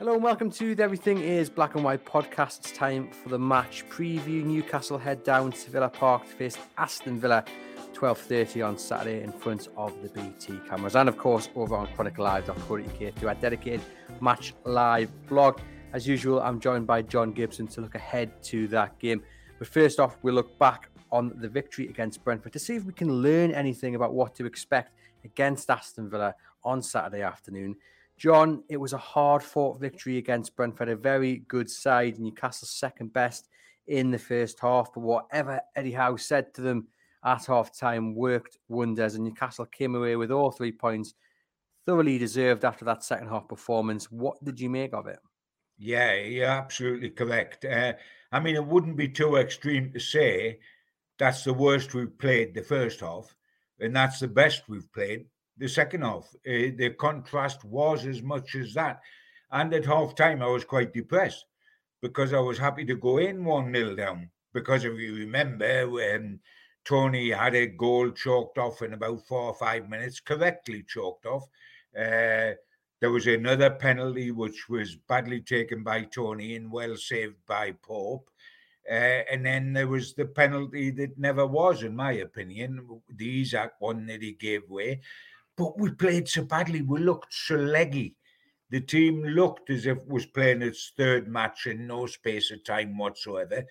Hello 0.00 0.14
and 0.14 0.22
welcome 0.22 0.50
to 0.52 0.74
the 0.74 0.82
Everything 0.82 1.20
is 1.20 1.50
Black 1.50 1.74
and 1.74 1.84
White 1.84 2.06
podcast. 2.06 2.60
It's 2.60 2.72
time 2.72 3.10
for 3.10 3.28
the 3.28 3.38
match 3.38 3.86
preview. 3.90 4.42
Newcastle 4.42 4.96
head 4.96 5.22
down 5.24 5.52
to 5.52 5.70
Villa 5.70 5.90
Park 5.90 6.26
to 6.26 6.30
face 6.30 6.56
Aston 6.78 7.20
Villa 7.20 7.44
12.30 7.92 8.66
on 8.66 8.78
Saturday 8.78 9.22
in 9.22 9.30
front 9.30 9.68
of 9.76 9.92
the 10.02 10.08
BT 10.08 10.58
cameras. 10.66 10.96
And 10.96 11.06
of 11.06 11.18
course, 11.18 11.50
over 11.54 11.76
on 11.76 11.86
chroniclelive.co.uk 11.88 13.14
through 13.14 13.28
our 13.28 13.34
dedicated 13.34 13.82
Match 14.22 14.54
Live 14.64 15.10
blog. 15.26 15.60
As 15.92 16.08
usual, 16.08 16.40
I'm 16.40 16.60
joined 16.60 16.86
by 16.86 17.02
John 17.02 17.32
Gibson 17.32 17.66
to 17.66 17.82
look 17.82 17.94
ahead 17.94 18.42
to 18.44 18.68
that 18.68 18.98
game. 19.00 19.22
But 19.58 19.68
first 19.68 20.00
off, 20.00 20.16
we'll 20.22 20.32
look 20.32 20.58
back 20.58 20.88
on 21.12 21.34
the 21.36 21.48
victory 21.50 21.88
against 21.88 22.24
Brentford 22.24 22.54
to 22.54 22.58
see 22.58 22.74
if 22.74 22.84
we 22.84 22.94
can 22.94 23.20
learn 23.20 23.50
anything 23.50 23.96
about 23.96 24.14
what 24.14 24.34
to 24.36 24.46
expect 24.46 24.94
against 25.26 25.68
Aston 25.68 26.08
Villa 26.08 26.34
on 26.64 26.80
Saturday 26.80 27.20
afternoon. 27.20 27.76
John, 28.20 28.62
it 28.68 28.76
was 28.76 28.92
a 28.92 28.98
hard 28.98 29.42
fought 29.42 29.80
victory 29.80 30.18
against 30.18 30.54
Brentford, 30.54 30.90
a 30.90 30.94
very 30.94 31.38
good 31.48 31.70
side, 31.70 32.18
Newcastle's 32.18 32.70
second 32.70 33.14
best 33.14 33.48
in 33.86 34.10
the 34.10 34.18
first 34.18 34.60
half. 34.60 34.92
But 34.92 35.00
whatever 35.00 35.62
Eddie 35.74 35.92
Howe 35.92 36.16
said 36.16 36.52
to 36.52 36.60
them 36.60 36.88
at 37.24 37.46
half 37.46 37.74
time 37.74 38.14
worked 38.14 38.58
wonders, 38.68 39.14
and 39.14 39.24
Newcastle 39.24 39.64
came 39.64 39.94
away 39.94 40.16
with 40.16 40.30
all 40.30 40.50
three 40.50 40.70
points, 40.70 41.14
thoroughly 41.86 42.18
deserved 42.18 42.66
after 42.66 42.84
that 42.84 43.02
second 43.02 43.28
half 43.28 43.48
performance. 43.48 44.10
What 44.10 44.44
did 44.44 44.60
you 44.60 44.68
make 44.68 44.92
of 44.92 45.06
it? 45.06 45.18
Yeah, 45.78 46.12
you're 46.12 46.44
absolutely 46.44 47.08
correct. 47.08 47.64
Uh, 47.64 47.94
I 48.30 48.38
mean, 48.38 48.54
it 48.54 48.66
wouldn't 48.66 48.98
be 48.98 49.08
too 49.08 49.36
extreme 49.36 49.94
to 49.94 49.98
say 49.98 50.58
that's 51.18 51.44
the 51.44 51.54
worst 51.54 51.94
we've 51.94 52.18
played 52.18 52.52
the 52.52 52.64
first 52.64 53.00
half, 53.00 53.34
and 53.78 53.96
that's 53.96 54.20
the 54.20 54.28
best 54.28 54.68
we've 54.68 54.92
played 54.92 55.24
the 55.60 55.68
second 55.68 56.02
half. 56.02 56.26
Uh, 56.46 56.72
the 56.76 56.94
contrast 56.98 57.64
was 57.64 58.06
as 58.06 58.22
much 58.22 58.56
as 58.56 58.74
that. 58.74 59.00
And 59.52 59.72
at 59.74 59.84
half 59.84 60.14
time, 60.14 60.42
I 60.42 60.46
was 60.46 60.64
quite 60.64 60.92
depressed 60.92 61.44
because 62.00 62.32
I 62.32 62.40
was 62.40 62.58
happy 62.58 62.84
to 62.86 62.96
go 62.96 63.18
in 63.18 63.44
1 63.44 63.72
0 63.72 63.94
down. 63.94 64.30
Because 64.52 64.84
if 64.84 64.98
you 64.98 65.14
remember, 65.14 65.88
when 65.88 66.40
Toney 66.84 67.30
had 67.30 67.54
a 67.54 67.66
goal 67.66 68.10
chalked 68.10 68.58
off 68.58 68.82
in 68.82 68.94
about 68.94 69.24
four 69.26 69.42
or 69.42 69.54
five 69.54 69.88
minutes, 69.88 70.18
correctly 70.18 70.84
chalked 70.88 71.26
off. 71.26 71.44
Uh, 71.96 72.56
there 73.00 73.10
was 73.10 73.26
another 73.26 73.70
penalty 73.70 74.30
which 74.30 74.68
was 74.68 74.96
badly 75.08 75.40
taken 75.40 75.82
by 75.82 76.02
Toney 76.02 76.56
and 76.56 76.70
well 76.70 76.96
saved 76.96 77.36
by 77.46 77.72
Pope. 77.82 78.28
Uh, 78.90 79.22
and 79.30 79.44
then 79.44 79.72
there 79.72 79.86
was 79.86 80.14
the 80.14 80.24
penalty 80.24 80.90
that 80.90 81.18
never 81.18 81.46
was, 81.46 81.82
in 81.82 81.94
my 81.94 82.12
opinion, 82.12 83.02
the 83.14 83.42
Isak 83.42 83.74
one 83.78 84.06
that 84.06 84.22
he 84.22 84.32
gave 84.32 84.62
away 84.70 85.00
but 85.60 85.78
we 85.78 85.90
played 85.90 86.26
so 86.26 86.42
badly. 86.42 86.80
We 86.80 87.00
looked 87.00 87.34
so 87.34 87.54
leggy. 87.54 88.16
The 88.70 88.80
team 88.80 89.22
looked 89.22 89.68
as 89.68 89.84
if 89.84 89.98
it 89.98 90.08
was 90.08 90.24
playing 90.24 90.62
its 90.62 90.92
third 90.96 91.28
match 91.28 91.66
in 91.66 91.86
no 91.86 92.06
space 92.06 92.50
of 92.50 92.64
time 92.64 92.96
whatsoever. 92.96 93.66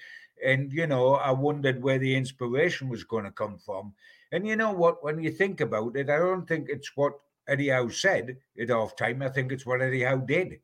And, 0.45 0.71
you 0.71 0.85
know, 0.85 1.15
I 1.15 1.31
wondered 1.31 1.81
where 1.81 1.97
the 1.97 2.15
inspiration 2.15 2.89
was 2.89 3.03
going 3.03 3.23
to 3.23 3.31
come 3.31 3.57
from. 3.57 3.93
And 4.31 4.47
you 4.47 4.55
know 4.55 4.71
what? 4.71 5.03
When 5.03 5.19
you 5.19 5.31
think 5.31 5.61
about 5.61 5.95
it, 5.95 6.11
I 6.11 6.19
don't 6.19 6.47
think 6.47 6.67
it's 6.69 6.95
what 6.95 7.13
Eddie 7.47 7.69
Howe 7.69 7.89
said 7.89 8.37
at 8.61 8.69
half 8.69 8.95
time. 8.95 9.23
I 9.23 9.29
think 9.29 9.51
it's 9.51 9.65
what 9.65 9.81
Eddie 9.81 10.03
Howe 10.03 10.17
did. 10.17 10.59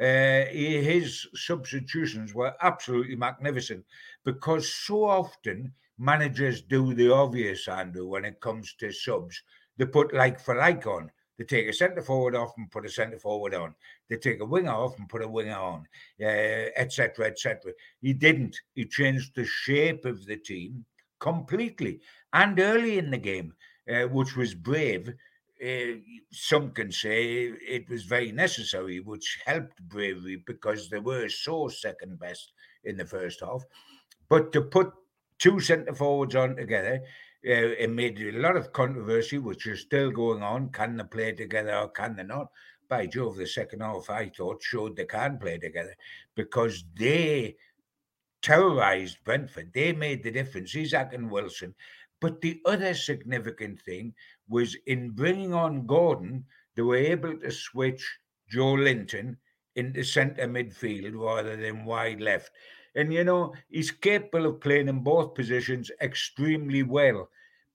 Uh, 0.00 0.46
his 0.50 1.26
substitutions 1.34 2.34
were 2.34 2.54
absolutely 2.62 3.16
magnificent 3.16 3.84
because 4.24 4.72
so 4.72 5.04
often 5.04 5.70
managers 5.98 6.62
do 6.62 6.94
the 6.94 7.12
obvious, 7.12 7.68
Andrew, 7.68 8.08
when 8.08 8.24
it 8.24 8.40
comes 8.40 8.72
to 8.80 8.90
subs 8.90 9.42
they 9.76 9.86
put 9.86 10.14
like 10.14 10.40
for 10.40 10.56
like 10.56 10.86
on. 10.86 11.10
They 11.38 11.44
take 11.44 11.68
a 11.68 11.72
centre 11.72 12.02
forward 12.02 12.36
off 12.36 12.52
and 12.56 12.70
put 12.70 12.86
a 12.86 12.90
centre 12.90 13.18
forward 13.18 13.54
on. 13.54 13.74
They 14.08 14.16
take 14.16 14.40
a 14.40 14.44
winger 14.44 14.70
off 14.70 14.98
and 14.98 15.08
put 15.08 15.22
a 15.22 15.28
winger 15.28 15.56
on, 15.56 15.86
etc., 16.20 17.24
uh, 17.24 17.28
etc. 17.28 17.70
Et 17.70 17.74
he 18.00 18.12
didn't. 18.12 18.60
He 18.74 18.84
changed 18.84 19.34
the 19.34 19.44
shape 19.44 20.04
of 20.04 20.26
the 20.26 20.36
team 20.36 20.84
completely 21.18 22.00
and 22.32 22.58
early 22.60 22.98
in 22.98 23.10
the 23.10 23.18
game, 23.18 23.54
uh, 23.90 24.02
which 24.02 24.36
was 24.36 24.54
brave. 24.54 25.14
Uh, 25.64 25.94
some 26.32 26.72
can 26.72 26.90
say 26.90 27.44
it 27.46 27.88
was 27.88 28.02
very 28.02 28.32
necessary, 28.32 29.00
which 29.00 29.40
helped 29.46 29.80
bravery 29.88 30.42
because 30.46 30.90
they 30.90 30.98
were 30.98 31.28
so 31.28 31.68
second 31.68 32.18
best 32.18 32.52
in 32.84 32.96
the 32.96 33.06
first 33.06 33.40
half. 33.40 33.62
But 34.28 34.52
to 34.52 34.62
put 34.62 34.92
two 35.38 35.60
centre 35.60 35.94
forwards 35.94 36.34
on 36.34 36.56
together, 36.56 37.00
uh, 37.46 37.74
it 37.78 37.90
made 37.90 38.20
a 38.20 38.32
lot 38.32 38.56
of 38.56 38.72
controversy, 38.72 39.38
which 39.38 39.66
is 39.66 39.80
still 39.80 40.10
going 40.10 40.42
on. 40.42 40.70
Can 40.70 40.96
they 40.96 41.04
play 41.04 41.32
together 41.32 41.74
or 41.76 41.88
can 41.88 42.16
they 42.16 42.22
not? 42.22 42.48
By 42.88 43.06
Jove, 43.06 43.36
the 43.36 43.46
second 43.46 43.80
half 43.80 44.10
I 44.10 44.28
thought 44.28 44.62
showed 44.62 44.96
they 44.96 45.06
can 45.06 45.38
play 45.38 45.58
together 45.58 45.94
because 46.36 46.84
they 46.94 47.56
terrorized 48.42 49.18
Brentford. 49.24 49.72
They 49.72 49.92
made 49.92 50.22
the 50.22 50.30
difference, 50.30 50.74
Isak 50.74 51.14
and 51.14 51.30
Wilson. 51.30 51.74
But 52.20 52.40
the 52.40 52.60
other 52.66 52.94
significant 52.94 53.80
thing 53.80 54.14
was 54.48 54.76
in 54.86 55.10
bringing 55.10 55.54
on 55.54 55.86
Gordon, 55.86 56.44
they 56.76 56.82
were 56.82 56.96
able 56.96 57.38
to 57.38 57.50
switch 57.50 58.18
Joelinton 58.52 59.36
into 59.76 60.04
centre 60.04 60.46
midfield 60.46 61.14
rather 61.18 61.56
than 61.56 61.84
wide 61.84 62.20
left. 62.20 62.50
And 62.94 63.12
you 63.12 63.24
know, 63.24 63.54
he's 63.68 63.90
capable 63.90 64.46
of 64.46 64.60
playing 64.60 64.88
in 64.88 65.00
both 65.00 65.34
positions 65.34 65.90
extremely 66.00 66.82
well. 66.82 67.28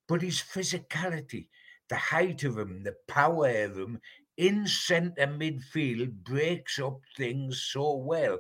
But 0.08 0.22
his 0.22 0.40
physicality, 0.40 1.48
the 1.90 1.96
height 1.96 2.44
of 2.44 2.58
him, 2.58 2.84
the 2.84 2.96
power 3.08 3.50
of 3.64 3.78
him 3.78 4.00
in 4.38 4.68
centre 4.68 5.28
midfield 5.28 6.12
breaks 6.24 6.80
up 6.80 7.00
things 7.18 7.62
so 7.72 7.96
well. 7.96 8.40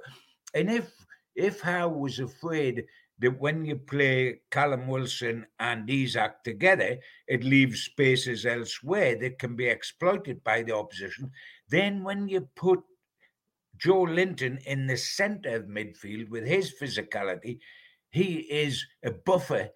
And 0.53 0.69
if 0.69 0.91
if 1.35 1.61
Howe 1.61 1.89
was 1.89 2.19
afraid 2.19 2.85
that 3.19 3.39
when 3.39 3.65
you 3.65 3.75
play 3.75 4.41
Callum 4.51 4.88
Wilson 4.88 5.45
and 5.59 5.89
Isak 5.89 6.44
together, 6.44 6.97
it 7.27 7.44
leaves 7.44 7.81
spaces 7.81 8.45
elsewhere 8.45 9.15
that 9.19 9.39
can 9.39 9.55
be 9.55 9.67
exploited 9.67 10.44
by 10.44 10.63
the 10.63 10.75
opposition, 10.75 11.31
then 11.69 12.03
when 12.03 12.27
you 12.27 12.41
put 12.55 12.83
Joelinton 13.77 14.61
in 14.65 14.88
the 14.88 14.97
centre 14.97 15.55
of 15.55 15.65
midfield 15.65 16.29
with 16.29 16.45
his 16.45 16.73
physicality, 16.79 17.59
he 18.09 18.38
is 18.49 18.85
a 19.03 19.11
buffer 19.11 19.69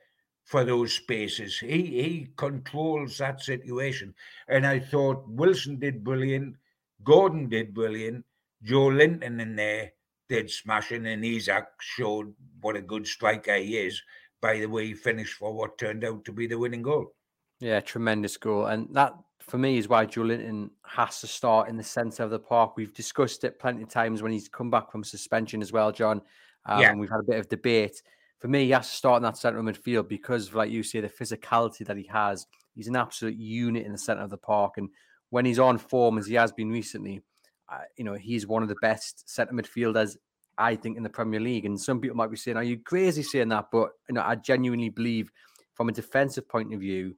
for 0.46 0.64
those 0.64 0.94
spaces. 0.94 1.58
He 1.58 1.82
he 2.02 2.28
controls 2.36 3.18
that 3.18 3.42
situation. 3.42 4.14
And 4.48 4.66
I 4.66 4.80
thought 4.80 5.28
Wilson 5.28 5.80
did 5.80 6.04
brilliant, 6.04 6.56
Gordon 7.04 7.50
did 7.50 7.74
brilliant, 7.74 8.26
Joelinton 8.66 9.42
in 9.42 9.56
there 9.56 9.92
did 10.30 10.50
smashing, 10.50 11.06
and 11.08 11.26
Isak 11.26 11.68
showed 11.80 12.34
what 12.62 12.76
a 12.76 12.82
good 12.82 13.06
striker 13.06 13.56
he 13.56 13.78
is 13.78 14.02
by 14.42 14.60
the 14.60 14.66
way 14.66 14.88
he 14.88 14.94
finished 14.94 15.36
for 15.36 15.54
what 15.54 15.78
turned 15.78 16.04
out 16.04 16.26
to 16.26 16.32
be 16.32 16.48
the 16.48 16.58
winning 16.58 16.82
goal. 16.82 17.14
Yeah, 17.60 17.80
tremendous 17.80 18.38
goal. 18.38 18.66
And 18.66 18.88
that 18.94 19.14
for 19.42 19.58
me 19.58 19.78
is 19.78 19.90
why 19.90 20.06
Joelinton 20.06 20.70
has 20.84 21.20
to 21.22 21.28
start 21.28 21.70
in 21.70 21.78
the 21.78 21.84
centre 21.84 22.24
of 22.24 22.30
the 22.30 22.40
park. 22.40 22.78
We've 22.78 22.94
discussed 22.94 23.44
it 23.44 23.60
plenty 23.60 23.84
of 23.84 23.90
times 23.90 24.22
when 24.22 24.32
he's 24.32 24.48
come 24.48 24.70
back 24.70 24.92
from 24.92 25.04
suspension 25.04 25.62
as 25.62 25.72
well, 25.72 25.92
John. 25.92 26.22
Um, 26.66 26.82
yeah. 26.82 26.94
We've 26.94 27.10
had 27.10 27.22
a 27.22 27.24
bit 27.24 27.40
of 27.40 27.50
debate. 27.50 28.02
For 28.40 28.48
me, 28.48 28.66
he 28.66 28.72
has 28.72 28.90
to 28.90 28.96
start 28.96 29.18
in 29.18 29.24
that 29.24 29.38
centre 29.38 29.60
of 29.60 29.66
midfield 29.66 30.08
because, 30.08 30.54
like 30.54 30.72
you 30.72 30.84
say, 30.84 31.00
the 31.00 31.10
physicality 31.10 31.86
that 31.86 31.98
he 31.98 32.08
has. 32.08 32.48
He's 32.76 32.88
an 32.88 32.96
absolute 32.96 33.36
unit 33.36 33.86
in 33.86 33.92
the 33.92 33.98
centre 33.98 34.24
of 34.24 34.30
the 34.30 34.38
park. 34.38 34.74
And 34.78 34.90
when 35.30 35.46
he's 35.46 35.60
on 35.60 35.78
form, 35.78 36.18
as 36.18 36.28
he 36.28 36.36
has 36.36 36.52
been 36.52 36.70
recently, 36.70 37.22
uh, 37.70 37.80
you 37.98 38.04
know, 38.04 38.14
he's 38.14 38.48
one 38.48 38.64
of 38.64 38.70
the 38.70 38.76
best 38.82 39.30
centre 39.30 39.54
midfielders, 39.54 40.18
I 40.58 40.76
think, 40.76 40.98
in 40.98 41.04
the 41.04 41.10
Premier 41.10 41.40
League. 41.40 41.66
And 41.66 41.80
some 41.80 42.00
people 42.00 42.18
might 42.18 42.32
be 42.32 42.38
saying, 42.38 42.58
Are 42.58 42.64
you 42.64 42.80
crazy 42.80 43.24
saying 43.24 43.50
that? 43.50 43.66
But, 43.72 43.92
you 44.08 44.16
know, 44.16 44.24
I 44.24 44.36
genuinely 44.36 44.90
believe 44.90 45.32
from 45.74 45.90
a 45.90 45.94
defensive 45.94 46.48
point 46.48 46.74
of 46.74 46.80
view, 46.80 47.16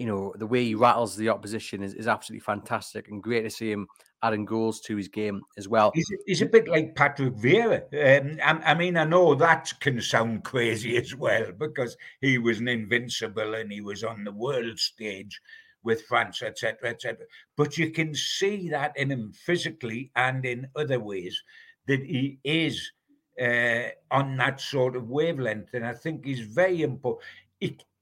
you 0.00 0.06
know, 0.06 0.32
the 0.38 0.46
way 0.46 0.64
he 0.64 0.74
rattles 0.74 1.14
the 1.14 1.28
opposition 1.28 1.82
is, 1.82 1.92
is 1.92 2.08
absolutely 2.08 2.40
fantastic 2.40 3.08
and 3.08 3.22
great 3.22 3.42
to 3.42 3.50
see 3.50 3.70
him 3.70 3.86
adding 4.22 4.46
goals 4.46 4.80
to 4.80 4.96
his 4.96 5.08
game 5.08 5.42
as 5.58 5.68
well. 5.68 5.92
He's, 5.94 6.10
he's 6.24 6.40
a 6.40 6.46
bit 6.46 6.68
like 6.68 6.94
Patrick 6.94 7.34
Vieira. 7.34 7.82
Um, 7.92 8.38
I, 8.42 8.70
I, 8.70 8.74
mean, 8.74 8.96
I 8.96 9.04
know 9.04 9.34
that 9.34 9.70
can 9.80 10.00
sound 10.00 10.42
crazy 10.42 10.96
as 11.04 11.14
well 11.14 11.52
because 11.52 11.98
he 12.22 12.38
was 12.38 12.60
an 12.60 12.68
invincible 12.68 13.54
and 13.54 13.70
he 13.70 13.82
was 13.82 14.02
on 14.02 14.24
the 14.24 14.32
world 14.32 14.78
stage 14.78 15.38
with 15.82 16.06
France, 16.06 16.42
etc., 16.42 16.88
etc. 16.88 17.26
But 17.58 17.76
you 17.76 17.90
can 17.90 18.14
see 18.14 18.70
that 18.70 18.96
in 18.96 19.10
him 19.10 19.34
physically 19.34 20.12
and 20.16 20.46
in 20.46 20.66
other 20.76 20.98
ways 20.98 21.42
that 21.88 22.00
he 22.00 22.38
is 22.42 22.90
uh, 23.38 23.90
on 24.10 24.38
that 24.38 24.62
sort 24.62 24.96
of 24.96 25.10
wavelength, 25.10 25.74
and 25.74 25.84
I 25.84 25.92
think 25.92 26.24
he's 26.24 26.40
very 26.40 26.80
important. 26.80 27.22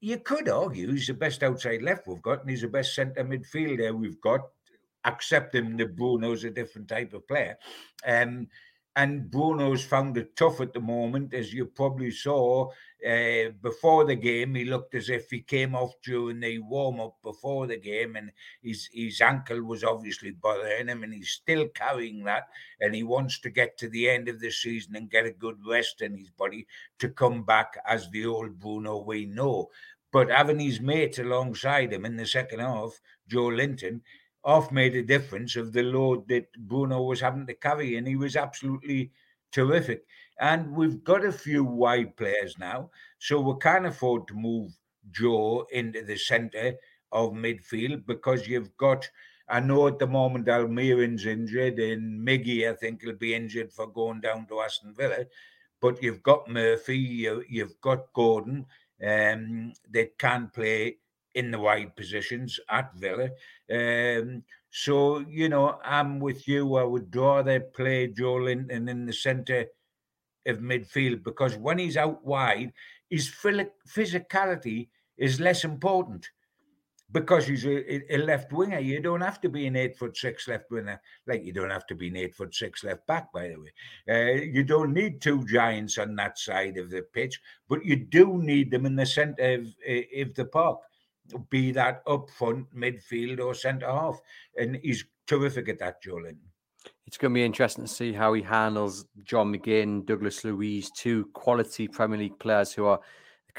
You 0.01 0.19
could 0.19 0.49
argue 0.49 0.91
he's 0.91 1.07
the 1.07 1.13
best 1.13 1.43
outside 1.43 1.81
left 1.81 2.07
we've 2.07 2.21
got, 2.21 2.41
and 2.41 2.49
he's 2.49 2.61
the 2.61 2.67
best 2.67 2.95
centre 2.95 3.23
midfielder 3.23 3.93
we've 3.93 4.21
got, 4.21 4.41
accepting 5.05 5.77
that 5.77 5.95
Bruno's 5.95 6.43
a 6.43 6.49
different 6.49 6.87
type 6.87 7.13
of 7.13 7.27
player. 7.27 7.57
Um, 8.05 8.47
and 8.95 9.29
Bruno's 9.29 9.85
found 9.85 10.17
it 10.17 10.35
tough 10.35 10.59
at 10.59 10.73
the 10.73 10.79
moment, 10.79 11.33
as 11.33 11.53
you 11.53 11.67
probably 11.67 12.11
saw 12.11 12.69
uh, 13.07 13.49
before 13.61 14.03
the 14.03 14.15
game. 14.15 14.55
He 14.55 14.65
looked 14.65 14.93
as 14.95 15.09
if 15.09 15.29
he 15.29 15.41
came 15.41 15.73
off 15.75 15.93
during 16.03 16.39
the 16.41 16.59
warm 16.59 16.99
up 16.99 17.15
before 17.23 17.67
the 17.67 17.77
game, 17.77 18.15
and 18.17 18.31
his 18.61 18.89
his 18.91 19.21
ankle 19.21 19.63
was 19.63 19.83
obviously 19.83 20.31
bothering 20.31 20.87
him, 20.87 21.03
and 21.03 21.13
he's 21.13 21.29
still 21.29 21.67
carrying 21.69 22.23
that. 22.25 22.49
And 22.81 22.93
he 22.93 23.03
wants 23.03 23.39
to 23.41 23.49
get 23.49 23.77
to 23.77 23.89
the 23.89 24.09
end 24.09 24.27
of 24.27 24.41
the 24.41 24.51
season 24.51 24.95
and 24.95 25.09
get 25.09 25.25
a 25.25 25.31
good 25.31 25.59
rest 25.65 26.01
in 26.01 26.17
his 26.17 26.31
body 26.31 26.67
to 26.97 27.09
come 27.09 27.43
back 27.43 27.77
as 27.87 28.09
the 28.09 28.25
old 28.25 28.59
Bruno 28.59 28.97
we 28.97 29.25
know. 29.25 29.69
But 30.11 30.29
having 30.29 30.59
his 30.59 30.79
mate 30.79 31.19
alongside 31.19 31.93
him 31.93 32.05
in 32.05 32.17
the 32.17 32.25
second 32.25 32.59
half, 32.59 32.99
Joelinton, 33.29 34.01
off 34.43 34.71
made 34.71 34.95
a 34.95 35.03
difference 35.03 35.55
of 35.55 35.73
the 35.73 35.83
load 35.83 36.27
that 36.29 36.51
Bruno 36.57 37.01
was 37.03 37.19
having 37.21 37.45
to 37.47 37.53
carry, 37.53 37.95
and 37.95 38.07
he 38.07 38.15
was 38.15 38.35
absolutely 38.35 39.11
terrific. 39.51 40.05
And 40.39 40.71
we've 40.75 41.03
got 41.03 41.25
a 41.25 41.31
few 41.31 41.63
wide 41.63 42.15
players 42.15 42.57
now, 42.57 42.91
so 43.19 43.39
we 43.41 43.59
can't 43.59 43.85
afford 43.85 44.27
to 44.27 44.33
move 44.33 44.71
Joe 45.11 45.67
into 45.71 46.03
the 46.03 46.17
centre 46.17 46.75
of 47.11 47.31
midfield 47.31 48.05
because 48.05 48.47
you've 48.47 48.75
got. 48.77 49.09
I 49.51 49.59
know 49.59 49.87
at 49.87 49.97
the 49.99 50.07
moment 50.07 50.47
Almiron's 50.47 51.25
injured, 51.25 51.79
and 51.79 52.25
Miggy 52.25 52.69
I 52.69 52.75
think 52.75 53.03
will 53.03 53.13
be 53.13 53.33
injured 53.33 53.73
for 53.73 53.87
going 53.87 54.21
down 54.21 54.45
to 54.47 54.61
Aston 54.61 54.93
Villa. 54.93 55.25
But 55.81 56.01
you've 56.03 56.21
got 56.23 56.49
Murphy, 56.49 56.97
you, 56.97 57.43
you've 57.49 57.79
got 57.81 58.13
Gordon, 58.13 58.65
um, 59.05 59.73
that 59.91 60.17
can 60.17 60.49
play 60.53 60.97
in 61.35 61.51
the 61.51 61.59
wide 61.59 61.95
positions 61.95 62.59
at 62.69 62.93
Villa. 62.95 63.29
Um, 63.71 64.43
so, 64.71 65.19
you 65.19 65.49
know, 65.49 65.79
I'm 65.83 66.19
with 66.19 66.47
you. 66.47 66.75
I 66.75 66.83
would 66.83 67.15
rather 67.15 67.59
play 67.59 68.07
Joe 68.07 68.35
Joelinton 68.35 68.89
in 68.89 69.05
the 69.05 69.13
centre 69.13 69.65
of 70.45 70.59
midfield 70.59 71.23
because 71.23 71.55
when 71.55 71.77
he's 71.77 71.97
out 71.97 72.23
wide, 72.25 72.73
his 73.09 73.29
physicality 73.29 74.89
is 75.17 75.39
less 75.39 75.63
important 75.63 76.29
because 77.11 77.47
he's 77.47 77.65
a, 77.65 78.13
a, 78.15 78.17
left 78.17 78.53
winger. 78.53 78.79
You 78.79 79.01
don't 79.01 79.21
have 79.21 79.41
to 79.41 79.49
be 79.49 79.65
an 79.67 79.75
eight 79.75 79.97
foot 79.97 80.15
six 80.15 80.47
left 80.47 80.69
winger, 80.69 81.01
like 81.27 81.43
you 81.43 81.53
don't 81.53 81.71
have 81.71 81.87
to 81.87 81.95
be 81.95 82.07
an 82.09 82.17
eight 82.17 82.35
foot 82.35 82.53
six 82.53 82.83
left 82.83 83.05
back, 83.07 83.31
by 83.33 83.49
the 83.49 83.55
way. 83.55 83.71
Uh, 84.07 84.41
you 84.43 84.63
don't 84.63 84.93
need 84.93 85.21
two 85.21 85.45
giants 85.45 85.97
on 85.97 86.15
that 86.15 86.37
side 86.37 86.77
of 86.77 86.89
the 86.89 87.01
pitch, 87.13 87.39
but 87.67 87.83
you 87.83 87.95
do 87.95 88.41
need 88.41 88.71
them 88.71 88.85
in 88.85 88.95
the 88.95 89.05
centre 89.05 89.55
of, 89.55 89.61
of 89.61 90.35
the 90.35 90.47
park 90.51 90.79
be 91.49 91.71
that 91.71 92.01
up 92.07 92.29
front, 92.29 92.65
midfield, 92.75 93.39
or 93.39 93.53
centre 93.53 93.87
half. 93.87 94.19
And 94.57 94.77
he's 94.81 95.05
terrific 95.27 95.69
at 95.69 95.79
that, 95.79 96.03
Joelinton. 96.03 96.37
It's 97.05 97.17
going 97.17 97.33
to 97.33 97.35
be 97.35 97.43
interesting 97.43 97.85
to 97.85 97.91
see 97.91 98.13
how 98.13 98.33
he 98.33 98.41
handles 98.41 99.05
John 99.23 99.53
McGinn, 99.53 100.05
Douglas 100.05 100.43
Luiz, 100.43 100.91
two 100.91 101.25
quality 101.33 101.87
Premier 101.87 102.19
League 102.19 102.39
players 102.39 102.71
who 102.73 102.85
are 102.85 102.99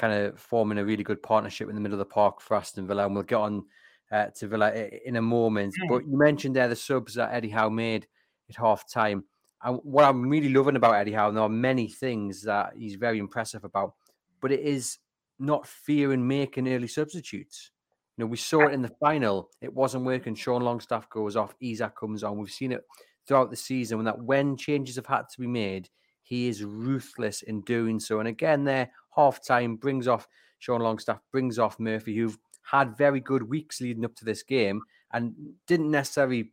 kind 0.01 0.13
of 0.13 0.39
forming 0.39 0.79
a 0.79 0.83
really 0.83 1.03
good 1.03 1.21
partnership 1.21 1.69
in 1.69 1.75
the 1.75 1.81
middle 1.81 1.93
of 1.93 1.99
the 1.99 2.13
park 2.13 2.41
for 2.41 2.57
Aston 2.57 2.87
Villa. 2.87 3.05
And 3.05 3.13
we'll 3.13 3.23
get 3.23 3.35
on 3.35 3.63
uh, 4.11 4.25
to 4.37 4.47
Villa 4.47 4.73
in 5.05 5.15
a 5.17 5.21
moment. 5.21 5.75
Mm. 5.83 5.89
But 5.89 6.07
you 6.07 6.17
mentioned 6.17 6.55
there 6.55 6.67
the 6.67 6.75
subs 6.75 7.13
that 7.13 7.31
Eddie 7.31 7.49
Howe 7.49 7.69
made 7.69 8.07
at 8.49 8.55
half 8.55 8.89
time. 8.91 9.23
And 9.63 9.79
what 9.83 10.03
I'm 10.03 10.27
really 10.27 10.49
loving 10.49 10.75
about 10.75 10.95
Eddie 10.95 11.11
Howe, 11.11 11.27
and 11.27 11.37
there 11.37 11.43
are 11.43 11.49
many 11.49 11.87
things 11.87 12.41
that 12.43 12.73
he's 12.75 12.95
very 12.95 13.19
impressive 13.19 13.63
about, 13.63 13.93
but 14.41 14.51
it 14.51 14.61
is 14.61 14.97
not 15.37 15.67
fearing 15.67 16.27
making 16.27 16.67
early 16.67 16.87
substitutes. 16.87 17.69
You 18.17 18.23
know, 18.23 18.27
we 18.27 18.37
saw 18.37 18.67
it 18.67 18.73
in 18.73 18.81
the 18.81 18.95
final. 18.99 19.51
It 19.61 19.71
wasn't 19.71 20.05
working. 20.05 20.33
Sean 20.33 20.63
Longstaff 20.63 21.11
goes 21.11 21.35
off. 21.35 21.53
Isak 21.61 21.95
comes 21.95 22.23
on. 22.23 22.39
We've 22.39 22.49
seen 22.49 22.71
it 22.71 22.83
throughout 23.27 23.51
the 23.51 23.55
season 23.55 23.99
when 23.99 24.05
that 24.05 24.19
when 24.19 24.57
changes 24.57 24.95
have 24.95 25.05
had 25.05 25.29
to 25.29 25.39
be 25.39 25.47
made, 25.47 25.89
he 26.23 26.47
is 26.47 26.63
ruthless 26.63 27.43
in 27.43 27.61
doing 27.61 27.99
so. 27.99 28.19
And 28.19 28.27
again, 28.27 28.63
there 28.63 28.89
half 29.15 29.45
time 29.45 29.75
brings 29.75 30.07
off 30.07 30.27
Sean 30.59 30.81
Longstaff, 30.81 31.19
brings 31.31 31.59
off 31.59 31.79
Murphy, 31.79 32.15
who've 32.15 32.37
had 32.63 32.97
very 32.97 33.19
good 33.19 33.43
weeks 33.43 33.81
leading 33.81 34.05
up 34.05 34.15
to 34.15 34.25
this 34.25 34.43
game 34.43 34.81
and 35.11 35.33
didn't 35.67 35.91
necessarily 35.91 36.51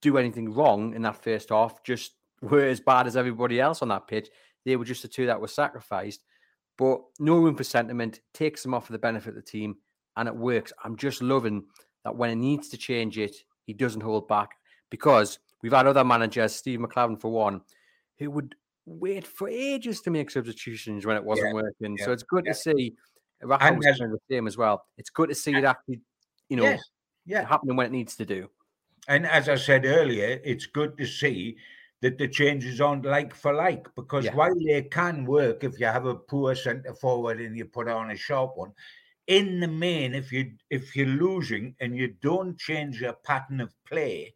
do 0.00 0.18
anything 0.18 0.52
wrong 0.52 0.94
in 0.94 1.02
that 1.02 1.22
first 1.22 1.50
half. 1.50 1.82
Just 1.84 2.12
were 2.40 2.66
as 2.66 2.80
bad 2.80 3.06
as 3.06 3.16
everybody 3.16 3.60
else 3.60 3.82
on 3.82 3.88
that 3.88 4.08
pitch. 4.08 4.28
They 4.64 4.76
were 4.76 4.84
just 4.84 5.02
the 5.02 5.08
two 5.08 5.26
that 5.26 5.40
were 5.40 5.48
sacrificed. 5.48 6.24
But 6.78 7.00
no 7.18 7.36
room 7.36 7.54
for 7.54 7.64
sentiment, 7.64 8.20
takes 8.32 8.62
them 8.62 8.74
off 8.74 8.86
for 8.86 8.92
the 8.92 8.98
benefit 8.98 9.30
of 9.30 9.34
the 9.36 9.42
team, 9.42 9.76
and 10.16 10.28
it 10.28 10.34
works. 10.34 10.72
I'm 10.82 10.96
just 10.96 11.22
loving 11.22 11.64
that 12.04 12.16
when 12.16 12.30
it 12.30 12.36
needs 12.36 12.68
to 12.70 12.76
change 12.76 13.18
it, 13.18 13.36
he 13.64 13.72
doesn't 13.72 14.00
hold 14.00 14.26
back 14.26 14.50
because 14.90 15.38
we've 15.62 15.72
had 15.72 15.86
other 15.86 16.04
managers, 16.04 16.54
Steve 16.54 16.80
McClaren 16.80 17.20
for 17.20 17.30
one, 17.30 17.60
who 18.18 18.30
would 18.30 18.54
wait 18.86 19.26
for 19.26 19.48
ages 19.48 20.00
to 20.02 20.10
make 20.10 20.30
substitutions 20.30 21.06
when 21.06 21.16
it 21.16 21.24
wasn't 21.24 21.48
yeah, 21.48 21.54
working. 21.54 21.96
Yeah, 21.98 22.04
so 22.04 22.12
it's 22.12 22.22
good 22.22 22.44
yeah. 22.46 22.52
to 22.52 22.58
see 22.58 22.94
Rafa 23.42 23.74
was 23.74 23.98
doing 23.98 24.12
the 24.12 24.18
same 24.30 24.46
as 24.46 24.56
well. 24.56 24.84
It's 24.98 25.10
good 25.10 25.28
to 25.28 25.34
see 25.34 25.54
it 25.54 25.64
actually, 25.64 26.00
you 26.48 26.56
know, 26.56 26.64
yes, 26.64 26.82
yeah. 27.26 27.46
happening 27.46 27.76
when 27.76 27.86
it 27.86 27.92
needs 27.92 28.16
to 28.16 28.24
do. 28.24 28.48
And 29.08 29.26
as 29.26 29.48
I 29.48 29.56
said 29.56 29.84
earlier, 29.84 30.40
it's 30.44 30.66
good 30.66 30.96
to 30.98 31.06
see 31.06 31.56
that 32.02 32.18
the 32.18 32.28
changes 32.28 32.80
aren't 32.80 33.04
like 33.04 33.34
for 33.34 33.52
like 33.52 33.86
because 33.94 34.26
while 34.28 34.54
they 34.66 34.82
can 34.82 35.24
work 35.24 35.62
if 35.62 35.78
you 35.78 35.86
have 35.86 36.06
a 36.06 36.16
poor 36.16 36.54
centre 36.54 36.94
forward 36.94 37.40
and 37.40 37.56
you 37.56 37.64
put 37.64 37.88
on 37.88 38.10
a 38.10 38.16
sharp 38.16 38.52
one, 38.56 38.72
in 39.28 39.60
the 39.60 39.68
main, 39.68 40.14
if 40.14 40.32
you 40.32 40.52
if 40.70 40.96
you're 40.96 41.06
losing 41.06 41.74
and 41.80 41.96
you 41.96 42.14
don't 42.22 42.58
change 42.58 43.00
your 43.00 43.14
pattern 43.24 43.60
of 43.60 43.72
play, 43.86 44.34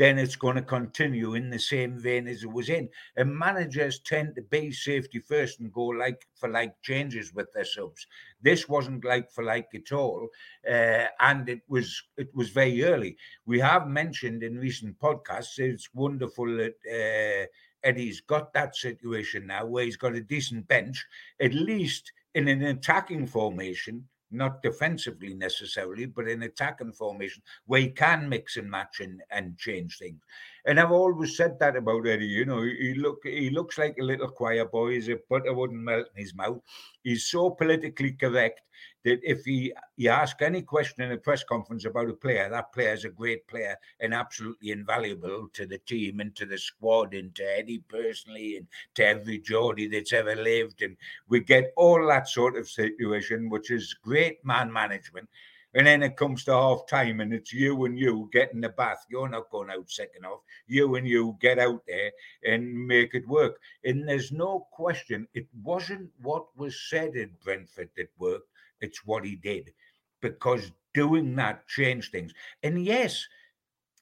then 0.00 0.18
it's 0.18 0.34
going 0.34 0.56
to 0.56 0.62
continue 0.62 1.34
in 1.34 1.50
the 1.50 1.58
same 1.58 1.98
vein 1.98 2.26
as 2.26 2.42
it 2.42 2.50
was 2.50 2.70
in. 2.70 2.88
And 3.16 3.36
managers 3.36 4.00
tend 4.00 4.34
to 4.34 4.40
be 4.40 4.72
safety 4.72 5.18
first 5.18 5.60
and 5.60 5.70
go 5.70 5.88
like 5.88 6.26
for 6.36 6.48
like 6.48 6.80
changes 6.80 7.34
with 7.34 7.52
their 7.52 7.66
subs. 7.66 8.06
This 8.40 8.66
wasn't 8.66 9.04
like 9.04 9.30
for 9.30 9.44
like 9.44 9.68
at 9.74 9.92
all, 9.92 10.26
uh, 10.66 11.04
and 11.20 11.46
it 11.50 11.60
was 11.68 12.02
it 12.16 12.34
was 12.34 12.48
very 12.48 12.82
early. 12.82 13.18
We 13.44 13.60
have 13.60 13.88
mentioned 13.88 14.42
in 14.42 14.56
recent 14.56 14.98
podcasts 14.98 15.58
it's 15.58 15.90
wonderful 15.92 16.46
that. 16.56 16.76
Uh, 16.90 17.46
Eddie's 17.82 18.20
got 18.20 18.52
that 18.52 18.76
situation 18.76 19.46
now 19.46 19.64
where 19.64 19.86
he's 19.86 19.96
got 19.96 20.14
a 20.14 20.20
decent 20.20 20.68
bench, 20.68 21.02
at 21.40 21.54
least 21.54 22.12
in 22.34 22.46
an 22.46 22.62
attacking 22.62 23.26
formation 23.26 24.06
not 24.30 24.62
defensively 24.62 25.34
necessarily, 25.34 26.06
but 26.06 26.28
in 26.28 26.42
attacking 26.42 26.92
formation 26.92 27.42
where 27.66 27.80
he 27.80 27.88
can 27.88 28.28
mix 28.28 28.56
and 28.56 28.70
match 28.70 29.00
and, 29.00 29.22
and 29.30 29.56
change 29.58 29.98
things. 29.98 30.20
And 30.66 30.78
I've 30.78 30.90
always 30.90 31.36
said 31.36 31.58
that 31.58 31.76
about 31.76 32.06
Eddie. 32.06 32.26
You 32.26 32.44
know, 32.44 32.62
he 32.62 32.94
look 32.94 33.20
he 33.24 33.50
looks 33.50 33.78
like 33.78 33.96
a 33.98 34.04
little 34.04 34.28
choir 34.28 34.64
boy. 34.64 34.92
He's 34.92 35.08
a 35.08 35.18
butter 35.28 35.54
wouldn't 35.54 35.80
melt 35.80 36.06
in 36.14 36.22
his 36.22 36.34
mouth. 36.34 36.60
He's 37.02 37.26
so 37.26 37.50
politically 37.50 38.12
correct 38.12 38.60
that 39.04 39.18
if 39.22 39.44
he 39.44 39.72
you 39.96 40.10
ask 40.10 40.42
any 40.42 40.62
question 40.62 41.02
in 41.02 41.12
a 41.12 41.16
press 41.16 41.42
conference 41.44 41.84
about 41.84 42.10
a 42.10 42.14
player, 42.14 42.48
that 42.50 42.72
player 42.72 42.92
is 42.92 43.04
a 43.04 43.10
great 43.10 43.46
player 43.48 43.76
and 44.00 44.12
absolutely 44.12 44.70
invaluable 44.70 45.48
to 45.54 45.66
the 45.66 45.78
team 45.78 46.20
and 46.20 46.34
to 46.36 46.46
the 46.46 46.58
squad 46.58 47.14
and 47.14 47.34
to 47.34 47.58
Eddie 47.58 47.82
personally 47.88 48.58
and 48.58 48.66
to 48.94 49.06
every 49.06 49.38
Geordie 49.38 49.88
that's 49.88 50.12
ever 50.12 50.36
lived. 50.36 50.82
And 50.82 50.96
we 51.28 51.40
get 51.40 51.72
all 51.76 52.06
that 52.08 52.28
sort 52.28 52.56
of 52.56 52.68
situation, 52.68 53.48
which 53.48 53.70
is 53.70 53.94
great 53.94 54.44
man 54.44 54.72
management. 54.72 55.28
And 55.74 55.86
then 55.86 56.02
it 56.02 56.16
comes 56.16 56.44
to 56.44 56.52
half 56.52 56.86
time 56.88 57.20
and 57.20 57.32
it's 57.32 57.52
you 57.52 57.84
and 57.84 57.98
you 57.98 58.28
getting 58.32 58.60
the 58.60 58.70
bath. 58.70 59.06
You're 59.08 59.28
not 59.28 59.50
going 59.50 59.70
out 59.70 59.90
second 59.90 60.26
off. 60.26 60.40
You 60.66 60.96
and 60.96 61.06
you 61.06 61.36
get 61.40 61.58
out 61.58 61.82
there 61.86 62.10
and 62.44 62.86
make 62.86 63.14
it 63.14 63.28
work. 63.28 63.60
And 63.84 64.08
there's 64.08 64.32
no 64.32 64.66
question, 64.72 65.28
it 65.34 65.46
wasn't 65.62 66.10
what 66.22 66.46
was 66.56 66.80
said 66.88 67.14
in 67.14 67.30
Brentford 67.44 67.90
that 67.96 68.08
worked, 68.18 68.48
it's 68.80 69.06
what 69.06 69.24
he 69.24 69.36
did. 69.36 69.72
Because 70.20 70.72
doing 70.92 71.36
that 71.36 71.66
changed 71.68 72.10
things. 72.10 72.32
And 72.62 72.84
yes, 72.84 73.26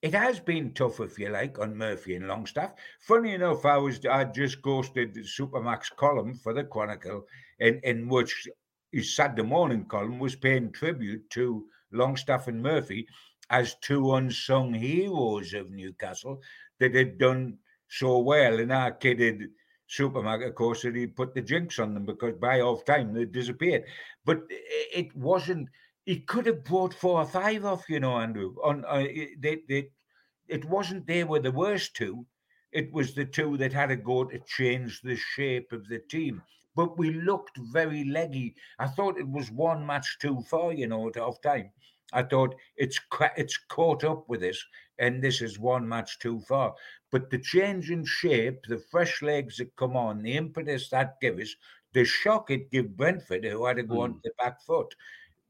it 0.01 0.15
has 0.15 0.39
been 0.39 0.73
tough, 0.73 1.01
if 1.01 1.19
you 1.19 1.29
like, 1.29 1.59
on 1.59 1.77
Murphy 1.77 2.15
and 2.15 2.29
Longstaff. 2.29 2.75
Funny 3.01 3.33
enough, 3.35 3.65
I 3.67 3.77
was 3.77 4.05
I 4.07 4.25
just 4.25 4.63
ghosted 4.63 5.13
the 5.13 5.23
Supermac's 5.23 5.91
column 5.91 6.35
for 6.35 6.53
the 6.53 6.65
Chronicle, 6.65 7.27
in, 7.59 7.81
in 7.83 8.09
which 8.09 8.49
his 8.93 9.15
Saturday 9.15 9.43
morning 9.43 9.85
column 9.85 10.19
was 10.19 10.35
paying 10.35 10.73
tribute 10.73 11.29
to 11.31 11.67
Longstaff 11.93 12.49
and 12.49 12.63
Murphy 12.63 13.07
as 13.51 13.77
two 13.77 14.15
unsung 14.15 14.75
heroes 14.75 15.55
of 15.55 15.71
Newcastle 15.71 16.41
that 16.79 16.95
had 16.95 17.19
done 17.19 17.59
so 17.89 18.19
well. 18.19 18.59
And 18.61 18.73
our 18.73 18.93
kidded 18.93 19.51
Supermac, 19.89 20.47
of 20.47 20.55
course, 20.55 20.83
that 20.83 20.95
he 20.95 21.07
put 21.07 21.35
the 21.35 21.43
jinx 21.43 21.79
on 21.79 21.95
them 21.95 22.05
because 22.05 22.35
by 22.35 22.59
half 22.59 22.85
time 22.85 23.15
they 23.15 23.25
disappeared. 23.25 23.85
But 24.25 24.43
it 24.51 25.15
wasn't. 25.17 25.69
He 26.05 26.21
could 26.21 26.47
have 26.47 26.65
brought 26.65 26.95
four 26.95 27.21
or 27.21 27.27
five 27.27 27.65
off, 27.65 27.85
you 27.89 28.01
know, 28.01 28.19
Andrew. 28.19 28.55
On 28.63 28.85
uh, 28.87 29.05
they, 29.39 29.63
they, 29.69 29.91
it 30.47 30.65
wasn't 30.65 31.07
they 31.07 31.25
were 31.25 31.41
the 31.41 31.53
worst 31.53 31.95
two. 31.95 32.27
It 32.73 32.93
was 32.93 33.15
the 33.15 33.25
two 33.25 33.57
that 33.59 33.73
had 33.73 33.91
a 33.91 33.97
go 33.97 34.25
to 34.25 34.39
change 34.41 35.01
the 35.01 35.17
shape 35.17 35.73
of 35.73 35.89
the 35.89 35.99
team 35.99 36.43
but 36.75 36.99
we 36.99 37.11
looked 37.11 37.57
very 37.57 38.05
leggy. 38.05 38.55
I 38.79 38.87
thought 38.89 39.19
it 39.19 39.29
was 39.29 39.51
one 39.51 39.87
match 39.87 40.19
too 40.21 40.43
far, 40.43 40.73
you 40.73 40.87
know, 40.87 41.09
at 41.09 41.17
half 41.17 41.41
time. 41.41 41.73
I 42.13 42.23
thought 42.23 42.55
it's 42.77 42.99
it's 43.37 43.59
caught 43.69 44.03
up 44.03 44.29
with 44.29 44.43
us, 44.43 44.65
and 44.99 45.23
this 45.23 45.43
is 45.43 45.59
one 45.59 45.89
match 45.89 46.19
too 46.19 46.41
far. 46.41 46.75
But 47.11 47.31
the 47.31 47.39
change 47.39 47.91
in 47.91 48.05
shape, 48.05 48.65
the 48.67 48.79
fresh 48.79 49.21
legs 49.23 49.59
that 49.59 49.77
come 49.77 49.97
on, 49.97 50.23
the 50.23 50.37
impetus 50.37 50.89
that 50.89 51.21
gives 51.21 51.43
us, 51.43 51.57
the 51.93 52.05
shock 52.05 52.51
it 52.51 52.71
give 52.71 52.97
Brentford, 52.97 53.45
who 53.45 53.67
had 53.67 53.77
to 53.77 53.83
go 53.83 53.97
mm. 53.97 54.05
on 54.05 54.21
the 54.25 54.33
back 54.39 54.63
foot, 54.63 54.95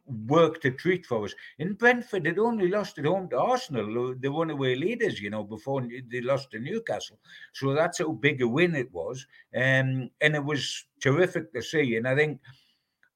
worked 0.09 0.65
a 0.65 0.71
treat 0.71 1.07
for 1.07 1.25
us. 1.25 1.35
In 1.59 1.75
Brentford, 1.75 2.25
they'd 2.25 2.39
only 2.39 2.69
lost 2.69 2.99
at 2.99 3.05
home 3.05 3.29
to 3.31 3.39
Arsenal, 3.39 4.15
the 4.19 4.31
runaway 4.31 4.75
leaders, 4.75 5.21
you 5.21 5.31
know, 5.31 5.45
before 5.45 5.87
they 6.11 6.21
lost 6.21 6.51
to 6.53 6.59
Newcastle. 6.59 7.19
So 7.53 7.75
that's 7.75 7.99
how 7.99 8.13
big 8.13 8.43
a 8.43 8.49
win 8.49 8.75
it 8.75 8.93
was. 8.93 9.27
Um, 9.55 10.11
and 10.21 10.35
it 10.35 10.45
was 10.45 10.85
terrific 11.01 11.53
to 11.53 11.63
see. 11.63 11.97
And 11.97 12.09
I 12.09 12.17
think 12.17 12.41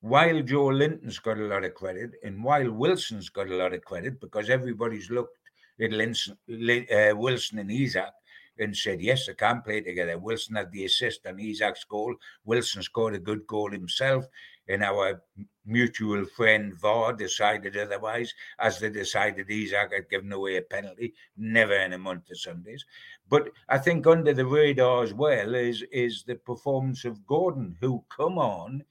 while 0.01 0.43
Joelinton's 0.43 1.19
got 1.19 1.39
a 1.39 1.47
lot 1.47 1.65
of 1.65 1.75
credit 1.75 2.11
and 2.25 2.43
while 2.43 2.71
Wilson's 2.71 3.29
got 3.29 3.49
a 3.49 3.57
lot 3.57 3.73
of 3.73 3.85
credit 3.85 4.21
because 4.21 4.51
everybody's 4.51 5.11
looked 5.11 5.39
at 5.81 5.91
Linson, 5.91 6.37
uh, 6.51 7.17
Wilson 7.17 7.59
and 7.59 7.71
Isak 7.71 8.13
and 8.59 8.77
said, 8.77 9.01
yes, 9.01 9.27
they 9.27 9.35
can 9.35 9.63
play 9.63 9.81
together. 9.81 10.19
Wilson 10.19 10.57
had 10.57 10.71
the 10.73 10.85
assist 10.85 11.27
on 11.27 11.39
Isak's 11.39 11.85
goal. 11.85 12.15
Wilson 12.45 12.83
scored 12.83 13.15
a 13.15 13.19
good 13.19 13.47
goal 13.47 13.71
himself. 13.71 14.27
And 14.69 14.83
our 14.83 15.23
mutual 15.65 16.25
friend 16.25 16.75
VAR 16.75 17.13
decided 17.13 17.77
otherwise, 17.77 18.35
as 18.59 18.79
they 18.79 18.91
decided 18.91 19.51
Isak 19.51 19.93
had 19.93 20.11
given 20.11 20.33
away 20.33 20.57
a 20.57 20.63
penalty, 20.63 21.15
never 21.37 21.75
in 21.75 21.93
a 21.93 21.99
month 21.99 22.31
of 22.31 22.39
Sundays. 22.39 22.85
But 23.29 23.51
I 23.69 23.79
think 23.79 24.07
under 24.07 24.33
the 24.33 24.47
radar 24.47 25.03
as 25.03 25.15
well 25.15 25.55
is, 25.55 25.83
is 25.93 26.25
the 26.25 26.37
performance 26.37 27.05
of 27.05 27.27
Gordon, 27.27 27.77
who 27.81 28.05
come 28.09 28.39
on 28.39 28.85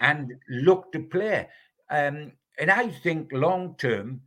and 0.00 0.34
look 0.48 0.92
to 0.92 1.00
play. 1.00 1.48
Um, 1.90 2.32
and 2.58 2.70
I 2.70 2.90
think 2.90 3.32
long 3.32 3.74
term, 3.76 4.20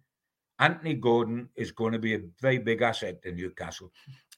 Anthony 0.59 0.93
Gordon 0.93 1.49
is 1.55 1.71
going 1.71 1.93
to 1.93 1.99
be 1.99 2.15
a 2.15 2.21
very 2.39 2.57
big 2.57 2.81
asset 2.81 3.21
to 3.23 3.31
Newcastle. 3.31 3.91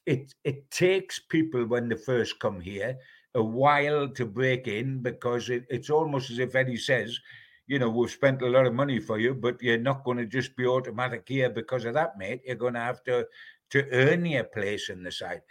It 0.06 0.34
it 0.44 0.70
takes 0.70 1.18
people 1.18 1.66
when 1.66 1.88
they 1.88 1.96
first 1.96 2.38
come 2.38 2.60
here 2.60 2.96
a 3.36 3.42
while 3.42 4.08
to 4.08 4.26
break 4.26 4.66
in 4.66 5.00
because 5.02 5.50
it, 5.50 5.64
it's 5.68 5.90
almost 5.90 6.30
as 6.30 6.38
if 6.38 6.54
Eddie 6.54 6.76
says, 6.76 7.18
you 7.66 7.78
know, 7.78 7.90
we've 7.90 8.10
spent 8.10 8.42
a 8.42 8.48
lot 8.48 8.66
of 8.66 8.74
money 8.74 8.98
for 8.98 9.18
you, 9.18 9.34
but 9.34 9.60
you're 9.62 9.78
not 9.78 10.04
going 10.04 10.18
to 10.18 10.26
just 10.26 10.56
be 10.56 10.66
automatic 10.66 11.24
here 11.26 11.50
because 11.50 11.84
of 11.84 11.94
that, 11.94 12.16
mate. 12.16 12.40
You're 12.44 12.56
going 12.56 12.74
to 12.74 12.80
have 12.80 13.04
to 13.04 13.26
to 13.70 13.90
earn 13.90 14.24
your 14.24 14.44
place 14.44 14.90
in 14.90 15.02
the 15.02 15.10
side. 15.10 15.42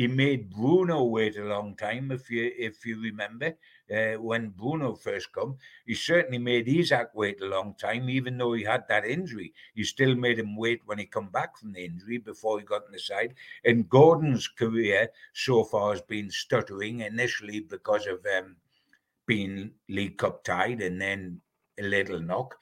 He 0.00 0.06
made 0.06 0.48
Bruno 0.48 1.04
wait 1.04 1.36
a 1.36 1.44
long 1.44 1.76
time, 1.76 2.10
if 2.10 2.30
you 2.30 2.50
if 2.56 2.86
you 2.86 3.02
remember 3.02 3.54
uh, 3.94 4.14
when 4.14 4.48
Bruno 4.48 4.94
first 4.94 5.30
come. 5.30 5.58
He 5.84 5.94
certainly 5.94 6.38
made 6.38 6.68
Isak 6.68 7.10
wait 7.14 7.42
a 7.42 7.44
long 7.44 7.74
time, 7.74 8.08
even 8.08 8.38
though 8.38 8.54
he 8.54 8.64
had 8.64 8.88
that 8.88 9.04
injury. 9.04 9.52
He 9.74 9.84
still 9.84 10.14
made 10.14 10.38
him 10.38 10.56
wait 10.56 10.80
when 10.86 10.96
he 10.96 11.04
come 11.04 11.28
back 11.28 11.58
from 11.58 11.72
the 11.72 11.84
injury 11.84 12.16
before 12.16 12.58
he 12.58 12.64
got 12.64 12.86
in 12.86 12.92
the 12.92 12.98
side. 12.98 13.34
And 13.62 13.90
Gordon's 13.90 14.48
career 14.48 15.10
so 15.34 15.64
far 15.64 15.90
has 15.90 16.00
been 16.00 16.30
stuttering 16.30 17.00
initially 17.00 17.60
because 17.60 18.06
of 18.06 18.24
um, 18.38 18.56
being 19.26 19.72
League 19.90 20.16
Cup 20.16 20.44
tied 20.44 20.80
and 20.80 20.98
then 20.98 21.42
a 21.78 21.82
little 21.82 22.20
knock. 22.20 22.56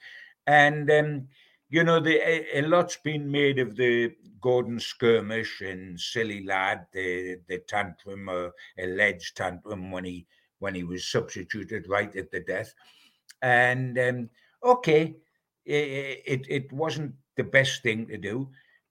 And 0.45 0.91
um, 0.91 1.29
you 1.69 1.83
know, 1.83 1.99
the, 1.99 2.17
a, 2.17 2.59
a, 2.59 2.61
lot's 2.67 2.97
been 2.97 3.29
made 3.31 3.59
of 3.59 3.75
the 3.75 4.11
Gordon 4.41 4.79
skirmish 4.79 5.61
and 5.61 5.99
silly 5.99 6.43
lad, 6.43 6.87
the 6.91 7.37
the 7.47 7.59
tantrum 7.59 8.29
or 8.29 8.53
alleged 8.79 9.37
tantrum 9.37 9.91
when 9.91 10.03
he 10.03 10.25
when 10.59 10.73
he 10.73 10.83
was 10.83 11.07
substituted 11.07 11.87
right 11.87 12.13
at 12.15 12.31
the 12.31 12.39
death. 12.39 12.73
And 13.41 13.97
um, 13.99 14.29
okay, 14.63 15.15
it, 15.65 16.23
it, 16.25 16.45
it 16.49 16.73
wasn't 16.73 17.13
the 17.37 17.43
best 17.43 17.83
thing 17.83 18.07
to 18.07 18.17
do, 18.17 18.49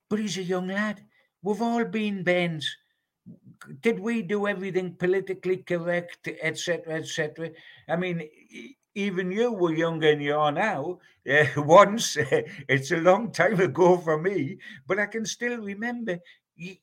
but 0.09 0.19
he's 0.19 0.39
a 0.39 0.43
young 0.43 0.69
lad. 0.69 1.05
We've 1.43 1.63
all 1.63 1.85
been 1.85 2.23
Bens. 2.23 2.77
Did 3.81 3.99
we 3.99 4.23
do 4.23 4.47
everything 4.47 4.95
politically 4.95 5.59
correct, 5.59 6.29
etc., 6.41 6.95
etc.? 6.95 7.51
I 7.89 7.97
mean, 7.97 8.29
even 8.99 9.31
you 9.31 9.53
were 9.53 9.75
younger 9.75 10.11
than 10.11 10.21
you 10.21 10.35
are 10.35 10.53
now. 10.53 10.99
Uh, 11.29 11.45
once, 11.63 12.17
uh, 12.17 12.43
it's 12.69 12.91
a 12.91 12.97
long 12.97 13.31
time 13.31 13.61
ago 13.61 13.97
for 13.97 14.19
me, 14.19 14.59
but 14.87 14.99
I 14.99 15.07
can 15.07 15.25
still 15.25 15.59
remember 15.59 16.19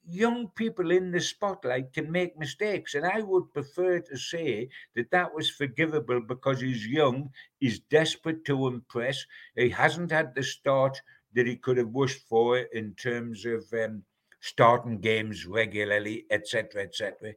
young 0.08 0.48
people 0.56 0.92
in 0.92 1.12
the 1.12 1.20
spotlight 1.20 1.92
can 1.92 2.10
make 2.10 2.38
mistakes. 2.38 2.96
And 2.96 3.06
I 3.06 3.22
would 3.22 3.54
prefer 3.54 4.00
to 4.00 4.18
say 4.18 4.70
that 4.96 5.12
that 5.12 5.34
was 5.34 5.50
forgivable 5.50 6.22
because 6.22 6.62
he's 6.62 6.88
young, 6.88 7.30
he's 7.60 7.80
desperate 7.80 8.46
to 8.46 8.68
impress, 8.68 9.26
he 9.56 9.70
hasn't 9.70 10.12
had 10.12 10.34
the 10.34 10.44
start 10.44 11.02
that 11.34 11.48
he 11.48 11.58
could 11.58 11.78
have 11.78 11.90
wished 11.90 12.22
for 12.30 12.60
in 12.60 12.94
terms 12.94 13.46
of 13.46 13.66
um, 13.74 14.04
starting 14.40 15.00
games 15.00 15.46
regularly, 15.46 16.26
etc., 16.32 16.84
etc. 16.84 17.34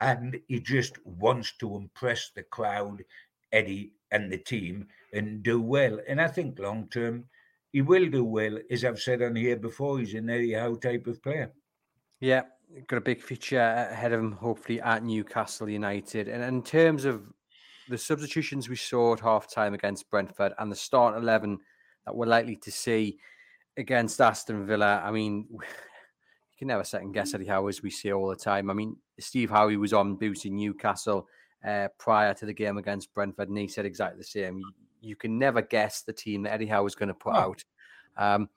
And 0.00 0.38
he 0.46 0.60
just 0.60 1.04
wants 1.04 1.52
to 1.58 1.74
impress 1.74 2.30
the 2.36 2.44
crowd, 2.44 3.02
Eddie, 3.50 3.92
and 4.14 4.30
the 4.30 4.38
team 4.38 4.86
and 5.12 5.42
do 5.42 5.60
well. 5.60 5.98
And 6.08 6.20
I 6.20 6.28
think 6.28 6.58
long 6.58 6.88
term, 6.88 7.24
he 7.72 7.82
will 7.82 8.08
do 8.08 8.24
well. 8.24 8.56
As 8.70 8.84
I've 8.84 9.00
said 9.00 9.20
on 9.20 9.34
here 9.34 9.56
before, 9.56 9.98
he's 9.98 10.14
an 10.14 10.30
Eddie 10.30 10.54
Howe 10.54 10.76
type 10.76 11.06
of 11.08 11.20
player. 11.20 11.52
Yeah, 12.20 12.42
got 12.86 12.98
a 12.98 13.00
big 13.02 13.20
future 13.20 13.60
ahead 13.60 14.12
of 14.12 14.20
him, 14.20 14.32
hopefully 14.32 14.80
at 14.80 15.02
Newcastle 15.02 15.68
United. 15.68 16.28
And 16.28 16.42
in 16.44 16.62
terms 16.62 17.04
of 17.04 17.32
the 17.88 17.98
substitutions 17.98 18.68
we 18.68 18.76
saw 18.76 19.14
at 19.14 19.20
half 19.20 19.52
time 19.52 19.74
against 19.74 20.08
Brentford 20.08 20.52
and 20.58 20.70
the 20.70 20.76
start 20.76 21.16
11 21.16 21.58
that 22.06 22.14
we're 22.14 22.26
likely 22.26 22.56
to 22.56 22.70
see 22.70 23.18
against 23.76 24.20
Aston 24.20 24.64
Villa, 24.64 25.02
I 25.04 25.10
mean, 25.10 25.48
you 25.50 25.58
can 26.56 26.68
never 26.68 26.84
second 26.84 27.12
guess 27.12 27.34
Eddie 27.34 27.46
Howe 27.46 27.66
as 27.66 27.82
we 27.82 27.90
see 27.90 28.12
all 28.12 28.28
the 28.28 28.36
time. 28.36 28.70
I 28.70 28.74
mean, 28.74 28.96
Steve 29.18 29.50
Howey 29.50 29.76
was 29.76 29.92
on 29.92 30.14
Booty 30.14 30.50
Newcastle 30.50 31.26
uh, 31.66 31.88
prior 31.98 32.34
to 32.34 32.46
the 32.46 32.52
game 32.52 32.78
against 32.78 33.12
Brentford, 33.14 33.48
and 33.48 33.58
he 33.58 33.68
said 33.68 33.86
exactly 33.86 34.18
the 34.18 34.24
same. 34.24 34.58
You, 34.58 34.72
you 35.00 35.16
can 35.16 35.38
never 35.38 35.62
guess 35.62 36.02
the 36.02 36.12
team 36.12 36.42
that 36.42 36.52
Eddie 36.52 36.66
Howe 36.66 36.86
is 36.86 36.94
going 36.94 37.08
to 37.08 37.14
put 37.14 37.34
oh. 37.34 37.38
out. 37.38 37.64
Um, 38.16 38.48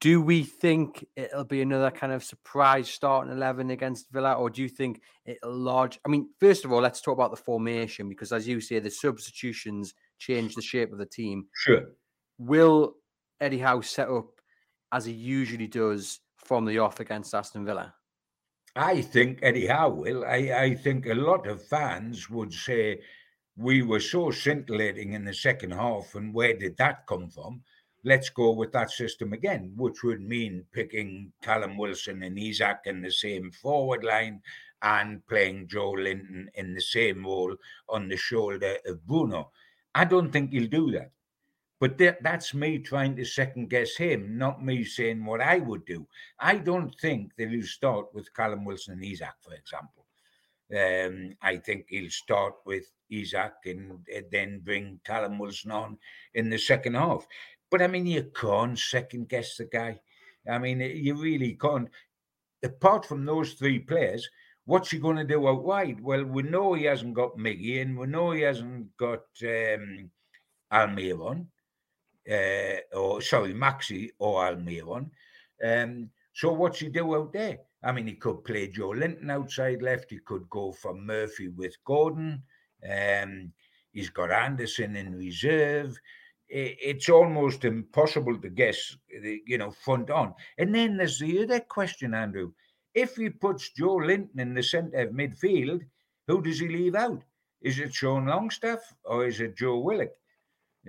do 0.00 0.20
we 0.20 0.42
think 0.42 1.06
it'll 1.14 1.44
be 1.44 1.62
another 1.62 1.92
kind 1.92 2.12
of 2.12 2.24
surprise 2.24 2.88
starting 2.88 3.32
11 3.32 3.70
against 3.70 4.10
Villa, 4.10 4.32
or 4.32 4.50
do 4.50 4.60
you 4.60 4.68
think 4.68 5.00
it'll 5.24 5.56
large? 5.56 6.00
I 6.04 6.08
mean, 6.08 6.28
first 6.40 6.64
of 6.64 6.72
all, 6.72 6.80
let's 6.80 7.00
talk 7.00 7.14
about 7.14 7.30
the 7.30 7.36
formation 7.36 8.08
because, 8.08 8.32
as 8.32 8.48
you 8.48 8.60
say, 8.60 8.80
the 8.80 8.90
substitutions 8.90 9.94
change 10.18 10.56
the 10.56 10.62
shape 10.62 10.92
of 10.92 10.98
the 10.98 11.06
team. 11.06 11.46
Sure. 11.54 11.82
Will 12.38 12.94
Eddie 13.40 13.60
Howe 13.60 13.80
set 13.80 14.08
up 14.08 14.40
as 14.90 15.04
he 15.04 15.12
usually 15.12 15.68
does 15.68 16.18
from 16.36 16.64
the 16.64 16.80
off 16.80 16.98
against 16.98 17.32
Aston 17.32 17.64
Villa? 17.64 17.94
I 18.74 19.02
think 19.02 19.44
Howe 19.68 19.90
will. 19.90 20.24
I, 20.24 20.36
I 20.54 20.74
think 20.74 21.06
a 21.06 21.14
lot 21.14 21.46
of 21.46 21.66
fans 21.66 22.30
would 22.30 22.52
say 22.52 23.00
we 23.56 23.82
were 23.82 24.00
so 24.00 24.30
scintillating 24.30 25.12
in 25.12 25.24
the 25.24 25.34
second 25.34 25.72
half, 25.72 26.14
and 26.14 26.32
where 26.32 26.56
did 26.56 26.76
that 26.78 27.06
come 27.06 27.28
from? 27.28 27.62
let's 28.04 28.30
go 28.30 28.50
with 28.52 28.72
that 28.72 28.90
system 28.90 29.32
again, 29.32 29.72
which 29.76 30.02
would 30.02 30.20
mean 30.20 30.64
picking 30.72 31.32
Callum 31.42 31.76
Wilson 31.76 32.22
and 32.22 32.38
Isak 32.38 32.80
in 32.86 33.00
the 33.00 33.10
same 33.10 33.50
forward 33.50 34.04
line 34.04 34.40
and 34.82 35.24
playing 35.28 35.68
Joelinton 35.68 36.46
in 36.54 36.74
the 36.74 36.80
same 36.80 37.24
role 37.24 37.54
on 37.88 38.08
the 38.08 38.16
shoulder 38.16 38.76
of 38.86 39.06
Bruno. 39.06 39.50
I 39.94 40.04
don't 40.04 40.32
think 40.32 40.50
he'll 40.52 40.68
do 40.68 40.90
that. 40.92 41.12
But 41.82 41.98
that's 41.98 42.54
me 42.54 42.78
trying 42.78 43.16
to 43.16 43.24
second 43.24 43.68
guess 43.68 43.96
him, 43.96 44.38
not 44.38 44.64
me 44.64 44.84
saying 44.84 45.24
what 45.24 45.40
I 45.40 45.58
would 45.58 45.84
do. 45.84 46.06
I 46.38 46.58
don't 46.58 46.94
think 47.00 47.32
that 47.36 47.48
he'll 47.48 47.64
start 47.64 48.06
with 48.14 48.32
Callum 48.32 48.64
Wilson 48.64 48.92
and 48.92 49.04
Isak, 49.04 49.34
for 49.40 49.52
example. 49.52 50.06
Um, 50.72 51.34
I 51.42 51.56
think 51.56 51.86
he'll 51.88 52.08
start 52.08 52.54
with 52.64 52.84
Isak 53.10 53.54
and 53.64 53.98
then 54.30 54.60
bring 54.60 55.00
Callum 55.04 55.40
Wilson 55.40 55.72
on 55.72 55.98
in 56.34 56.50
the 56.50 56.56
second 56.56 56.94
half. 56.94 57.26
But 57.68 57.82
I 57.82 57.88
mean, 57.88 58.06
you 58.06 58.30
can't 58.32 58.78
second 58.78 59.28
guess 59.28 59.56
the 59.56 59.64
guy. 59.64 60.00
I 60.48 60.58
mean, 60.58 60.78
you 60.78 61.20
really 61.20 61.54
can't. 61.60 61.88
Apart 62.62 63.06
from 63.06 63.24
those 63.24 63.54
three 63.54 63.80
players, 63.80 64.30
what's 64.66 64.92
he 64.92 65.00
going 65.00 65.16
to 65.16 65.24
do 65.24 65.48
out 65.48 65.64
wide? 65.64 66.00
Well, 66.00 66.22
we 66.26 66.44
know 66.44 66.74
he 66.74 66.84
hasn't 66.84 67.14
got 67.14 67.36
Miggy 67.36 67.82
and 67.82 67.98
we 67.98 68.06
know 68.06 68.30
he 68.30 68.42
hasn't 68.42 68.96
got 68.96 69.24
um, 69.42 70.12
Almiron, 70.72 71.46
uh, 72.30 72.96
or 72.96 73.20
sorry, 73.22 73.54
Maxi 73.54 74.10
or 74.18 74.44
Almiron. 74.44 75.10
Um, 75.64 76.10
so 76.32 76.52
what's 76.52 76.80
he 76.80 76.88
do 76.88 77.14
out 77.14 77.32
there? 77.32 77.58
I 77.84 77.92
mean, 77.92 78.06
he 78.06 78.14
could 78.14 78.44
play 78.44 78.68
Joelinton 78.68 79.30
outside 79.30 79.82
left. 79.82 80.10
He 80.10 80.18
could 80.18 80.48
go 80.50 80.72
for 80.72 80.94
Murphy 80.94 81.48
with 81.48 81.74
Gordon. 81.84 82.42
Um, 82.88 83.52
he's 83.92 84.10
got 84.10 84.30
Anderson 84.30 84.96
in 84.96 85.16
reserve 85.16 85.98
it's 86.52 87.08
almost 87.08 87.64
impossible 87.64 88.38
to 88.38 88.50
guess, 88.50 88.94
you 89.46 89.56
know, 89.56 89.70
front 89.70 90.10
on. 90.10 90.34
And 90.58 90.74
then 90.74 90.98
there's 90.98 91.18
the 91.18 91.42
other 91.42 91.60
question, 91.60 92.12
Andrew. 92.12 92.52
If 92.94 93.16
he 93.16 93.30
puts 93.30 93.70
Joelinton 93.78 94.38
in 94.38 94.52
the 94.52 94.62
centre 94.62 94.98
of 94.98 95.14
midfield, 95.14 95.80
who 96.28 96.42
does 96.42 96.60
he 96.60 96.68
leave 96.68 96.94
out? 96.94 97.22
Is 97.62 97.78
it 97.78 97.94
Sean 97.94 98.26
Longstaff 98.26 98.80
or 99.04 99.26
is 99.26 99.40
it 99.40 99.56
Joe 99.56 99.78
Willock? 99.78 100.12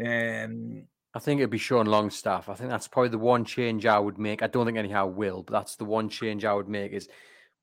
Um, 0.04 0.86
I 1.14 1.20
think 1.20 1.40
it'd 1.40 1.52
be 1.52 1.60
Sean 1.60 1.86
Longstaff. 1.86 2.50
I 2.50 2.56
think 2.56 2.70
that's 2.70 2.88
probably 2.88 3.10
the 3.10 3.20
one 3.20 3.46
change 3.46 3.86
I 3.86 4.00
would 4.00 4.18
make. 4.18 4.42
I 4.42 4.48
don't 4.48 4.66
think 4.66 4.78
anyhow 4.78 5.06
will, 5.06 5.44
but 5.44 5.54
that's 5.54 5.76
the 5.76 5.86
one 5.86 6.10
change 6.10 6.44
I 6.44 6.54
would 6.54 6.68
make 6.68 6.92
is 6.92 7.08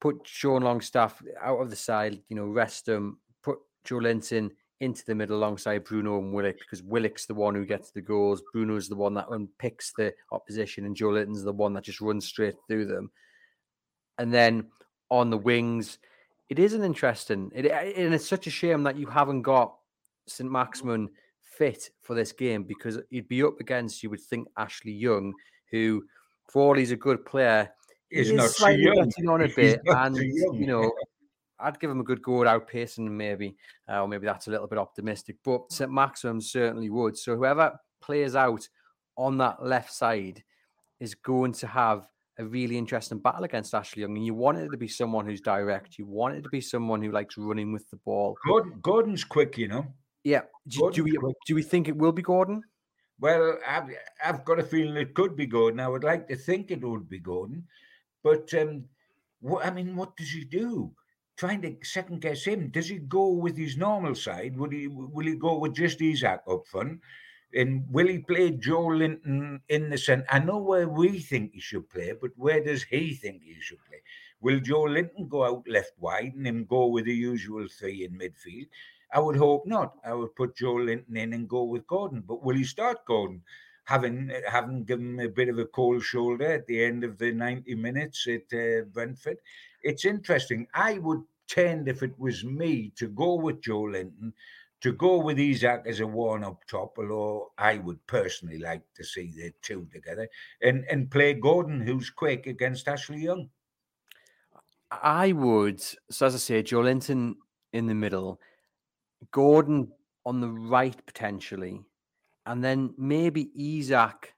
put 0.01 0.21
Sean 0.25 0.63
Longstaff 0.63 1.21
out 1.43 1.59
of 1.59 1.71
the 1.71 1.77
side, 1.77 2.21
you 2.29 2.37
know, 2.37 2.47
rest 2.47 2.89
him, 2.89 3.19
put 3.43 3.59
Joelinton 3.85 4.51
into 4.79 5.05
the 5.05 5.15
middle 5.15 5.37
alongside 5.37 5.85
Bruno 5.85 6.19
and 6.19 6.33
Willock 6.33 6.59
because 6.59 6.83
Willock's 6.83 7.27
the 7.27 7.35
one 7.35 7.55
who 7.55 7.67
gets 7.67 7.91
the 7.91 8.01
goals. 8.01 8.43
Bruno's 8.53 8.89
the 8.89 8.97
one 8.97 9.15
that 9.15 9.29
unpicks 9.29 9.93
the 9.97 10.15
opposition, 10.33 10.87
and 10.87 10.97
Joelinton's 10.97 11.43
the 11.43 11.53
one 11.53 11.75
that 11.75 11.85
just 11.85 12.01
runs 12.01 12.27
straight 12.27 12.55
through 12.69 12.87
them. 12.87 13.11
And 14.19 14.33
then 14.33 14.69
on 15.11 15.31
the 15.31 15.37
wings, 15.37 15.99
it 16.49 16.59
is 16.59 16.73
an 16.73 16.85
interesting, 16.85 17.51
it, 17.55 17.67
and 17.67 18.15
it's 18.15 18.29
such 18.29 18.47
a 18.47 18.51
shame 18.51 18.85
that 18.85 18.97
you 18.97 19.07
haven't 19.07 19.43
got 19.43 19.75
St. 20.27 20.51
Maximin 20.51 21.11
fit 21.61 21.91
for 22.01 22.15
this 22.15 22.33
game 22.33 22.63
because 22.63 22.99
he'd 23.11 23.29
be 23.29 23.43
up 23.43 23.61
against, 23.61 24.03
you 24.03 24.09
would 24.09 24.23
think, 24.23 24.49
Ashley 24.57 24.93
Young, 24.93 25.35
who, 25.71 26.03
for 26.51 26.63
all 26.63 26.75
he's 26.75 26.91
a 26.91 26.97
good 26.97 27.27
player, 27.27 27.71
is, 28.11 28.33
not 28.33 28.49
slightly 28.49 28.85
getting 28.85 29.29
on 29.29 29.43
a 29.43 29.49
bit, 29.57 29.83
and 29.85 30.17
you 30.17 30.67
know, 30.67 30.91
I'd 31.61 31.79
give 31.79 31.91
him 31.91 32.01
a 32.01 32.05
good 32.05 32.23
go 32.23 32.43
at 32.43 32.49
outpacing 32.49 33.07
him, 33.07 33.15
maybe, 33.15 33.57
uh, 33.91 34.01
or 34.01 34.09
maybe 34.09 34.25
that's 34.25 34.47
a 34.47 34.51
little 34.51 34.67
bit 34.69 34.79
optimistic. 34.79 35.37
But 35.45 35.71
St. 35.71 35.91
Maximin 35.91 36.41
certainly 36.41 36.89
would. 36.89 37.19
So 37.19 37.37
whoever 37.37 37.79
plays 38.01 38.35
out 38.35 38.67
on 39.19 39.37
that 39.39 39.63
left 39.63 39.93
side 39.93 40.43
is 40.99 41.15
going 41.15 41.53
to 41.53 41.67
have 41.67 42.09
a 42.39 42.45
really 42.47 42.79
interesting 42.79 43.19
battle 43.19 43.45
against 43.45 43.75
Ashley 43.75 44.01
Young. 44.01 44.17
And 44.17 44.25
you 44.25 44.33
want 44.33 44.57
it 44.57 44.71
to 44.71 44.79
be 44.79 44.89
someone 44.89 45.27
who's 45.27 45.43
direct. 45.43 45.99
You 45.99 46.07
want 46.07 46.37
it 46.37 46.43
to 46.43 46.49
be 46.49 46.63
someone 46.63 47.03
who 47.03 47.13
likes 47.13 47.37
running 47.37 47.71
with 47.71 47.89
the 47.91 47.99
ball. 47.99 48.39
Gordon, 48.47 48.79
Gordon's 48.81 49.25
quick, 49.25 49.59
you 49.59 49.69
know. 49.69 49.87
Yeah. 50.25 50.43
Do, 50.69 50.91
do 50.93 51.05
we 51.05 51.19
do 51.47 51.55
we 51.55 51.63
think 51.63 51.89
it 51.89 51.97
will 51.97 52.13
be 52.13 52.23
Gordon? 52.23 52.63
Well, 53.19 53.59
I've, 53.67 53.91
I've 54.25 54.45
got 54.45 54.59
a 54.59 54.63
feeling 54.63 54.97
it 54.97 55.15
could 55.15 55.37
be 55.37 55.47
Gordon. 55.47 55.81
I 55.81 55.89
would 55.89 56.05
like 56.05 56.27
to 56.29 56.37
think 56.37 56.71
it 56.71 56.83
would 56.83 57.09
be 57.09 57.19
Gordon. 57.19 57.67
But 58.23 58.53
um, 58.55 58.87
what, 59.41 59.65
I 59.65 59.71
mean, 59.71 59.95
what 59.95 60.17
does 60.17 60.31
he 60.31 60.45
do? 60.45 60.93
Trying 61.37 61.63
to 61.63 61.77
second 61.83 62.21
guess 62.21 62.45
him. 62.45 62.69
Does 62.71 62.89
he 62.89 62.99
go 62.99 63.29
with 63.29 63.57
his 63.57 63.77
normal 63.77 64.15
side? 64.15 64.57
Will 64.57 64.71
he 64.71 64.89
will 64.89 65.27
he 65.27 65.37
go 65.37 65.59
with 65.59 65.75
just 65.75 66.01
Isak 66.01 66.43
up 66.49 66.67
front? 66.67 67.01
And 67.53 67.85
will 67.91 68.07
he 68.07 68.19
play 68.19 68.53
Joelinton 68.53 69.61
in 69.69 69.91
the 69.91 69.99
centre? 69.99 70.27
I 70.31 70.39
know 70.39 70.59
where 70.59 70.89
we 70.89 71.19
think 71.19 71.53
he 71.55 71.61
should 71.61 71.89
play, 71.91 72.13
but 72.13 72.31
where 72.37 72.63
does 72.63 72.85
he 72.85 73.15
think 73.15 73.43
he 73.43 73.57
should 73.61 73.85
play? 73.87 74.03
Will 74.41 74.61
Joelinton 74.61 75.29
go 75.29 75.45
out 75.45 75.67
left 75.67 75.93
wide 75.99 76.35
and 76.37 76.47
then 76.47 76.65
go 76.65 76.87
with 76.87 77.07
the 77.07 77.15
usual 77.15 77.67
three 77.69 78.05
in 78.05 78.13
midfield? 78.19 78.69
I 79.13 79.21
would 79.21 79.37
hope 79.37 79.67
not. 79.67 79.99
I 80.05 80.15
would 80.15 80.35
put 80.37 80.57
Joelinton 80.57 81.17
in 81.17 81.33
and 81.33 81.49
go 81.49 81.65
with 81.65 81.87
Gordon. 81.87 82.21
But 82.21 82.43
will 82.43 82.57
he 82.57 82.65
start 82.65 83.05
Gordon? 83.07 83.43
having 83.85 84.31
having 84.47 84.85
given 84.85 85.19
him 85.19 85.21
a 85.21 85.29
bit 85.29 85.49
of 85.49 85.59
a 85.59 85.67
cold 85.67 86.01
shoulder 86.03 86.45
at 86.45 86.67
the 86.69 86.85
end 86.85 87.03
of 87.03 87.19
the 87.19 87.33
90 87.33 87.75
minutes 87.75 88.27
at 88.29 88.43
uh, 88.57 88.83
Brentford. 88.85 89.39
It's 89.83 90.05
interesting. 90.05 90.69
I 90.75 90.99
would 90.99 91.23
tend, 91.49 91.89
if 91.89 92.03
it 92.03 92.17
was 92.17 92.45
me, 92.45 92.91
to 92.97 93.09
go 93.09 93.35
with 93.35 93.61
Joelinton, 93.61 94.33
to 94.83 94.93
go 94.93 95.19
with 95.19 95.39
Isak 95.41 95.83
as 95.87 95.99
a 95.99 96.07
one 96.07 96.45
up 96.45 96.65
top, 96.69 96.97
although 96.99 97.53
I 97.59 97.79
would 97.79 98.07
personally 98.07 98.59
like 98.59 98.83
to 98.95 99.05
see 99.05 99.33
the 99.35 99.53
two 99.61 99.89
together, 99.93 100.29
and, 100.63 100.85
and 100.85 101.11
play 101.11 101.35
Gordon, 101.35 101.81
who's 101.81 102.11
quick, 102.11 102.47
against 102.47 102.87
Ashley 102.87 103.23
Young. 103.23 103.51
I 104.91 105.33
would, 105.33 105.81
so 105.81 106.27
as 106.27 106.35
I 106.35 106.39
say, 106.39 106.63
Joelinton 106.63 107.35
in 107.73 107.87
the 107.87 107.95
middle, 107.95 108.41
Gordon 109.31 109.89
on 110.25 110.41
the 110.41 110.49
right 110.49 110.97
potentially, 111.07 111.83
and 112.47 112.63
then 112.63 112.95
maybe 112.97 113.51
Isak 113.55 114.35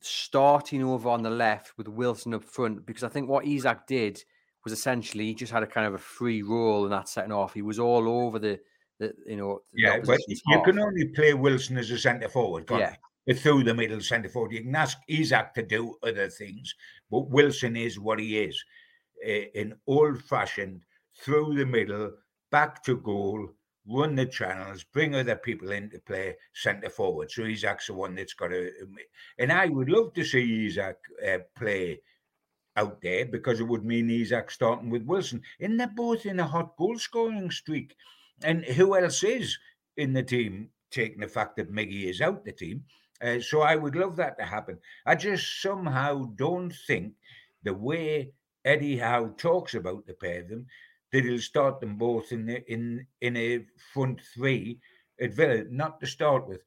starting 0.00 0.84
over 0.84 1.08
on 1.08 1.22
the 1.22 1.30
left 1.30 1.76
with 1.76 1.88
Wilson 1.88 2.34
up 2.34 2.44
front 2.44 2.86
because 2.86 3.02
I 3.02 3.08
think 3.08 3.28
what 3.28 3.46
Isak 3.46 3.86
did 3.86 4.22
was 4.64 4.72
essentially 4.72 5.26
he 5.26 5.34
just 5.34 5.52
had 5.52 5.62
a 5.62 5.66
kind 5.66 5.86
of 5.86 5.94
a 5.94 5.98
free 5.98 6.42
role 6.42 6.84
in 6.84 6.90
that 6.90 7.08
setting 7.08 7.32
off. 7.32 7.54
He 7.54 7.62
was 7.62 7.78
all 7.78 8.08
over 8.08 8.38
the, 8.38 8.58
the 8.98 9.12
you 9.26 9.36
know. 9.36 9.62
Yeah, 9.72 9.98
but 10.04 10.18
you 10.28 10.36
half. 10.48 10.64
can 10.64 10.78
only 10.78 11.06
play 11.08 11.34
Wilson 11.34 11.76
as 11.78 11.90
a 11.90 11.98
centre 11.98 12.28
forward. 12.28 12.66
yeah. 12.70 12.94
Through 13.34 13.64
the 13.64 13.74
middle 13.74 14.00
centre 14.00 14.28
forward, 14.28 14.52
you 14.52 14.62
can 14.62 14.76
ask 14.76 14.98
Isak 15.08 15.52
to 15.54 15.62
do 15.62 15.96
other 16.04 16.28
things, 16.28 16.72
but 17.10 17.28
Wilson 17.28 17.76
is 17.76 17.98
what 17.98 18.20
he 18.20 18.38
is, 18.38 18.64
an 19.56 19.74
old-fashioned 19.88 20.84
through 21.12 21.56
the 21.56 21.66
middle, 21.66 22.12
back 22.52 22.84
to 22.84 22.96
goal, 22.98 23.48
run 23.88 24.14
the 24.14 24.26
channels, 24.26 24.84
bring 24.84 25.14
other 25.14 25.36
people 25.36 25.70
into 25.70 25.98
play 26.00 26.36
centre 26.54 26.90
forward. 26.90 27.30
So 27.30 27.42
Isak's 27.42 27.86
the 27.86 27.94
one 27.94 28.14
that's 28.14 28.34
got 28.34 28.48
to. 28.48 28.70
And 29.38 29.52
I 29.52 29.66
would 29.66 29.88
love 29.88 30.12
to 30.14 30.24
see 30.24 30.66
Isak 30.66 30.98
uh, 31.26 31.38
play 31.56 32.00
out 32.76 33.00
there 33.00 33.24
because 33.24 33.60
it 33.60 33.64
would 33.64 33.84
mean 33.84 34.10
Isak 34.10 34.50
starting 34.50 34.90
with 34.90 35.04
Wilson. 35.04 35.42
And 35.60 35.78
they're 35.78 35.92
both 35.94 36.26
in 36.26 36.40
a 36.40 36.46
hot 36.46 36.76
goal 36.76 36.98
scoring 36.98 37.50
streak. 37.50 37.96
And 38.42 38.64
who 38.64 38.96
else 38.96 39.22
is 39.22 39.58
in 39.96 40.12
the 40.12 40.22
team, 40.22 40.70
taking 40.90 41.20
the 41.20 41.28
fact 41.28 41.56
that 41.56 41.72
Miggy 41.72 42.04
is 42.04 42.20
out 42.20 42.44
the 42.44 42.52
team? 42.52 42.84
Uh, 43.22 43.40
so 43.40 43.62
I 43.62 43.76
would 43.76 43.96
love 43.96 44.16
that 44.16 44.38
to 44.38 44.44
happen. 44.44 44.78
I 45.06 45.14
just 45.14 45.62
somehow 45.62 46.24
don't 46.36 46.74
think 46.86 47.14
the 47.62 47.72
way 47.72 48.32
Eddie 48.64 48.98
Howe 48.98 49.28
talks 49.38 49.74
about 49.74 50.06
the 50.06 50.12
pair 50.14 50.40
of 50.40 50.48
them 50.48 50.66
that 51.12 51.24
he'll 51.24 51.40
start 51.40 51.80
them 51.80 51.96
both 51.96 52.32
in 52.32 52.46
the, 52.46 52.72
in 52.72 53.06
in 53.20 53.36
a 53.36 53.64
front 53.92 54.20
three 54.34 54.78
at 55.20 55.32
Villa, 55.32 55.64
not 55.70 56.00
to 56.00 56.06
start 56.06 56.46
with. 56.48 56.60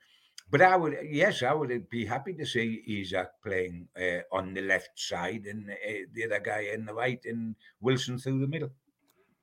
But 0.52 0.62
I 0.64 0.76
would, 0.76 0.98
yes, 1.08 1.44
I 1.44 1.54
would 1.54 1.90
be 1.90 2.06
happy 2.06 2.34
to 2.34 2.46
see 2.46 2.84
Isak 2.88 3.30
playing 3.44 3.88
uh, 3.96 4.22
on 4.32 4.54
the 4.54 4.62
left 4.62 4.90
side 4.96 5.46
and 5.46 5.70
uh, 5.70 5.76
the 6.14 6.26
other 6.26 6.40
guy 6.40 6.70
in 6.74 6.86
the 6.86 6.94
right, 6.94 7.24
and 7.26 7.56
Wilson 7.82 8.18
through 8.18 8.40
the 8.40 8.48
middle. 8.48 8.72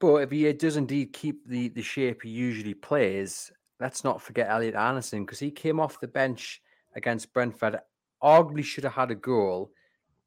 But 0.01 0.17
if 0.17 0.31
he 0.31 0.53
does 0.53 0.77
indeed 0.77 1.13
keep 1.13 1.47
the 1.47 1.69
the 1.69 1.83
shape 1.83 2.23
he 2.23 2.31
usually 2.31 2.75
plays, 2.75 3.53
let's 3.81 4.03
not 4.03 4.21
forget 4.21 4.51
Elliot 4.51 4.75
Anderson 4.75 5.25
because 5.25 5.39
he 5.39 5.51
came 5.51 5.79
off 5.79 6.01
the 6.01 6.09
bench 6.09 6.61
against 6.95 7.33
Brentford. 7.33 7.79
Arguably 8.23 8.65
should 8.65 8.85
have 8.85 8.95
had 8.95 9.11
a 9.11 9.15
goal 9.15 9.71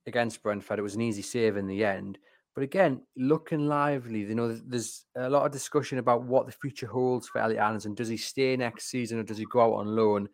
against 0.07 0.41
Brentford. 0.41 0.79
It 0.79 0.83
was 0.83 0.95
an 0.95 1.01
easy 1.01 1.21
save 1.21 1.57
in 1.57 1.67
the 1.67 1.83
end. 1.83 2.19
But 2.55 2.63
again, 2.63 3.01
looking 3.15 3.67
lively. 3.67 4.19
You 4.21 4.35
know, 4.35 4.53
there's 4.53 5.05
a 5.15 5.29
lot 5.29 5.45
of 5.45 5.51
discussion 5.51 5.97
about 5.97 6.23
what 6.23 6.45
the 6.45 6.51
future 6.51 6.87
holds 6.87 7.27
for 7.27 7.39
Elliot 7.39 7.61
Anderson. 7.61 7.93
Does 7.93 8.09
he 8.09 8.17
stay 8.17 8.57
next 8.57 8.89
season 8.89 9.19
or 9.19 9.23
does 9.23 9.37
he 9.37 9.45
go 9.45 9.61
out 9.61 9.79
on 9.79 9.95
loan? 9.95 10.29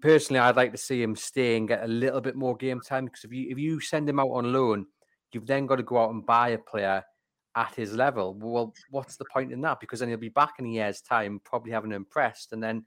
Personally, 0.00 0.40
I'd 0.40 0.56
like 0.56 0.72
to 0.72 0.78
see 0.78 1.02
him 1.02 1.14
stay 1.14 1.56
and 1.56 1.68
get 1.68 1.84
a 1.84 1.88
little 1.88 2.20
bit 2.20 2.34
more 2.34 2.56
game 2.56 2.80
time 2.80 3.04
because 3.04 3.24
if 3.24 3.32
you 3.32 3.48
if 3.48 3.58
you 3.58 3.80
send 3.80 4.08
him 4.08 4.18
out 4.18 4.30
on 4.30 4.52
loan, 4.52 4.86
you've 5.32 5.46
then 5.46 5.66
got 5.66 5.76
to 5.76 5.82
go 5.82 5.98
out 5.98 6.10
and 6.10 6.26
buy 6.26 6.50
a 6.50 6.58
player 6.58 7.04
at 7.54 7.74
his 7.74 7.94
level. 7.94 8.34
Well, 8.34 8.74
what's 8.90 9.16
the 9.16 9.24
point 9.32 9.52
in 9.52 9.60
that? 9.62 9.80
Because 9.80 10.00
then 10.00 10.08
he'll 10.08 10.18
be 10.18 10.28
back 10.28 10.54
in 10.58 10.66
a 10.66 10.70
year's 10.70 11.00
time, 11.00 11.40
probably 11.44 11.72
having 11.72 11.92
impressed, 11.92 12.52
and 12.52 12.62
then 12.62 12.84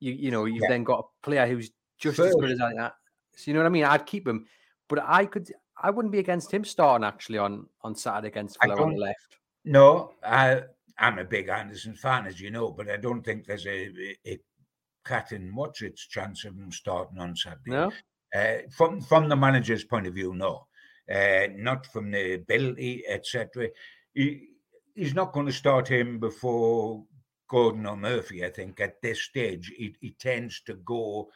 you 0.00 0.12
you 0.12 0.30
know 0.30 0.44
you've 0.44 0.62
yeah. 0.62 0.68
then 0.68 0.84
got 0.84 1.00
a 1.00 1.24
player 1.24 1.46
who's 1.46 1.70
just 1.98 2.18
as 2.18 2.34
good 2.34 2.50
as 2.50 2.58
that. 2.58 2.92
So 3.36 3.50
you 3.50 3.54
know 3.54 3.60
what 3.60 3.66
I 3.66 3.70
mean? 3.70 3.84
I'd 3.84 4.06
keep 4.06 4.28
him, 4.28 4.46
but 4.88 5.02
I 5.04 5.26
could 5.26 5.50
I 5.82 5.90
wouldn't 5.90 6.12
be 6.12 6.18
against 6.18 6.52
him 6.52 6.64
starting 6.64 7.04
actually 7.04 7.38
on 7.38 7.66
on 7.82 7.94
Saturday 7.94 8.28
against 8.28 8.58
Villa 8.62 8.82
on 8.82 8.94
the 8.94 8.98
left. 8.98 9.38
No, 9.64 10.12
I 10.24 10.62
I'm 10.98 11.18
a 11.18 11.24
big 11.24 11.48
Anderson 11.48 11.94
fan, 11.94 12.26
as 12.26 12.40
you 12.40 12.50
know, 12.50 12.70
but 12.70 12.90
I 12.90 12.96
don't 12.96 13.22
think 13.22 13.46
there's 13.46 13.66
a, 13.66 13.90
a 14.26 14.38
cat 15.04 15.32
in 15.32 15.54
what's 15.54 15.82
its 15.82 16.06
chance 16.06 16.44
of 16.44 16.56
him 16.56 16.72
starting 16.72 17.18
on 17.18 17.36
Saturday. 17.36 17.60
No, 17.66 17.92
uh, 18.34 18.68
from 18.76 19.00
from 19.00 19.28
the 19.28 19.36
manager's 19.36 19.84
point 19.84 20.06
of 20.06 20.14
view, 20.14 20.34
no, 20.34 20.66
uh, 21.12 21.48
not 21.54 21.86
from 21.86 22.10
the 22.10 22.34
ability, 22.34 23.04
etc. 23.08 23.68
He, 24.14 24.48
he's 24.94 25.14
not 25.14 25.32
going 25.32 25.46
to 25.46 25.52
start 25.52 25.88
him 25.88 26.18
before 26.18 27.04
Gordon 27.48 27.86
or 27.86 27.96
Murphy. 27.96 28.44
I 28.44 28.50
think 28.50 28.80
at 28.80 29.00
this 29.00 29.22
stage, 29.22 29.72
he, 29.76 29.96
he 30.00 30.10
tends 30.18 30.60
to 30.62 30.74
go 30.74 31.30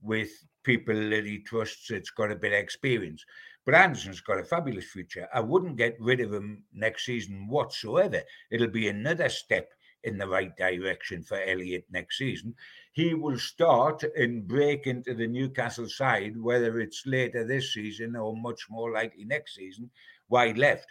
with 0.00 0.30
people 0.62 0.94
that 0.94 1.24
he 1.24 1.40
trusts 1.40 1.88
that's 1.88 2.10
got 2.10 2.30
a 2.30 2.36
bit 2.36 2.52
of 2.52 2.58
experience. 2.58 3.24
But 3.68 3.74
Anderson's 3.74 4.22
got 4.22 4.38
a 4.38 4.44
fabulous 4.44 4.86
future. 4.86 5.28
I 5.30 5.40
wouldn't 5.40 5.76
get 5.76 6.00
rid 6.00 6.20
of 6.20 6.32
him 6.32 6.64
next 6.72 7.04
season 7.04 7.48
whatsoever. 7.48 8.22
It'll 8.50 8.68
be 8.68 8.88
another 8.88 9.28
step 9.28 9.74
in 10.04 10.16
the 10.16 10.26
right 10.26 10.56
direction 10.56 11.22
for 11.22 11.38
Elliot 11.38 11.84
next 11.90 12.16
season. 12.16 12.54
He 12.92 13.12
will 13.12 13.38
start 13.38 14.04
and 14.16 14.48
break 14.48 14.86
into 14.86 15.12
the 15.12 15.26
Newcastle 15.26 15.86
side, 15.86 16.40
whether 16.40 16.80
it's 16.80 17.04
later 17.04 17.44
this 17.44 17.74
season 17.74 18.16
or 18.16 18.34
much 18.34 18.70
more 18.70 18.90
likely 18.90 19.26
next 19.26 19.56
season, 19.56 19.90
wide 20.30 20.56
left. 20.56 20.86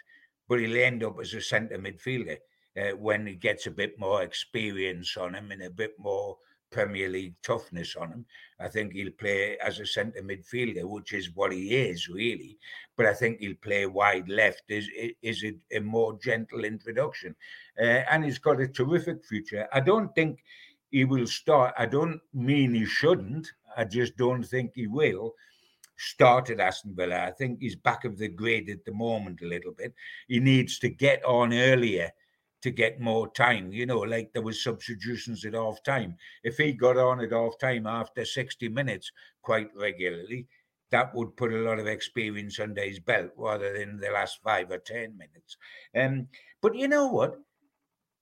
But 0.48 0.60
he'll 0.60 0.76
end 0.76 1.02
up 1.02 1.18
as 1.20 1.34
a 1.34 1.40
centre 1.40 1.80
midfielder 1.80 2.38
uh, 2.80 2.96
when 2.96 3.26
he 3.26 3.34
gets 3.34 3.66
a 3.66 3.72
bit 3.72 3.98
more 3.98 4.22
experience 4.22 5.16
on 5.16 5.34
him 5.34 5.50
and 5.50 5.64
a 5.64 5.70
bit 5.70 5.94
more 5.98 6.38
Premier 6.70 7.08
League 7.08 7.34
toughness 7.42 7.96
on 7.96 8.10
him. 8.10 8.26
I 8.60 8.68
think 8.68 8.92
he'll 8.92 9.10
play 9.12 9.56
as 9.58 9.80
a 9.80 9.86
centre 9.86 10.22
midfielder, 10.22 10.84
which 10.84 11.12
is 11.12 11.34
what 11.34 11.52
he 11.52 11.74
is 11.74 12.08
really. 12.08 12.58
But 12.96 13.06
I 13.06 13.14
think 13.14 13.38
he'll 13.38 13.54
play 13.56 13.86
wide 13.86 14.28
left. 14.28 14.62
Is 14.68 14.88
is 15.22 15.42
it 15.42 15.56
a 15.72 15.80
more 15.80 16.18
gentle 16.18 16.64
introduction? 16.64 17.34
Uh, 17.80 18.02
and 18.10 18.24
he's 18.24 18.38
got 18.38 18.60
a 18.60 18.68
terrific 18.68 19.24
future. 19.24 19.68
I 19.72 19.80
don't 19.80 20.14
think 20.14 20.42
he 20.90 21.04
will 21.04 21.26
start. 21.26 21.74
I 21.78 21.86
don't 21.86 22.20
mean 22.32 22.74
he 22.74 22.86
shouldn't. 22.86 23.52
I 23.76 23.84
just 23.84 24.16
don't 24.16 24.42
think 24.42 24.72
he 24.74 24.86
will 24.86 25.34
start 25.96 26.50
at 26.50 26.60
Aston 26.60 26.94
Villa. 26.94 27.24
I 27.24 27.32
think 27.32 27.60
he's 27.60 27.76
back 27.76 28.04
of 28.04 28.18
the 28.18 28.28
grid 28.28 28.70
at 28.70 28.84
the 28.84 28.92
moment 28.92 29.42
a 29.42 29.46
little 29.46 29.72
bit. 29.72 29.92
He 30.28 30.40
needs 30.40 30.78
to 30.80 30.88
get 30.88 31.24
on 31.24 31.52
earlier 31.52 32.10
to 32.62 32.70
get 32.70 33.00
more 33.00 33.30
time. 33.32 33.72
You 33.72 33.86
know, 33.86 34.00
like 34.00 34.32
there 34.32 34.42
was 34.42 34.62
substitutions 34.62 35.44
at 35.44 35.54
half 35.54 35.82
time. 35.82 36.16
If 36.42 36.56
he 36.56 36.72
got 36.72 36.96
on 36.96 37.20
at 37.20 37.32
half 37.32 37.58
time 37.58 37.86
after 37.86 38.24
60 38.24 38.68
minutes 38.68 39.10
quite 39.42 39.70
regularly, 39.76 40.46
that 40.90 41.14
would 41.14 41.36
put 41.36 41.52
a 41.52 41.58
lot 41.58 41.78
of 41.78 41.86
experience 41.86 42.58
under 42.58 42.82
his 42.82 42.98
belt 42.98 43.30
rather 43.36 43.78
than 43.78 43.98
the 43.98 44.10
last 44.10 44.40
five 44.42 44.70
or 44.70 44.78
ten 44.78 45.16
minutes. 45.16 45.56
Um, 45.94 46.28
but 46.62 46.74
you 46.74 46.88
know 46.88 47.08
what? 47.08 47.38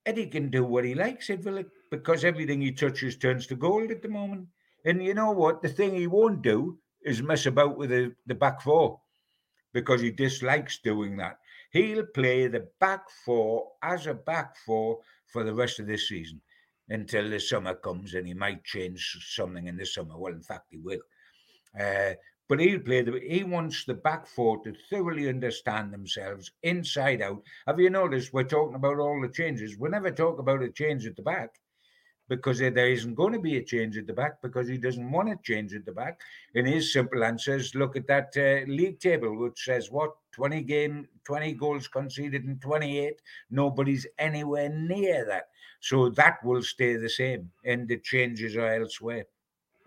Eddie 0.05 0.27
can 0.27 0.51
do 0.51 0.65
what 0.65 0.85
he 0.85 0.95
likes 0.95 1.31
at 1.31 1.41
Villa 1.41 1.65
because 1.91 2.25
everything 2.25 2.61
he 2.61 2.73
touches 2.73 3.17
turns 3.17 3.47
to 3.47 3.57
gold 3.57 3.91
at 3.91 4.03
the 4.03 4.09
moment. 4.09 4.47
And 4.85 5.05
you 5.05 5.15
know 5.15 5.33
what? 5.33 5.63
The 5.63 5.69
thing 5.69 5.95
he 5.95 6.07
won't 6.07 6.43
do 6.43 6.79
is 7.03 7.23
mess 7.23 7.47
about 7.47 7.77
with 7.77 7.91
the, 7.91 8.15
the 8.27 8.35
back 8.35 8.61
four 8.63 9.01
because 9.73 10.01
he 10.01 10.11
dislikes 10.11 10.79
doing 10.79 11.17
that. 11.17 11.39
He'll 11.73 12.07
play 12.07 12.47
the 12.47 12.69
back 12.81 13.11
four 13.25 13.73
as 13.83 14.07
a 14.07 14.15
back 14.15 14.57
four 14.57 15.01
for 15.27 15.45
the 15.45 15.55
rest 15.55 15.79
of 15.81 15.87
this 15.87 16.09
season 16.09 16.41
until 16.89 17.29
the 17.29 17.41
summer 17.41 17.75
comes 17.75 18.15
and 18.15 18.27
he 18.27 18.35
might 18.35 18.65
change 18.65 19.19
something 19.35 19.67
in 19.67 19.77
the 19.77 19.87
summer. 19.87 20.17
Well, 20.17 20.33
in 20.33 20.43
fact, 20.43 20.67
he 20.71 20.79
will. 20.79 21.01
Uh, 21.79 22.15
but 22.49 22.61
he'll 22.61 22.81
play 22.81 23.03
the 23.03 23.21
he 23.29 23.43
wants 23.43 23.85
the 23.85 23.95
back 23.95 24.27
four 24.27 24.63
to 24.63 24.73
thoroughly 24.89 25.29
understand 25.29 25.93
themselves 25.93 26.53
inside 26.63 27.21
out. 27.21 27.43
Have 27.67 27.81
you 27.81 27.91
noticed 27.91 28.33
we're 28.33 28.45
talking 28.45 28.77
about 28.77 28.99
all 28.99 29.21
the 29.21 29.29
changes? 29.29 29.77
We 29.79 29.89
never 29.89 30.13
talk 30.13 30.39
about 30.39 30.63
a 30.63 30.71
change 30.71 31.07
at 31.07 31.17
the 31.17 31.23
back 31.23 31.51
because 32.29 32.59
there 32.59 32.89
isn't 32.89 33.15
going 33.15 33.33
to 33.33 33.39
be 33.39 33.57
a 33.57 33.63
change 33.63 33.97
at 33.97 34.07
the 34.07 34.13
back 34.13 34.43
because 34.43 34.69
he 34.69 34.79
doesn't 34.79 35.11
want 35.11 35.31
a 35.31 35.39
change 35.43 35.75
at 35.75 35.85
the 35.85 35.93
back. 35.93 36.21
And 36.55 36.67
his 36.67 36.93
simple 36.93 37.23
answer 37.25 37.57
is 37.57 37.75
look 37.75 37.97
at 37.97 38.07
that 38.09 38.33
uh, 38.37 38.71
league 38.71 38.99
table, 38.99 39.37
which 39.37 39.65
says 39.65 39.91
what 39.91 40.11
20 40.33 40.63
game, 40.63 41.09
20 41.25 41.53
goals 41.53 41.89
conceded 41.89 42.45
in 42.45 42.59
28. 42.59 43.21
Nobody's 43.51 44.07
anywhere 44.19 44.69
near 44.69 45.25
that. 45.27 45.49
So 45.81 46.11
that 46.11 46.43
will 46.45 46.63
stay 46.63 46.97
the 46.97 47.09
same, 47.09 47.51
and 47.65 47.87
the 47.87 47.99
changes 47.99 48.57
are 48.57 48.75
elsewhere. 48.75 49.27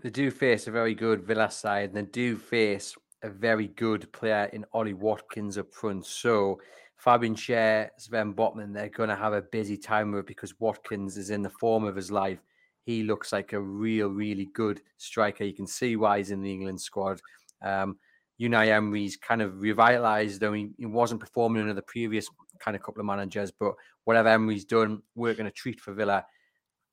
They 0.02 0.10
do 0.10 0.32
face 0.32 0.68
a 0.68 0.72
very 0.72 0.96
good 0.96 1.24
Villa 1.24 1.52
side, 1.52 1.90
and 1.90 1.98
they 1.98 2.12
do 2.12 2.38
face 2.38 2.96
a 3.22 3.30
very 3.30 3.68
good 3.68 4.12
player 4.14 4.50
in 4.54 4.66
Ollie 4.72 4.94
Watkins 4.94 5.58
up 5.58 5.74
front. 5.74 6.06
So 6.06 6.62
Fabian 7.00 7.36
Schär, 7.36 7.90
Sven 7.98 8.34
Botman, 8.34 8.74
they're 8.74 8.90
going 8.90 9.10
to 9.10 9.16
have 9.16 9.34
a 9.34 9.42
busy 9.42 9.78
time 9.78 10.12
with 10.12 10.22
it 10.22 10.28
because 10.28 10.60
Watkins 10.60 11.18
is 11.18 11.30
in 11.30 11.42
the 11.42 11.50
form 11.50 11.86
of 11.86 11.96
his 11.96 12.12
life. 12.12 12.40
He 12.84 13.04
looks 13.04 13.32
like 13.32 13.54
a 13.54 13.60
real, 13.60 14.10
really 14.10 14.50
good 14.54 14.82
striker. 14.98 15.44
You 15.44 15.54
can 15.54 15.68
see 15.68 15.96
why 15.96 16.18
he's 16.18 16.32
in 16.32 16.42
the 16.42 16.52
England 16.52 16.82
squad. 16.82 17.22
Um, 17.62 17.98
Unai 18.40 18.68
Emery's 18.68 19.18
kind 19.18 19.42
of 19.42 19.62
revitalized 19.62 20.40
though 20.40 20.54
he, 20.54 20.70
he 20.78 20.86
wasn't 20.86 21.20
performing 21.20 21.62
under 21.62 21.74
the 21.74 21.82
previous 21.82 22.30
kind 22.60 22.76
of 22.76 22.84
couple 22.84 23.00
of 23.00 23.06
managers, 23.06 23.52
but 23.52 23.74
whatever 24.06 24.30
Emery's 24.30 24.66
done, 24.66 25.02
we're 25.16 25.34
going 25.34 25.46
to 25.46 25.52
treat 25.52 25.80
for 25.80 25.94
Villa 25.94 26.26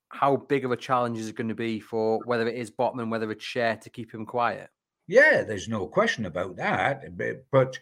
how 0.09 0.37
big 0.37 0.65
of 0.65 0.73
a 0.73 0.77
challenge 0.77 1.19
is 1.19 1.29
it 1.29 1.37
going 1.37 1.49
to 1.49 1.55
be 1.55 1.81
for 1.81 2.21
whether 2.25 2.47
it 2.49 2.57
is 2.57 2.71
Botman, 2.71 3.11
whether 3.11 3.31
it's 3.31 3.45
Schär 3.45 3.81
to 3.81 3.91
keep 3.91 4.13
him 4.13 4.25
quiet? 4.25 4.71
Yeah, 5.07 5.43
there's 5.43 5.69
no 5.69 5.87
question 5.87 6.27
about 6.27 6.57
that. 6.57 7.05
But 7.51 7.79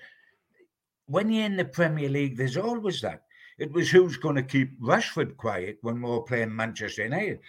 when 1.06 1.30
you're 1.30 1.46
in 1.46 1.56
the 1.56 1.64
Premier 1.64 2.08
League, 2.08 2.36
there's 2.36 2.56
always 2.56 3.00
that. 3.02 3.22
It 3.58 3.72
was 3.72 3.90
who's 3.90 4.16
going 4.16 4.36
to 4.36 4.42
keep 4.42 4.80
Rashford 4.80 5.36
quiet 5.36 5.78
when 5.82 6.02
we 6.02 6.10
were 6.10 6.22
playing 6.22 6.54
Manchester 6.54 7.04
United. 7.04 7.40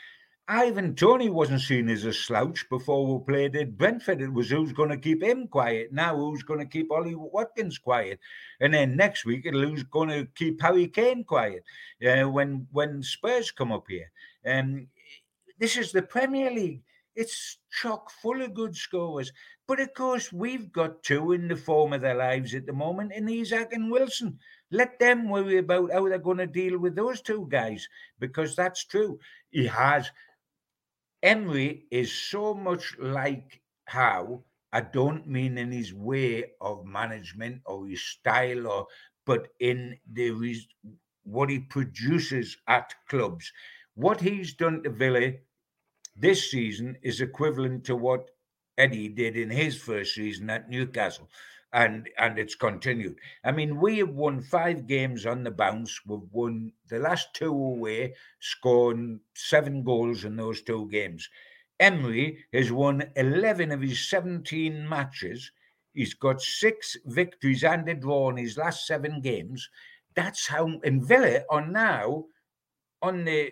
Ivan 0.47 0.93
Toney 0.93 1.29
wasn't 1.29 1.61
seen 1.61 1.89
as 1.89 2.05
a 2.05 2.13
slouch 2.13 2.69
before 2.69 3.07
we 3.07 3.25
played 3.25 3.55
at 3.55 3.79
Brentford. 3.79 4.21
It 4.21 4.31
was 4.31 4.51
who's 4.51 4.73
going 4.73 4.89
to 4.89 4.97
keep 4.97 5.23
him 5.23 5.47
quiet. 5.47 5.91
Now 5.91 6.15
who's 6.15 6.43
going 6.43 6.59
to 6.59 6.67
keep 6.67 6.91
Ollie 6.91 7.15
Watkins 7.15 7.79
quiet? 7.79 8.19
And 8.59 8.71
then 8.71 8.95
next 8.95 9.25
week, 9.25 9.47
it'll 9.47 9.67
who's 9.67 9.81
going 9.81 10.09
to 10.09 10.27
keep 10.35 10.61
Harry 10.61 10.87
Kane 10.87 11.23
quiet 11.23 11.63
uh, 12.05 12.29
when 12.29 12.67
when 12.71 13.01
Spurs 13.01 13.49
come 13.49 13.71
up 13.71 13.85
here. 13.89 14.11
Um, 14.45 14.87
this 15.57 15.77
is 15.77 15.91
the 15.91 16.03
Premier 16.03 16.51
League. 16.51 16.83
It's 17.15 17.57
chock 17.81 18.11
full 18.11 18.41
of 18.41 18.53
good 18.53 18.75
scorers. 18.75 19.31
But 19.67 19.79
of 19.79 19.93
course, 19.93 20.31
we've 20.31 20.71
got 20.71 21.01
two 21.01 21.31
in 21.31 21.47
the 21.47 21.55
form 21.55 21.93
of 21.93 22.01
their 22.01 22.15
lives 22.15 22.53
at 22.53 22.65
the 22.65 22.73
moment 22.73 23.13
in 23.13 23.27
Isak 23.29 23.73
and 23.73 23.89
Wilson. 23.89 24.37
Let 24.71 24.99
them 24.99 25.29
worry 25.29 25.57
about 25.57 25.91
how 25.91 26.07
they're 26.07 26.19
going 26.19 26.37
to 26.37 26.47
deal 26.47 26.77
with 26.77 26.95
those 26.95 27.21
two 27.21 27.47
guys 27.49 27.87
because 28.19 28.55
that's 28.55 28.85
true. 28.85 29.19
He 29.49 29.65
has. 29.65 30.11
Emery 31.23 31.85
is 31.89 32.11
so 32.11 32.53
much 32.53 32.95
like 32.99 33.61
Howe. 33.85 34.43
I 34.73 34.81
don't 34.81 35.27
mean 35.27 35.57
in 35.57 35.71
his 35.71 35.93
way 35.93 36.51
of 36.59 36.85
management 36.85 37.61
or 37.65 37.87
his 37.87 38.03
style, 38.03 38.67
or 38.67 38.87
but 39.25 39.47
in 39.59 39.97
the 40.11 40.31
what 41.23 41.49
he 41.49 41.59
produces 41.59 42.57
at 42.67 42.93
clubs. 43.09 43.51
What 43.95 44.19
he's 44.19 44.53
done 44.53 44.83
to 44.83 44.89
Villa 44.89 45.31
this 46.15 46.49
season 46.49 46.97
is 47.01 47.21
equivalent 47.21 47.83
to 47.85 47.95
what 47.95 48.31
Eddie 48.77 49.09
did 49.09 49.35
in 49.37 49.49
his 49.49 49.77
first 49.77 50.15
season 50.15 50.49
at 50.49 50.69
Newcastle. 50.69 51.29
And, 51.73 52.07
and 52.17 52.39
it's 52.39 52.55
continued. 52.55 53.17
I 53.43 53.51
mean, 53.51 53.81
we 53.81 53.97
have 53.97 54.09
won 54.09 54.41
five 54.41 54.87
games 54.87 55.25
on 55.25 55.43
the 55.43 55.51
bounce. 55.51 55.99
We've 56.05 56.19
won 56.31 56.71
the 56.87 56.99
last 56.99 57.33
two 57.33 57.51
away, 57.51 58.13
scoring 58.39 59.19
seven 59.33 59.83
goals 59.83 60.23
in 60.23 60.37
those 60.37 60.61
two 60.61 60.87
games. 60.89 61.27
Emery 61.81 62.45
has 62.53 62.71
won 62.71 63.03
11 63.17 63.71
of 63.71 63.81
his 63.81 64.07
17 64.07 64.87
matches. 64.87 65.51
He's 65.93 66.13
got 66.13 66.41
six 66.41 66.95
victories 67.05 67.65
and 67.65 67.87
a 67.89 67.93
draw 67.93 68.29
in 68.29 68.37
his 68.37 68.57
last 68.57 68.87
seven 68.87 69.19
games. 69.19 69.69
That's 70.15 70.47
how, 70.47 70.79
and 70.83 71.05
Villa 71.05 71.41
are 71.49 71.65
now 71.65 72.25
on 73.01 73.25
the 73.25 73.51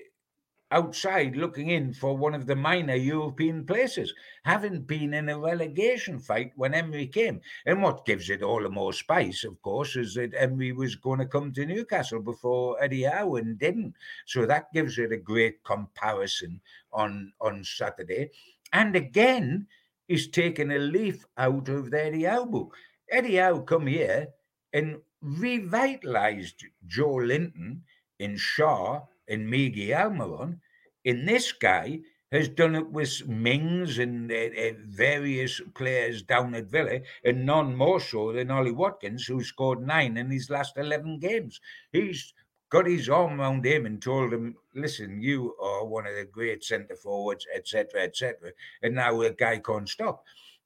outside 0.73 1.35
looking 1.35 1.69
in 1.69 1.93
for 1.93 2.17
one 2.17 2.33
of 2.33 2.47
the 2.47 2.55
minor 2.55 2.95
European 2.95 3.63
places, 3.63 4.13
having 4.43 4.81
been 4.81 5.13
in 5.13 5.29
a 5.29 5.37
relegation 5.37 6.19
fight 6.19 6.51
when 6.55 6.73
Emery 6.73 7.07
came. 7.07 7.39
And 7.65 7.81
what 7.81 8.05
gives 8.05 8.29
it 8.29 8.41
all 8.41 8.63
the 8.63 8.69
more 8.69 8.91
spice, 8.91 9.43
of 9.43 9.61
course, 9.61 9.95
is 9.95 10.15
that 10.15 10.33
Emery 10.35 10.71
was 10.71 10.95
going 10.95 11.19
to 11.19 11.27
come 11.27 11.53
to 11.53 11.65
Newcastle 11.65 12.21
before 12.21 12.81
Eddie 12.83 13.03
Howe 13.03 13.35
and 13.35 13.57
didn't. 13.59 13.93
So 14.25 14.47
that 14.47 14.73
gives 14.73 14.97
it 14.97 15.11
a 15.11 15.17
great 15.17 15.63
comparison 15.63 16.59
on, 16.91 17.31
on 17.39 17.63
Saturday. 17.63 18.31
And 18.73 18.95
again, 18.95 19.67
he's 20.07 20.27
taken 20.27 20.71
a 20.71 20.79
leaf 20.79 21.23
out 21.37 21.69
of 21.69 21.93
Eddie 21.93 22.23
Howe. 22.23 22.71
Eddie 23.11 23.35
Howe 23.35 23.59
come 23.59 23.85
here 23.85 24.27
and 24.73 24.97
revitalized 25.21 26.65
Joelinton 26.87 27.81
in 28.19 28.35
Schär 28.35 29.05
and 29.27 29.47
Miggy 29.47 29.89
Almiron 29.89 30.59
in 31.03 31.25
this 31.25 31.51
guy 31.51 31.99
has 32.31 32.49
done 32.49 32.75
it 32.75 32.89
with 32.89 33.27
Mings 33.27 33.99
and 33.99 34.31
uh, 34.31 34.35
uh, 34.35 34.71
various 34.87 35.61
players 35.75 36.23
down 36.23 36.55
at 36.55 36.65
Villa, 36.65 36.99
and 37.23 37.45
none 37.45 37.75
more 37.75 37.99
so 37.99 38.33
than 38.33 38.49
Ollie 38.49 38.71
Watkins, 38.71 39.27
who 39.27 39.43
scored 39.43 39.85
nine 39.85 40.17
in 40.17 40.31
his 40.31 40.49
last 40.49 40.77
11 40.77 41.19
games. 41.19 41.61
He's 41.91 42.33
got 42.71 42.87
his 42.87 43.07
arm 43.07 43.39
around 43.39 43.63
him 43.63 43.85
and 43.85 44.01
told 44.01 44.33
him, 44.33 44.55
listen, 44.73 45.21
you 45.21 45.55
are 45.61 45.85
one 45.85 46.07
of 46.07 46.15
the 46.15 46.25
great 46.25 46.63
centre 46.63 46.95
forwards, 46.95 47.45
etc., 47.55 48.01
etc. 48.01 48.49
And 48.81 48.95
now 48.95 49.21
the 49.21 49.29
guy 49.29 49.59
can't 49.59 49.87
stop. 49.87 50.23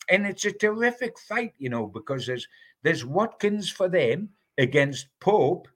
And 0.09 0.25
it's 0.25 0.45
a 0.45 0.53
terrific 0.53 1.19
fight, 1.19 1.53
you 1.57 1.69
know, 1.69 1.85
because 1.85 2.25
there's 2.25 2.47
there's 2.81 3.03
Watkins 3.03 3.69
for 3.69 3.89
them 3.89 4.29
against 4.57 5.07
Pope, 5.19 5.67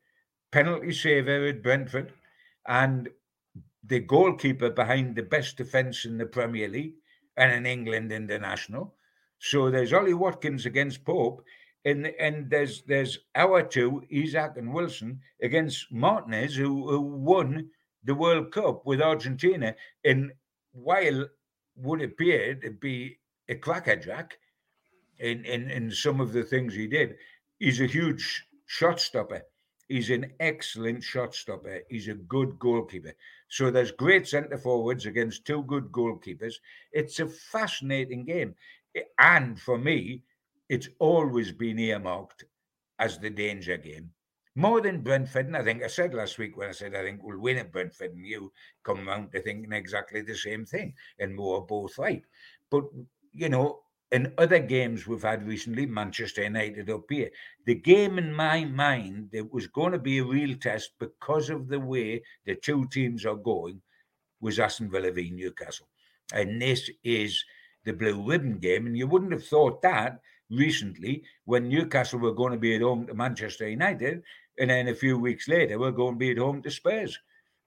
penalty 0.51 0.93
saver 0.93 1.47
at 1.47 1.61
Brentford, 1.61 2.13
and 2.65 3.09
the 3.83 3.99
goalkeeper 3.99 4.69
behind 4.69 5.15
the 5.15 5.23
best 5.23 5.57
defence 5.57 6.05
in 6.05 6.17
the 6.17 6.25
Premier 6.25 6.67
League 6.67 6.95
and 7.37 7.51
in 7.51 7.65
England 7.65 8.11
international. 8.11 8.93
So 9.39 9.71
there's 9.71 9.93
Ollie 9.93 10.13
Watkins 10.13 10.65
against 10.65 11.03
Pope, 11.03 11.43
and 11.83 12.07
and 12.19 12.49
there's 12.49 12.83
there's 12.83 13.17
our 13.33 13.63
two, 13.63 14.03
Isak 14.09 14.57
and 14.57 14.71
Wilson, 14.71 15.19
against 15.41 15.91
Martinez, 15.91 16.55
who, 16.55 16.87
who 16.87 17.01
won 17.01 17.69
the 18.03 18.13
World 18.15 18.51
Cup 18.51 18.85
with 18.85 19.01
Argentina. 19.01 19.75
And 20.05 20.31
while 20.73 21.27
would 21.75 22.01
appear 22.01 22.55
to 22.55 22.71
be 22.71 23.17
a 23.49 23.55
crackerjack 23.55 24.37
in, 25.19 25.43
in, 25.45 25.69
in 25.69 25.91
some 25.91 26.19
of 26.21 26.33
the 26.33 26.43
things 26.43 26.73
he 26.73 26.87
did, 26.87 27.15
he's 27.59 27.81
a 27.81 27.85
huge 27.85 28.45
shot 28.65 28.99
stopper. 28.99 29.41
He's 29.87 30.09
an 30.09 30.31
excellent 30.39 31.03
shot 31.03 31.35
stopper. 31.35 31.81
He's 31.89 32.07
a 32.07 32.13
good 32.13 32.57
goalkeeper. 32.59 33.13
So 33.51 33.69
there's 33.69 33.91
great 33.91 34.29
centre 34.29 34.57
forwards 34.57 35.05
against 35.05 35.43
two 35.43 35.63
good 35.63 35.91
goalkeepers. 35.91 36.55
It's 36.93 37.19
a 37.19 37.27
fascinating 37.27 38.23
game. 38.23 38.55
And 39.19 39.59
for 39.59 39.77
me, 39.77 40.23
it's 40.69 40.87
always 40.99 41.51
been 41.51 41.77
earmarked 41.77 42.45
as 42.97 43.19
the 43.19 43.29
danger 43.29 43.75
game. 43.75 44.09
More 44.55 44.79
than 44.79 45.01
Brentford, 45.01 45.47
and 45.47 45.57
I 45.57 45.63
think 45.65 45.83
I 45.83 45.87
said 45.87 46.13
last 46.13 46.37
week 46.37 46.55
when 46.55 46.69
I 46.69 46.71
said 46.71 46.95
I 46.95 47.03
think 47.03 47.23
we'll 47.23 47.39
win 47.39 47.57
at 47.57 47.73
Brentford, 47.73 48.13
and 48.13 48.25
you 48.25 48.53
come 48.83 49.05
round 49.05 49.33
to 49.33 49.41
thinking 49.41 49.73
exactly 49.73 50.21
the 50.21 50.35
same 50.35 50.65
thing, 50.65 50.93
and 51.19 51.37
were 51.37 51.59
both 51.59 51.97
right. 51.97 52.23
But 52.69 52.85
you 53.33 53.49
know, 53.49 53.81
in 54.11 54.33
other 54.37 54.59
games 54.59 55.07
we've 55.07 55.23
had 55.23 55.47
recently, 55.47 55.85
Manchester 55.85 56.43
United 56.43 56.89
up 56.89 57.05
here, 57.09 57.29
the 57.65 57.75
game 57.75 58.17
in 58.17 58.33
my 58.33 58.65
mind 58.65 59.29
that 59.31 59.53
was 59.53 59.67
going 59.67 59.93
to 59.93 59.99
be 59.99 60.17
a 60.17 60.23
real 60.23 60.55
test 60.57 60.91
because 60.99 61.49
of 61.49 61.69
the 61.69 61.79
way 61.79 62.21
the 62.45 62.55
two 62.55 62.85
teams 62.91 63.25
are 63.25 63.35
going 63.35 63.81
was 64.41 64.59
Aston 64.59 64.91
Villa 64.91 65.11
v 65.11 65.31
Newcastle. 65.31 65.87
And 66.33 66.61
this 66.61 66.89
is 67.03 67.43
the 67.85 67.93
blue 67.93 68.21
ribbon 68.27 68.57
game. 68.57 68.85
And 68.85 68.97
you 68.97 69.07
wouldn't 69.07 69.31
have 69.31 69.45
thought 69.45 69.81
that 69.83 70.19
recently 70.49 71.23
when 71.45 71.69
Newcastle 71.69 72.19
were 72.19 72.33
going 72.33 72.51
to 72.51 72.59
be 72.59 72.75
at 72.75 72.81
home 72.81 73.07
to 73.07 73.13
Manchester 73.13 73.69
United. 73.69 74.23
And 74.59 74.69
then 74.69 74.89
a 74.89 74.95
few 74.95 75.17
weeks 75.17 75.47
later, 75.47 75.79
we're 75.79 75.91
going 75.91 76.15
to 76.15 76.19
be 76.19 76.31
at 76.31 76.37
home 76.37 76.61
to 76.63 76.71
Spurs. 76.71 77.17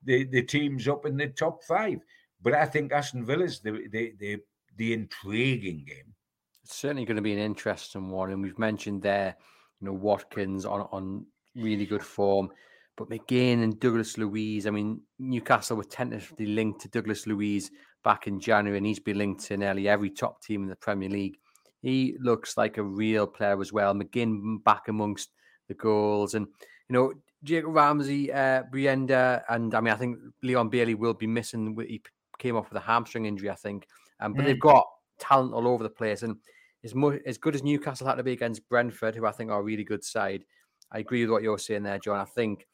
The, 0.05 0.25
the 0.25 0.43
team's 0.43 0.89
up 0.89 1.07
in 1.07 1.17
the 1.17 1.29
top 1.29 1.65
five. 1.65 2.01
But 2.43 2.53
I 2.53 2.67
think 2.67 2.93
Aston 2.93 3.25
Villa's 3.25 3.61
the, 3.61 3.89
the, 3.91 4.13
the, 4.19 4.39
the 4.77 4.93
intriguing 4.93 5.87
game. 5.87 6.15
It's 6.65 6.77
certainly 6.77 7.05
going 7.05 7.17
to 7.17 7.23
be 7.23 7.33
an 7.33 7.39
interesting 7.39 8.11
one. 8.11 8.31
And 8.31 8.43
we've 8.43 8.59
mentioned 8.59 9.03
there, 9.03 9.37
you 9.81 9.87
know, 9.87 9.93
Watkins 9.93 10.65
on, 10.65 10.89
on 10.93 11.27
really 11.55 11.87
good 11.87 12.03
form. 12.03 12.51
But 12.97 13.11
McGinn 13.11 13.63
and 13.63 13.79
Douglas 13.81 14.17
Luiz, 14.19 14.67
I 14.67 14.71
mean, 14.71 15.01
Newcastle 15.19 15.77
were 15.77 15.85
tentatively 15.85 16.47
linked 16.47 16.81
to 16.83 16.89
Douglas 16.89 17.27
Luiz 17.27 17.71
back 18.05 18.27
in 18.27 18.39
January, 18.39 18.79
and 18.79 18.87
he's 18.87 19.01
been 19.01 19.19
linked 19.19 19.45
to 19.47 19.57
nearly 19.57 19.89
every 19.89 20.11
top 20.11 20.43
team 20.43 20.63
in 20.63 20.69
the 20.69 20.77
Premier 20.77 21.09
League. 21.09 21.37
He 21.83 22.17
looks 22.21 22.57
like 22.57 22.79
a 22.79 22.83
real 22.83 23.27
player 23.27 23.61
as 23.61 23.73
well. 23.73 23.95
McGinn 23.95 24.63
back 24.63 24.89
amongst 24.89 25.31
the 25.69 25.75
goals, 25.75 26.35
and 26.35 26.47
you 26.89 26.93
know, 26.93 27.13
Jacob 27.43 27.75
Ramsey, 27.75 28.33
uh, 28.33 28.63
Buendía, 28.73 29.43
and 29.49 29.75
I 29.75 29.81
mean, 29.81 29.93
I 29.93 29.97
think 29.97 30.19
Leon 30.43 30.69
Bailey 30.69 30.95
will 30.95 31.15
be 31.15 31.27
missing. 31.27 31.77
He 31.87 32.01
came 32.39 32.57
off 32.57 32.71
with 32.71 32.81
a 32.81 32.87
hamstring 32.87 33.27
injury, 33.27 33.51
I 33.51 33.55
think. 33.55 33.87
Um, 34.21 34.35
but 34.35 34.43
mm. 34.43 34.47
they've 34.47 34.61
got 34.61 34.87
talent 35.19 35.53
all 35.53 35.67
over 35.67 35.83
the 35.83 35.91
place, 35.91 36.23
and 36.23 36.37
as 36.85 36.95
much 36.95 37.21
as 37.27 37.39
good 37.39 37.55
as 37.55 37.63
Newcastle 37.63 38.07
had 38.07 38.17
to 38.17 38.23
be 38.23 38.33
against 38.33 38.69
Brentford, 38.69 39.17
who 39.17 39.27
I 39.27 39.33
think 39.33 39.51
are 39.51 39.61
a 39.61 39.63
really 39.63 39.85
good 39.85 40.05
side. 40.05 40.45
I 40.93 40.99
agree 40.99 41.23
with 41.23 41.31
what 41.31 41.43
you're 41.43 41.59
saying 41.59 41.83
there, 41.83 41.99
John. 41.99 42.21
I 42.21 42.25
think 42.25 42.67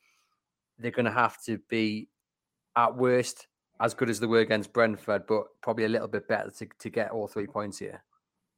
they're 0.78 0.90
going 0.90 1.06
to 1.06 1.12
have 1.12 1.42
to 1.44 1.58
be 1.68 2.08
at 2.76 2.96
worst 2.96 3.46
as 3.80 3.94
good 3.94 4.10
as 4.10 4.20
they 4.20 4.26
were 4.26 4.40
against 4.40 4.72
Brentford, 4.72 5.26
but 5.26 5.44
probably 5.62 5.84
a 5.84 5.88
little 5.88 6.08
bit 6.08 6.28
better 6.28 6.50
to, 6.50 6.68
to 6.80 6.90
get 6.90 7.10
all 7.12 7.28
three 7.28 7.46
points 7.46 7.78
here. 7.78 8.02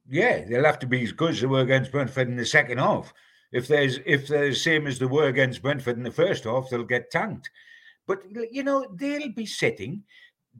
Yeah, 0.09 0.43
they'll 0.43 0.65
have 0.65 0.79
to 0.79 0.87
be 0.87 1.03
as 1.03 1.13
good 1.13 1.31
as 1.31 1.41
they 1.41 1.47
were 1.47 1.61
against 1.61 1.91
Brentford 1.91 2.27
in 2.27 2.35
the 2.35 2.45
second 2.45 2.79
half. 2.79 3.13
If 3.53 3.67
there's 3.67 3.99
if 4.05 4.27
they're 4.27 4.49
the 4.49 4.55
same 4.55 4.87
as 4.87 4.99
they 4.99 5.05
were 5.05 5.27
against 5.27 5.61
Brentford 5.61 5.95
in 5.97 6.03
the 6.03 6.11
first 6.11 6.43
half, 6.43 6.69
they'll 6.69 6.83
get 6.83 7.11
tanked. 7.11 7.49
But 8.07 8.23
you 8.51 8.63
know, 8.63 8.85
they'll 8.95 9.31
be 9.31 9.45
sitting 9.45 10.03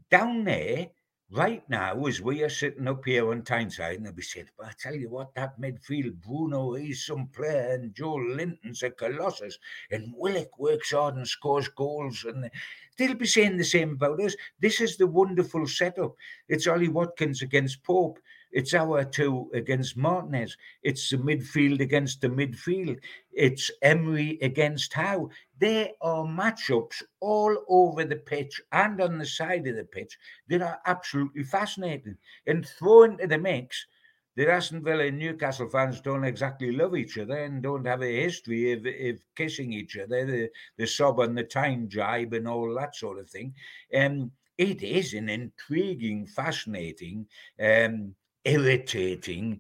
down 0.10 0.44
there 0.46 0.88
right 1.32 1.68
now, 1.70 2.06
as 2.06 2.22
we 2.22 2.44
are 2.44 2.50
sitting 2.50 2.88
up 2.88 3.04
here 3.06 3.32
on 3.32 3.42
Tyneside, 3.42 3.96
and 3.98 4.06
they'll 4.06 4.14
be 4.14 4.22
saying, 4.22 4.48
but 4.58 4.68
I 4.68 4.72
tell 4.80 4.96
you 4.96 5.10
what, 5.10 5.34
that 5.36 5.60
midfield, 5.60 6.22
Bruno, 6.22 6.74
he's 6.74 7.06
some 7.06 7.28
player, 7.28 7.72
and 7.74 7.94
Joelinton's 7.94 8.84
a 8.84 8.92
colossus, 8.92 9.58
and 9.92 10.14
Willock 10.16 10.60
works 10.60 10.92
hard 10.92 11.16
and 11.16 11.28
scores 11.28 11.68
goals, 11.70 12.24
and 12.26 12.50
they'll 12.98 13.16
be 13.16 13.26
saying 13.26 13.58
the 13.58 13.64
same 13.64 13.94
about 13.94 14.22
us. 14.22 14.36
This 14.60 14.82
is 14.82 14.98
the 14.98 15.08
wonderful 15.08 15.66
setup. 15.68 16.16
It's 16.48 16.68
Ollie 16.68 16.88
Watkins 16.88 17.42
against 17.42 17.84
Pope. 17.84 18.20
It's 18.54 18.76
our 18.76 19.04
two 19.04 19.50
against 19.54 19.98
Martinez. 19.98 20.56
It's 20.84 21.10
the 21.10 21.18
midfield 21.18 21.82
against 21.82 22.22
the 22.22 22.30
midfield. 22.30 23.00
It's 23.32 23.72
Emery 23.82 24.38
against 24.42 24.94
Howe. 24.94 25.30
There 25.58 25.90
are 26.02 26.24
matchups 26.24 27.02
all 27.20 27.58
over 27.68 28.06
the 28.06 28.18
pitch 28.18 28.62
and 28.72 29.02
on 29.02 29.18
the 29.18 29.26
side 29.26 29.66
of 29.68 29.76
the 29.76 29.86
pitch 29.86 30.18
that 30.50 30.62
are 30.62 30.80
absolutely 30.86 31.44
fascinating. 31.44 32.16
And 32.46 32.68
throw 32.68 33.04
into 33.04 33.26
the 33.26 33.40
mix, 33.40 33.88
the 34.36 34.52
Aston 34.52 34.84
Villa 34.84 35.06
and 35.06 35.18
Newcastle 35.18 35.70
fans 35.70 36.00
don't 36.02 36.24
exactly 36.24 36.72
love 36.72 36.96
each 36.96 37.18
other 37.18 37.44
and 37.44 37.62
don't 37.62 37.86
have 37.86 38.04
a 38.04 38.22
history 38.22 38.72
of, 38.72 38.86
of 38.86 39.24
kissing 39.36 39.74
each 39.74 39.98
other, 39.98 40.26
the, 40.26 40.50
the 40.78 40.88
sob 40.88 41.20
and 41.20 41.38
the 41.38 41.44
time 41.44 41.88
jibe 41.88 42.34
and 42.34 42.48
all 42.48 42.74
that 42.76 42.96
sort 42.96 43.20
of 43.20 43.30
thing. 43.30 43.54
Um, 43.96 44.32
it 44.58 44.84
is 44.84 45.14
an 45.14 45.30
intriguing, 45.30 46.28
fascinating 46.28 47.28
um, 47.60 48.16
irritating, 48.46 49.60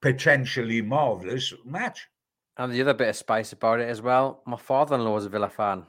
potentially 0.00 0.82
marvelous 0.82 1.52
match. 1.64 2.06
And 2.56 2.72
the 2.72 2.80
other 2.82 2.94
bit 2.94 3.08
of 3.08 3.16
spice 3.16 3.52
about 3.52 3.80
it 3.80 3.88
as 3.88 4.00
well, 4.00 4.42
my 4.46 4.56
father-in-law 4.56 5.16
is 5.18 5.26
a 5.26 5.28
Villa 5.28 5.48
fan. 5.48 5.84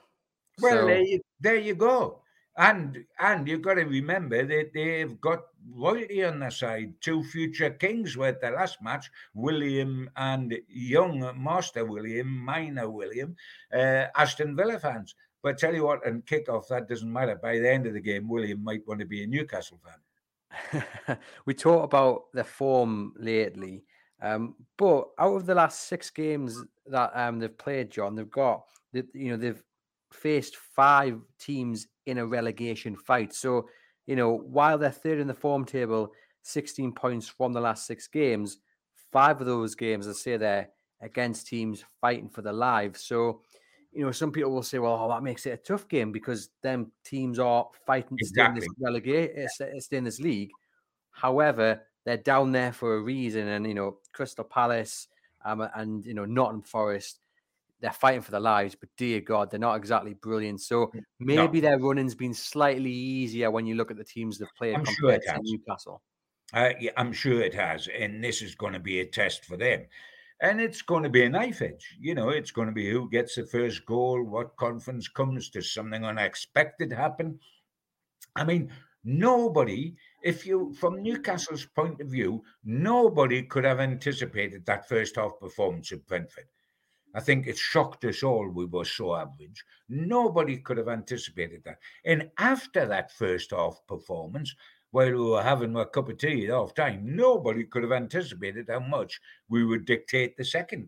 Well, 0.61 0.81
so... 0.81 0.88
there, 0.88 1.01
you, 1.01 1.21
there 1.39 1.57
you 1.57 1.75
go. 1.75 2.21
And 2.57 3.03
and 3.19 3.45
you've 3.47 3.61
got 3.61 3.73
to 3.73 3.83
remember 3.83 4.45
that 4.45 4.71
they've 4.73 5.19
got 5.19 5.43
royalty 5.69 6.23
on 6.23 6.39
their 6.39 6.51
side. 6.51 6.93
Two 7.01 7.21
future 7.21 7.69
kings 7.69 8.15
were 8.15 8.27
at 8.27 8.39
the 8.39 8.51
last 8.51 8.81
match, 8.81 9.11
William 9.33 10.09
and 10.15 10.57
young 10.69 11.19
Master 11.35 11.83
William, 11.83 12.29
minor 12.29 12.89
William, 12.89 13.35
uh, 13.73 14.05
Aston 14.15 14.55
Villa 14.55 14.79
fans. 14.79 15.15
But 15.43 15.57
tell 15.57 15.75
you 15.75 15.83
what, 15.83 16.07
and 16.07 16.25
kick 16.25 16.47
off, 16.47 16.69
that 16.69 16.88
doesn't 16.88 17.11
matter. 17.11 17.35
By 17.35 17.59
the 17.59 17.69
end 17.69 17.88
of 17.88 17.93
the 17.93 17.99
game, 17.99 18.29
William 18.29 18.63
might 18.63 18.88
want 18.88 19.01
to 19.01 19.05
be 19.05 19.23
a 19.23 19.27
Newcastle 19.27 19.79
fan. 19.83 19.99
we 21.45 21.53
talked 21.53 21.85
about 21.85 22.23
the 22.33 22.43
form 22.43 23.13
lately, 23.17 23.83
um, 24.21 24.55
but 24.77 25.09
out 25.19 25.35
of 25.35 25.45
the 25.45 25.55
last 25.55 25.87
six 25.87 26.09
games 26.09 26.63
that 26.87 27.11
um, 27.15 27.39
they've 27.39 27.57
played, 27.57 27.91
John, 27.91 28.15
they've 28.15 28.29
got 28.29 28.63
that 28.93 29.07
you 29.13 29.29
know 29.29 29.37
they've 29.37 29.61
faced 30.11 30.55
five 30.55 31.19
teams 31.39 31.87
in 32.05 32.17
a 32.17 32.25
relegation 32.25 32.95
fight. 32.95 33.33
So 33.33 33.67
you 34.07 34.15
know 34.15 34.35
while 34.35 34.77
they're 34.77 34.91
third 34.91 35.19
in 35.19 35.27
the 35.27 35.33
form 35.33 35.65
table, 35.65 36.11
sixteen 36.41 36.91
points 36.91 37.27
from 37.27 37.53
the 37.53 37.61
last 37.61 37.85
six 37.85 38.07
games, 38.07 38.59
five 39.11 39.39
of 39.39 39.47
those 39.47 39.75
games, 39.75 40.07
I 40.07 40.13
say, 40.13 40.37
they're 40.37 40.69
against 41.01 41.47
teams 41.47 41.83
fighting 42.01 42.29
for 42.29 42.41
their 42.41 42.53
lives. 42.53 43.03
So 43.03 43.41
you 43.95 44.05
know, 44.05 44.12
some 44.12 44.31
people 44.31 44.51
will 44.51 44.63
say, 44.63 44.77
well, 44.77 44.99
oh, 45.01 45.10
that 45.10 45.23
makes 45.23 45.45
it 45.45 45.51
a 45.51 45.58
tough 45.58 45.88
game 45.88 46.12
because 46.12 46.49
them 46.62 46.91
teams 47.05 47.39
are 47.39 47.67
fighting 47.88 48.17
to 48.17 48.25
exactly. 48.25 48.62
stay 48.62 48.65
in 48.65 48.69
this 48.69 48.75
relegate, 48.79 49.38
uh, 49.38 49.79
stay 49.79 49.97
in 49.97 50.03
this 50.03 50.19
league. 50.19 50.51
However, 51.12 51.81
they're 52.03 52.17
down 52.17 52.51
there 52.51 52.73
for 52.73 52.95
a 52.95 53.01
reason, 53.01 53.47
and 53.47 53.65
you 53.65 53.73
know, 53.73 53.97
Crystal 54.13 54.43
Palace 54.43 55.08
um, 55.45 55.67
and 55.75 56.05
you 56.05 56.13
know 56.13 56.25
Nottingham 56.25 56.63
Forest, 56.63 57.19
they're 57.79 57.91
fighting 57.91 58.21
for 58.21 58.31
their 58.31 58.41
lives. 58.41 58.75
But 58.75 58.89
dear 58.97 59.21
God, 59.21 59.49
they're 59.49 59.60
not 59.60 59.75
exactly 59.75 60.13
brilliant. 60.13 60.62
So 60.62 60.91
maybe 61.19 61.62
no. 61.62 61.69
their 61.69 61.79
running's 61.79 62.15
been 62.15 62.34
slightly 62.34 62.91
easier 62.91 63.49
when 63.49 63.65
you 63.65 63.75
look 63.75 63.91
at 63.91 63.97
the 63.97 64.03
teams 64.03 64.38
they've 64.38 64.47
played 64.58 64.75
I'm 64.75 64.84
compared 64.84 65.23
sure 65.23 65.34
to 65.34 65.39
Newcastle. 65.41 66.01
Uh, 66.53 66.71
yeah, 66.79 66.91
I'm 66.97 67.13
sure 67.13 67.41
it 67.41 67.53
has, 67.53 67.88
and 67.88 68.23
this 68.23 68.41
is 68.41 68.55
going 68.55 68.73
to 68.73 68.79
be 68.79 68.99
a 68.99 69.05
test 69.05 69.45
for 69.45 69.55
them 69.55 69.86
and 70.41 70.60
it's 70.60 70.82
going 70.82 71.04
to 71.04 71.10
be 71.10 71.24
a 71.24 71.30
knife 71.30 71.62
edge. 71.62 71.98
You 72.00 72.15
know, 72.15 72.30
it's 72.30 72.52
going 72.52 72.67
to 72.67 72.74
be 72.74 72.89
who 72.89 73.10
gets 73.10 73.36
the 73.36 73.45
first 73.45 73.86
goal, 73.86 74.24
what 74.24 74.58
conference 74.58 75.08
comes, 75.08 75.50
to 75.52 75.62
something 75.62 76.04
unexpected 76.04 76.91
happen? 76.91 77.39
I 78.36 78.43
mean, 78.43 78.71
nobody, 79.04 79.95
if 80.24 80.45
you, 80.45 80.74
from 80.74 81.02
Newcastle's 81.02 81.65
point 81.65 82.02
of 82.02 82.08
view, 82.08 82.43
nobody 82.63 83.43
could 83.43 83.63
have 83.63 83.80
anticipated 83.80 84.65
that 84.65 84.89
first 84.89 85.15
half 85.15 85.39
performance 85.39 85.91
at 85.91 86.06
Brentford. 86.06 86.48
I 87.15 87.21
think 87.21 87.48
it 87.48 87.58
shocked 87.58 88.04
us 88.04 88.24
all. 88.24 88.50
We 88.50 88.65
were 88.65 88.84
so 88.84 89.15
average. 89.15 89.63
Nobody 89.88 90.58
could 90.58 90.78
have 90.78 90.89
anticipated 90.89 91.63
that. 91.63 91.80
And 92.04 92.30
after 92.38 92.86
that 92.86 93.10
first 93.10 93.52
half 93.52 93.80
performance, 93.88 94.54
while 94.95 95.12
we 95.12 95.29
were 95.29 95.43
having 95.43 95.75
a 95.75 95.86
cup 95.86 96.08
of 96.08 96.17
tea 96.17 96.45
at 96.45 96.51
half 96.51 96.73
time, 96.73 97.01
nobody 97.03 97.65
could 97.65 97.84
have 97.84 97.91
anticipated 97.91 98.69
how 98.69 98.79
much 98.79 99.19
we 99.49 99.65
would 99.65 99.84
dictate 99.84 100.38
the 100.38 100.45
second 100.45 100.88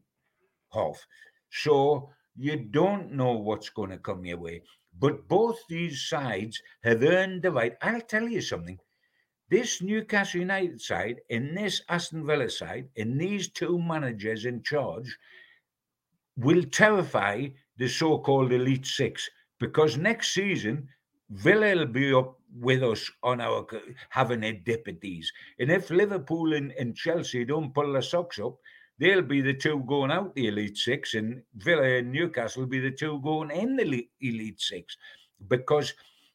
half. 0.71 1.05
So 1.51 2.09
you 2.37 2.55
don't 2.55 3.11
know 3.11 3.33
what's 3.33 3.67
going 3.69 3.89
to 3.89 3.97
come 3.97 4.23
your 4.23 4.37
way. 4.37 4.61
But 4.97 5.27
both 5.27 5.59
these 5.67 6.07
sides 6.07 6.61
have 6.85 7.03
earned 7.03 7.41
the 7.41 7.51
right. 7.51 7.75
I'll 7.81 7.99
tell 7.99 8.29
you 8.29 8.39
something. 8.39 8.79
This 9.49 9.81
Newcastle 9.81 10.39
United 10.39 10.79
side 10.79 11.19
and 11.29 11.57
this 11.57 11.81
Aston 11.89 12.25
Villa 12.25 12.49
side 12.49 12.87
and 12.95 13.19
these 13.19 13.49
two 13.49 13.77
managers 13.77 14.45
in 14.45 14.63
charge 14.63 15.17
will 16.37 16.63
terrify 16.63 17.49
the 17.75 17.89
so-called 17.89 18.53
elite 18.53 18.85
six 18.85 19.29
because 19.59 19.97
next 19.97 20.33
season 20.33 20.87
Villa 21.29 21.75
will 21.75 21.87
be 21.87 22.13
up 22.13 22.36
with 22.59 22.83
us 22.83 23.09
on 23.23 23.41
our 23.41 23.65
having 24.09 24.43
a 24.43 24.53
dip 24.53 24.87
at 24.87 25.01
these. 25.01 25.31
And 25.59 25.71
if 25.71 25.89
Liverpool 25.89 26.53
and, 26.53 26.71
and 26.73 26.95
Chelsea 26.95 27.45
don't 27.45 27.73
pull 27.73 27.93
their 27.93 28.01
socks 28.01 28.39
up, 28.39 28.57
they'll 28.99 29.21
be 29.21 29.41
the 29.41 29.53
two 29.53 29.83
going 29.87 30.11
out 30.11 30.35
the 30.35 30.47
Elite 30.47 30.77
Six, 30.77 31.13
and 31.13 31.41
Villa 31.55 31.97
and 31.97 32.11
Newcastle 32.11 32.61
will 32.61 32.69
be 32.69 32.79
the 32.79 32.91
two 32.91 33.19
going 33.21 33.51
in 33.51 33.75
the 33.75 34.07
Elite 34.21 34.59
Six 34.59 34.97
because 35.47 35.93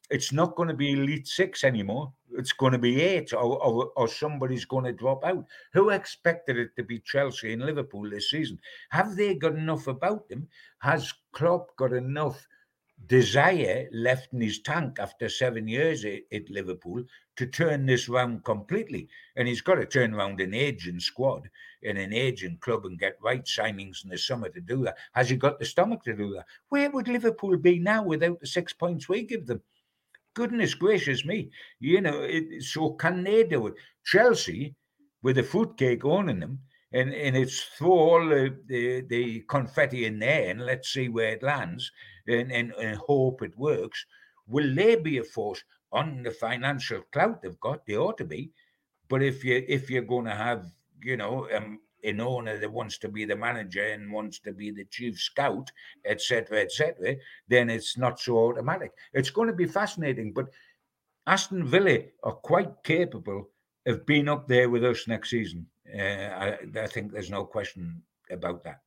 it's 0.09 0.31
not 0.31 0.55
going 0.55 0.69
to 0.69 0.75
be 0.75 0.91
Elite 0.91 1.27
Six 1.27 1.63
anymore. 1.63 2.13
It's 2.35 2.53
going 2.53 2.73
to 2.73 2.79
be 2.79 3.01
eight, 3.01 3.33
or, 3.33 3.61
or, 3.63 3.91
or 3.95 4.07
somebody's 4.07 4.65
going 4.65 4.85
to 4.85 4.91
drop 4.91 5.23
out. 5.23 5.45
Who 5.73 5.89
expected 5.89 6.57
it 6.57 6.75
to 6.75 6.83
be 6.83 6.99
Chelsea 6.99 7.53
and 7.53 7.63
Liverpool 7.63 8.09
this 8.09 8.29
season? 8.29 8.59
Have 8.89 9.15
they 9.15 9.35
got 9.35 9.55
enough 9.55 9.87
about 9.87 10.27
them? 10.29 10.47
Has 10.79 11.13
Klopp 11.31 11.75
got 11.77 11.93
enough? 11.93 12.47
Desire 13.07 13.89
left 13.91 14.33
in 14.33 14.41
his 14.41 14.59
tank 14.59 14.97
after 14.99 15.27
seven 15.27 15.67
years 15.67 16.05
at, 16.05 16.49
Liverpool 16.49 17.03
to 17.35 17.45
turn 17.45 17.85
this 17.85 18.07
round 18.07 18.43
completely. 18.43 19.07
And 19.35 19.47
he's 19.47 19.61
got 19.61 19.75
to 19.75 19.85
turn 19.85 20.13
around 20.13 20.39
an 20.39 20.53
aging 20.53 20.99
squad 20.99 21.49
in 21.81 21.97
an 21.97 22.13
aging 22.13 22.57
club 22.61 22.85
and 22.85 22.99
get 22.99 23.17
right 23.21 23.43
signings 23.43 24.03
in 24.03 24.09
the 24.09 24.17
summer 24.17 24.49
to 24.49 24.61
do 24.61 24.83
that. 24.83 24.97
Has 25.13 25.29
he 25.29 25.35
got 25.35 25.59
the 25.59 25.65
stomach 25.65 26.03
to 26.03 26.15
do 26.15 26.33
that? 26.33 26.45
Where 26.69 26.89
would 26.91 27.07
Liverpool 27.07 27.57
be 27.57 27.79
now 27.79 28.03
without 28.03 28.39
the 28.39 28.47
six 28.47 28.73
points 28.73 29.09
we 29.09 29.23
give 29.23 29.47
them? 29.47 29.61
Goodness 30.33 30.73
gracious 30.73 31.25
me. 31.25 31.49
You 31.79 32.01
know, 32.01 32.21
it, 32.21 32.63
so 32.63 32.91
can 32.91 33.23
they 33.23 33.43
do 33.43 33.67
it? 33.67 33.75
Chelsea, 34.05 34.75
with 35.21 35.37
a 35.37 35.43
fruitcake 35.43 36.05
owning 36.05 36.39
them, 36.39 36.59
and, 36.93 37.13
and 37.13 37.35
it's 37.35 37.61
throw 37.77 37.91
all 37.91 38.27
the, 38.27 38.55
the, 38.67 39.01
the 39.01 39.39
confetti 39.41 40.05
in 40.05 40.19
there 40.19 40.49
and 40.49 40.61
let's 40.61 40.93
see 40.93 41.09
where 41.09 41.33
it 41.33 41.43
lands 41.43 41.91
and, 42.27 42.51
and, 42.51 42.71
and 42.73 42.97
hope 42.97 43.41
it 43.41 43.57
works. 43.57 44.05
Will 44.47 44.73
they 44.73 44.95
be 44.95 45.17
a 45.17 45.23
force 45.23 45.63
on 45.91 46.23
the 46.23 46.31
financial 46.31 47.01
clout 47.11 47.41
they've 47.41 47.59
got? 47.59 47.85
They 47.85 47.97
ought 47.97 48.17
to 48.19 48.25
be. 48.25 48.51
But 49.09 49.23
if 49.23 49.43
you 49.43 49.63
if 49.67 49.89
you're 49.89 50.03
going 50.03 50.25
to 50.25 50.35
have 50.35 50.65
you 51.01 51.17
know 51.17 51.47
um, 51.55 51.79
an 52.03 52.19
owner 52.19 52.57
that 52.57 52.71
wants 52.71 52.97
to 52.99 53.09
be 53.09 53.25
the 53.25 53.35
manager 53.35 53.83
and 53.85 54.11
wants 54.11 54.39
to 54.39 54.51
be 54.51 54.71
the 54.71 54.85
chief 54.85 55.19
scout, 55.19 55.71
etc., 56.05 56.61
etc., 56.61 57.15
then 57.47 57.69
it's 57.69 57.97
not 57.97 58.19
so 58.19 58.37
automatic. 58.37 58.91
It's 59.13 59.29
going 59.29 59.47
to 59.47 59.53
be 59.53 59.65
fascinating. 59.65 60.33
But 60.33 60.47
Aston 61.27 61.65
Villa 61.65 61.99
are 62.23 62.33
quite 62.33 62.71
capable 62.83 63.49
of 63.85 64.05
being 64.05 64.29
up 64.29 64.47
there 64.47 64.69
with 64.69 64.83
us 64.83 65.07
next 65.07 65.29
season. 65.29 65.65
Uh, 65.87 66.01
I, 66.01 66.57
I 66.75 66.87
think 66.87 67.11
there's 67.11 67.29
no 67.29 67.45
question 67.45 68.01
about 68.29 68.63
that 68.63 68.79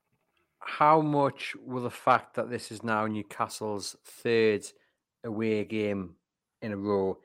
how 0.67 1.01
much 1.01 1.55
will 1.65 1.83
the 1.83 1.91
fact 1.91 2.35
that 2.35 2.51
this 2.51 2.73
is 2.73 2.83
now 2.83 3.07
Newcastle's 3.07 3.97
third 4.05 4.67
away 5.25 5.65
game 5.65 6.17
in 6.61 6.73
a 6.73 6.77
row 6.77 7.19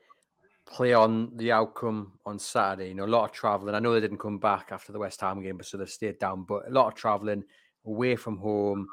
play 0.64 0.94
on 0.94 1.36
the 1.36 1.50
outcome 1.50 2.12
on 2.24 2.38
Saturday? 2.38 2.88
You 2.88 2.94
know, 2.94 3.04
a 3.04 3.06
lot 3.06 3.24
of 3.24 3.32
travelling. 3.32 3.74
I 3.74 3.80
know 3.80 3.92
they 3.92 4.00
didn't 4.00 4.18
come 4.18 4.38
back 4.38 4.68
after 4.70 4.92
the 4.92 5.00
West 5.00 5.20
Ham 5.20 5.42
game, 5.42 5.56
but 5.56 5.66
so 5.66 5.76
they've 5.76 5.90
stayed 5.90 6.20
down. 6.20 6.44
But 6.44 6.68
a 6.68 6.70
lot 6.70 6.86
of 6.86 6.94
travelling 6.94 7.42
away 7.84 8.14
from 8.14 8.38
home. 8.38 8.86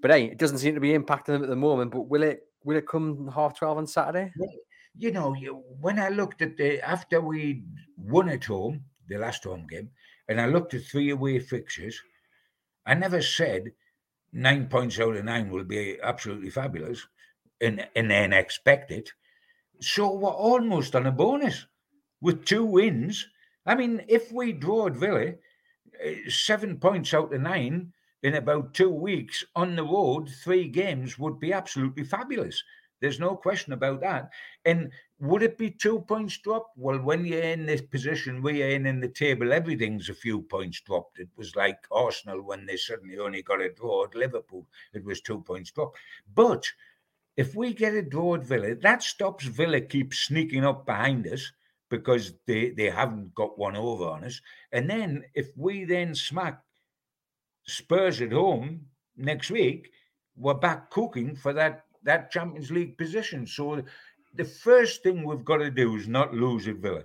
But 0.00 0.12
hey, 0.12 0.24
it 0.24 0.38
doesn't 0.38 0.58
seem 0.58 0.74
to 0.74 0.80
be 0.80 0.96
impacting 0.96 1.26
them 1.26 1.42
at 1.42 1.50
the 1.50 1.56
moment. 1.56 1.90
But 1.90 2.08
will 2.08 2.22
it? 2.22 2.44
Will 2.64 2.76
it 2.76 2.88
come 2.88 3.30
half 3.34 3.58
twelve 3.58 3.78
on 3.78 3.86
Saturday? 3.86 4.32
You 4.96 5.12
know, 5.12 5.34
when 5.80 5.98
I 5.98 6.08
looked 6.08 6.42
at 6.42 6.56
the 6.56 6.80
after 6.80 7.20
we 7.20 7.64
won 7.96 8.30
at 8.30 8.44
home, 8.44 8.82
the 9.08 9.18
last 9.18 9.44
home 9.44 9.66
game, 9.66 9.90
and 10.28 10.40
I 10.40 10.46
looked 10.46 10.74
at 10.74 10.82
three 10.82 11.10
away 11.10 11.38
fixtures 11.38 12.00
I 12.88 12.94
never 12.94 13.20
said 13.20 13.72
nine 14.32 14.66
points 14.66 14.98
out 14.98 15.14
of 15.14 15.24
nine 15.26 15.50
will 15.50 15.64
be 15.64 15.98
absolutely 16.02 16.48
fabulous 16.48 17.06
and, 17.60 17.86
and 17.94 18.10
then 18.10 18.32
expect 18.32 18.90
it. 18.90 19.12
So 19.78 20.10
we're 20.14 20.30
almost 20.30 20.96
on 20.96 21.04
a 21.04 21.12
bonus 21.12 21.66
with 22.22 22.46
two 22.46 22.64
wins. 22.64 23.26
I 23.66 23.74
mean, 23.74 24.06
if 24.08 24.32
we 24.32 24.52
draw 24.52 24.86
at 24.86 24.94
Villa, 24.94 25.34
eh, 26.00 26.14
seven 26.30 26.80
points 26.80 27.12
out 27.12 27.34
of 27.34 27.42
nine 27.42 27.92
in 28.22 28.34
about 28.34 28.72
two 28.72 28.90
weeks 28.90 29.44
on 29.54 29.76
the 29.76 29.84
road, 29.84 30.30
three 30.42 30.66
games 30.66 31.18
would 31.18 31.38
be 31.38 31.52
absolutely 31.52 32.04
fabulous. 32.04 32.62
There's 33.00 33.20
no 33.20 33.36
question 33.36 33.72
about 33.72 34.00
that. 34.00 34.30
And 34.64 34.90
would 35.20 35.42
it 35.42 35.56
be 35.56 35.70
two 35.70 36.00
points 36.00 36.38
dropped? 36.38 36.76
Well, 36.76 36.98
when 36.98 37.24
you're 37.24 37.42
in 37.42 37.66
this 37.66 37.80
position 37.80 38.42
we're 38.42 38.70
in 38.70 38.86
in 38.86 39.00
the 39.00 39.08
table, 39.08 39.52
everything's 39.52 40.08
a 40.08 40.14
few 40.14 40.42
points 40.42 40.80
dropped. 40.80 41.18
It 41.18 41.28
was 41.36 41.54
like 41.54 41.78
Arsenal 41.90 42.42
when 42.42 42.66
they 42.66 42.76
suddenly 42.76 43.18
only 43.18 43.42
got 43.42 43.60
a 43.60 43.72
draw 43.72 44.04
at 44.04 44.14
Liverpool. 44.14 44.66
It 44.92 45.04
was 45.04 45.20
two 45.20 45.40
points 45.40 45.70
dropped. 45.70 45.98
But 46.34 46.66
if 47.36 47.54
we 47.54 47.72
get 47.72 47.94
a 47.94 48.02
draw 48.02 48.34
at 48.34 48.44
Villa, 48.44 48.74
that 48.76 49.02
stops 49.02 49.44
Villa 49.44 49.80
keep 49.80 50.12
sneaking 50.12 50.64
up 50.64 50.84
behind 50.84 51.26
us 51.28 51.52
because 51.88 52.34
they, 52.46 52.70
they 52.70 52.90
haven't 52.90 53.34
got 53.34 53.58
one 53.58 53.76
over 53.76 54.04
on 54.04 54.24
us. 54.24 54.40
And 54.72 54.90
then 54.90 55.24
if 55.34 55.56
we 55.56 55.84
then 55.84 56.14
smack 56.14 56.60
Spurs 57.64 58.20
at 58.20 58.32
home 58.32 58.86
next 59.16 59.50
week, 59.50 59.92
we're 60.36 60.54
back 60.54 60.90
cooking 60.90 61.34
for 61.36 61.52
that 61.52 61.84
that 62.02 62.30
Champions 62.30 62.70
League 62.70 62.96
position. 62.98 63.46
So 63.46 63.82
the 64.34 64.44
first 64.44 65.02
thing 65.02 65.24
we've 65.24 65.44
got 65.44 65.58
to 65.58 65.70
do 65.70 65.96
is 65.96 66.08
not 66.08 66.34
lose 66.34 66.68
at 66.68 66.76
Villa. 66.76 67.04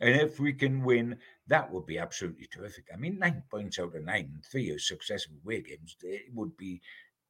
And 0.00 0.18
if 0.18 0.40
we 0.40 0.52
can 0.52 0.82
win, 0.82 1.18
that 1.46 1.70
would 1.70 1.86
be 1.86 1.98
absolutely 1.98 2.46
terrific. 2.46 2.84
I 2.92 2.96
mean, 2.96 3.18
nine 3.18 3.42
points 3.50 3.78
out 3.78 3.94
of 3.94 4.04
nine, 4.04 4.40
three 4.50 4.76
successive 4.78 5.32
away 5.44 5.60
games, 5.62 5.96
it 6.02 6.32
would 6.32 6.56
be 6.56 6.80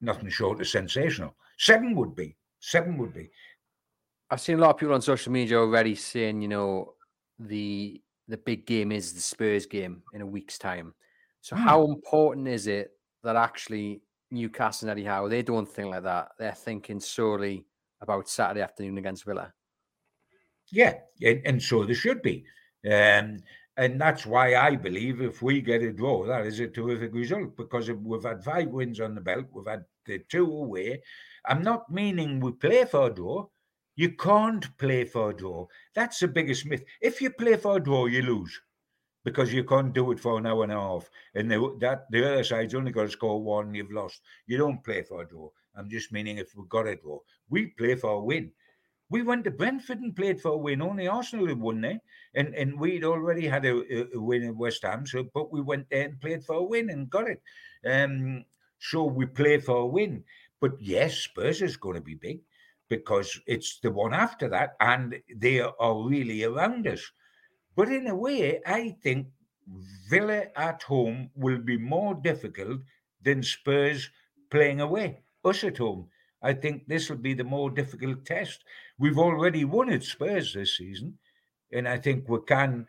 nothing 0.01 0.29
short 0.29 0.61
of 0.61 0.69
sensational. 0.69 1.35
Seven 1.59 1.95
would 1.97 2.15
be. 2.15 2.37
Seven 2.61 2.97
would 2.99 3.13
be. 3.13 3.31
I've 4.31 4.41
seen 4.41 4.59
a 4.59 4.61
lot 4.61 4.71
of 4.71 4.77
people 4.77 4.95
on 4.95 5.03
social 5.03 5.33
media 5.33 5.59
already 5.59 5.97
saying, 5.97 6.43
you 6.43 6.49
know, 6.49 6.95
the 7.39 8.01
the 8.29 8.37
big 8.37 8.65
game 8.65 8.93
is 8.93 9.13
the 9.13 9.21
Spurs 9.21 9.67
game 9.67 10.03
in 10.13 10.21
a 10.21 10.27
week's 10.27 10.57
time. 10.57 10.95
So 11.41 11.57
hmm. 11.57 11.63
how 11.63 11.85
important 11.85 12.47
is 12.47 12.69
it 12.69 12.93
that 13.25 13.35
actually 13.35 14.03
Newcastle 14.31 14.89
and 14.89 14.99
Eddie 14.99 15.07
Howe, 15.07 15.29
they 15.29 15.43
don't 15.43 15.69
think 15.69 15.89
like 15.89 16.05
that. 16.05 16.33
They're 16.39 16.53
thinking 16.53 17.01
solely 17.01 17.65
about 18.01 18.29
Saturday 18.29 18.63
afternoon 18.63 18.99
against 18.99 19.25
Villa. 19.25 19.53
Yeah, 20.71 20.95
and, 21.23 21.43
and 21.45 21.63
so 21.63 21.85
they 21.85 21.95
should 21.95 22.23
be. 22.23 22.45
Um, 22.85 23.43
and 23.77 24.01
that's 24.01 24.27
why 24.27 24.57
I 24.57 24.77
believe 24.77 25.21
if 25.21 25.43
we 25.43 25.61
get 25.61 25.83
a 25.83 25.93
draw, 25.93 26.27
that 26.27 26.47
is 26.47 26.61
a 26.61 26.69
terrific 26.69 27.15
result 27.15 27.57
because 27.57 27.91
we've 27.91 28.23
had 28.23 28.45
five 28.45 28.69
wins 28.69 29.01
on 29.01 29.15
the 29.15 29.21
belt, 29.21 29.47
we've 29.53 29.67
had 29.67 29.85
the 30.07 30.21
two 30.29 30.47
away. 30.47 31.03
I'm 31.47 31.63
not 31.63 31.91
meaning 31.91 32.41
we 32.41 32.53
play 32.53 32.85
for 32.85 33.07
a 33.07 33.15
draw. 33.15 33.47
You 33.97 34.13
can't 34.13 34.67
play 34.79 35.05
for 35.05 35.31
a 35.31 35.37
draw. 35.37 35.67
That's 35.95 36.21
the 36.21 36.29
biggest 36.29 36.67
myth. 36.67 36.85
If 37.01 37.21
you 37.21 37.31
play 37.31 37.57
for 37.57 37.77
a 37.77 37.81
draw, 37.81 38.07
you 38.07 38.23
lose 38.23 38.61
because 39.25 39.53
you 39.53 39.65
can't 39.65 39.93
do 39.93 40.13
it 40.13 40.21
for 40.21 40.39
an 40.39 40.47
hour 40.47 40.65
and 40.65 40.73
a 40.73 40.77
half. 40.77 41.11
And 41.35 41.51
that 41.51 42.07
the 42.11 42.33
other 42.33 42.45
side's 42.45 42.75
only 42.75 42.93
got 42.93 43.05
to 43.05 43.11
score 43.11 43.43
one, 43.43 43.75
you've 43.75 43.91
lost. 43.93 44.23
You 44.47 44.59
don't 44.59 44.83
play 44.83 45.03
for 45.03 45.23
a 45.23 45.29
draw. 45.29 45.51
I'm 45.77 45.89
just 45.89 46.13
meaning 46.13 46.39
if 46.39 46.55
we 46.57 46.65
got 46.69 46.87
a 46.89 46.97
draw, 46.97 47.19
we 47.49 47.67
play 47.67 47.95
for 47.95 48.11
a 48.11 48.21
win. 48.21 48.53
We 49.09 49.23
went 49.23 49.45
to 49.45 49.51
Brentford 49.51 50.01
and 50.01 50.15
played 50.15 50.41
for 50.41 50.53
a 50.53 50.57
win. 50.57 50.83
Only 50.83 51.09
Arsenal 51.09 51.49
had 51.49 51.59
won 51.59 51.81
there, 51.81 52.01
and 52.35 52.55
and 52.55 52.79
we'd 52.79 53.05
already 53.05 53.47
had 53.47 53.65
a, 53.67 54.15
a 54.15 54.21
win 54.21 54.45
at 54.45 54.57
West 54.57 54.83
Ham. 54.85 55.05
So, 55.05 55.25
but 55.35 55.53
we 55.53 55.61
went 55.61 55.91
there 55.91 56.05
and 56.05 56.21
played 56.21 56.45
for 56.45 56.57
a 56.57 56.63
win 56.63 56.91
and 56.91 57.11
got 57.11 57.29
it. 57.29 57.43
Um, 57.85 58.45
so 58.79 59.05
we 59.05 59.27
play 59.27 59.59
for 59.59 59.79
a 59.79 59.87
win. 59.87 60.25
But 60.61 60.73
yes, 60.81 61.19
Spurs 61.19 61.61
is 61.61 61.77
going 61.77 61.97
to 61.97 62.01
be 62.01 62.15
big 62.15 62.41
because 62.89 63.41
it's 63.47 63.81
the 63.81 63.91
one 63.91 64.15
after 64.15 64.49
that, 64.49 64.77
and 64.81 65.21
they 65.35 65.61
are 65.61 66.03
really 66.03 66.45
around 66.45 66.87
us. 66.87 67.11
But 67.77 67.89
in 67.89 68.07
a 68.09 68.15
way, 68.15 68.61
I 68.67 68.97
think 69.03 69.29
Villa 70.09 70.47
at 70.57 70.83
home 70.83 71.31
will 71.35 71.59
be 71.59 71.79
more 71.79 72.15
difficult 72.15 72.81
than 73.23 73.43
Spurs 73.43 74.11
playing 74.51 74.81
away, 74.81 75.21
us 75.45 75.63
at 75.65 75.79
home. 75.79 76.09
I 76.43 76.55
think 76.55 76.87
this 76.87 77.09
will 77.09 77.19
be 77.19 77.35
the 77.35 77.45
more 77.45 77.71
difficult 77.71 78.25
test. 78.25 78.65
We've 78.99 79.19
already 79.19 79.65
won 79.65 79.91
at 79.91 80.03
Spurs 80.03 80.55
this 80.55 80.77
season, 80.79 81.19
and 81.73 81.87
I 81.87 81.99
think 81.99 82.29
we 82.29 82.39
can, 82.47 82.87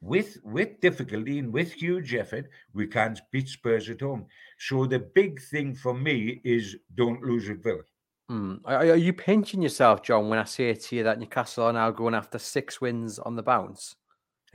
with 0.00 0.38
with 0.42 0.80
difficulty 0.80 1.38
and 1.38 1.52
with 1.52 1.72
huge 1.72 2.14
effort, 2.14 2.48
we 2.72 2.86
can 2.86 3.16
beat 3.30 3.48
Spurs 3.48 3.88
at 3.90 4.00
home. 4.00 4.26
So 4.58 4.86
the 4.86 4.98
big 4.98 5.40
thing 5.40 5.74
for 5.74 5.94
me 5.94 6.40
is 6.42 6.76
don't 6.94 7.22
lose 7.22 7.48
at 7.50 7.62
Villa. 7.62 7.82
Hmm. 8.28 8.54
Are, 8.64 8.78
are 8.78 8.96
you 8.96 9.12
pinching 9.12 9.62
yourself, 9.62 10.02
John, 10.02 10.28
when 10.28 10.38
I 10.38 10.44
say 10.44 10.74
to 10.74 10.96
you 10.96 11.04
that 11.04 11.20
Newcastle 11.20 11.64
are 11.64 11.72
now 11.72 11.90
going 11.90 12.14
after 12.14 12.38
six 12.38 12.80
wins 12.80 13.18
on 13.20 13.36
the 13.36 13.42
bounce? 13.42 13.94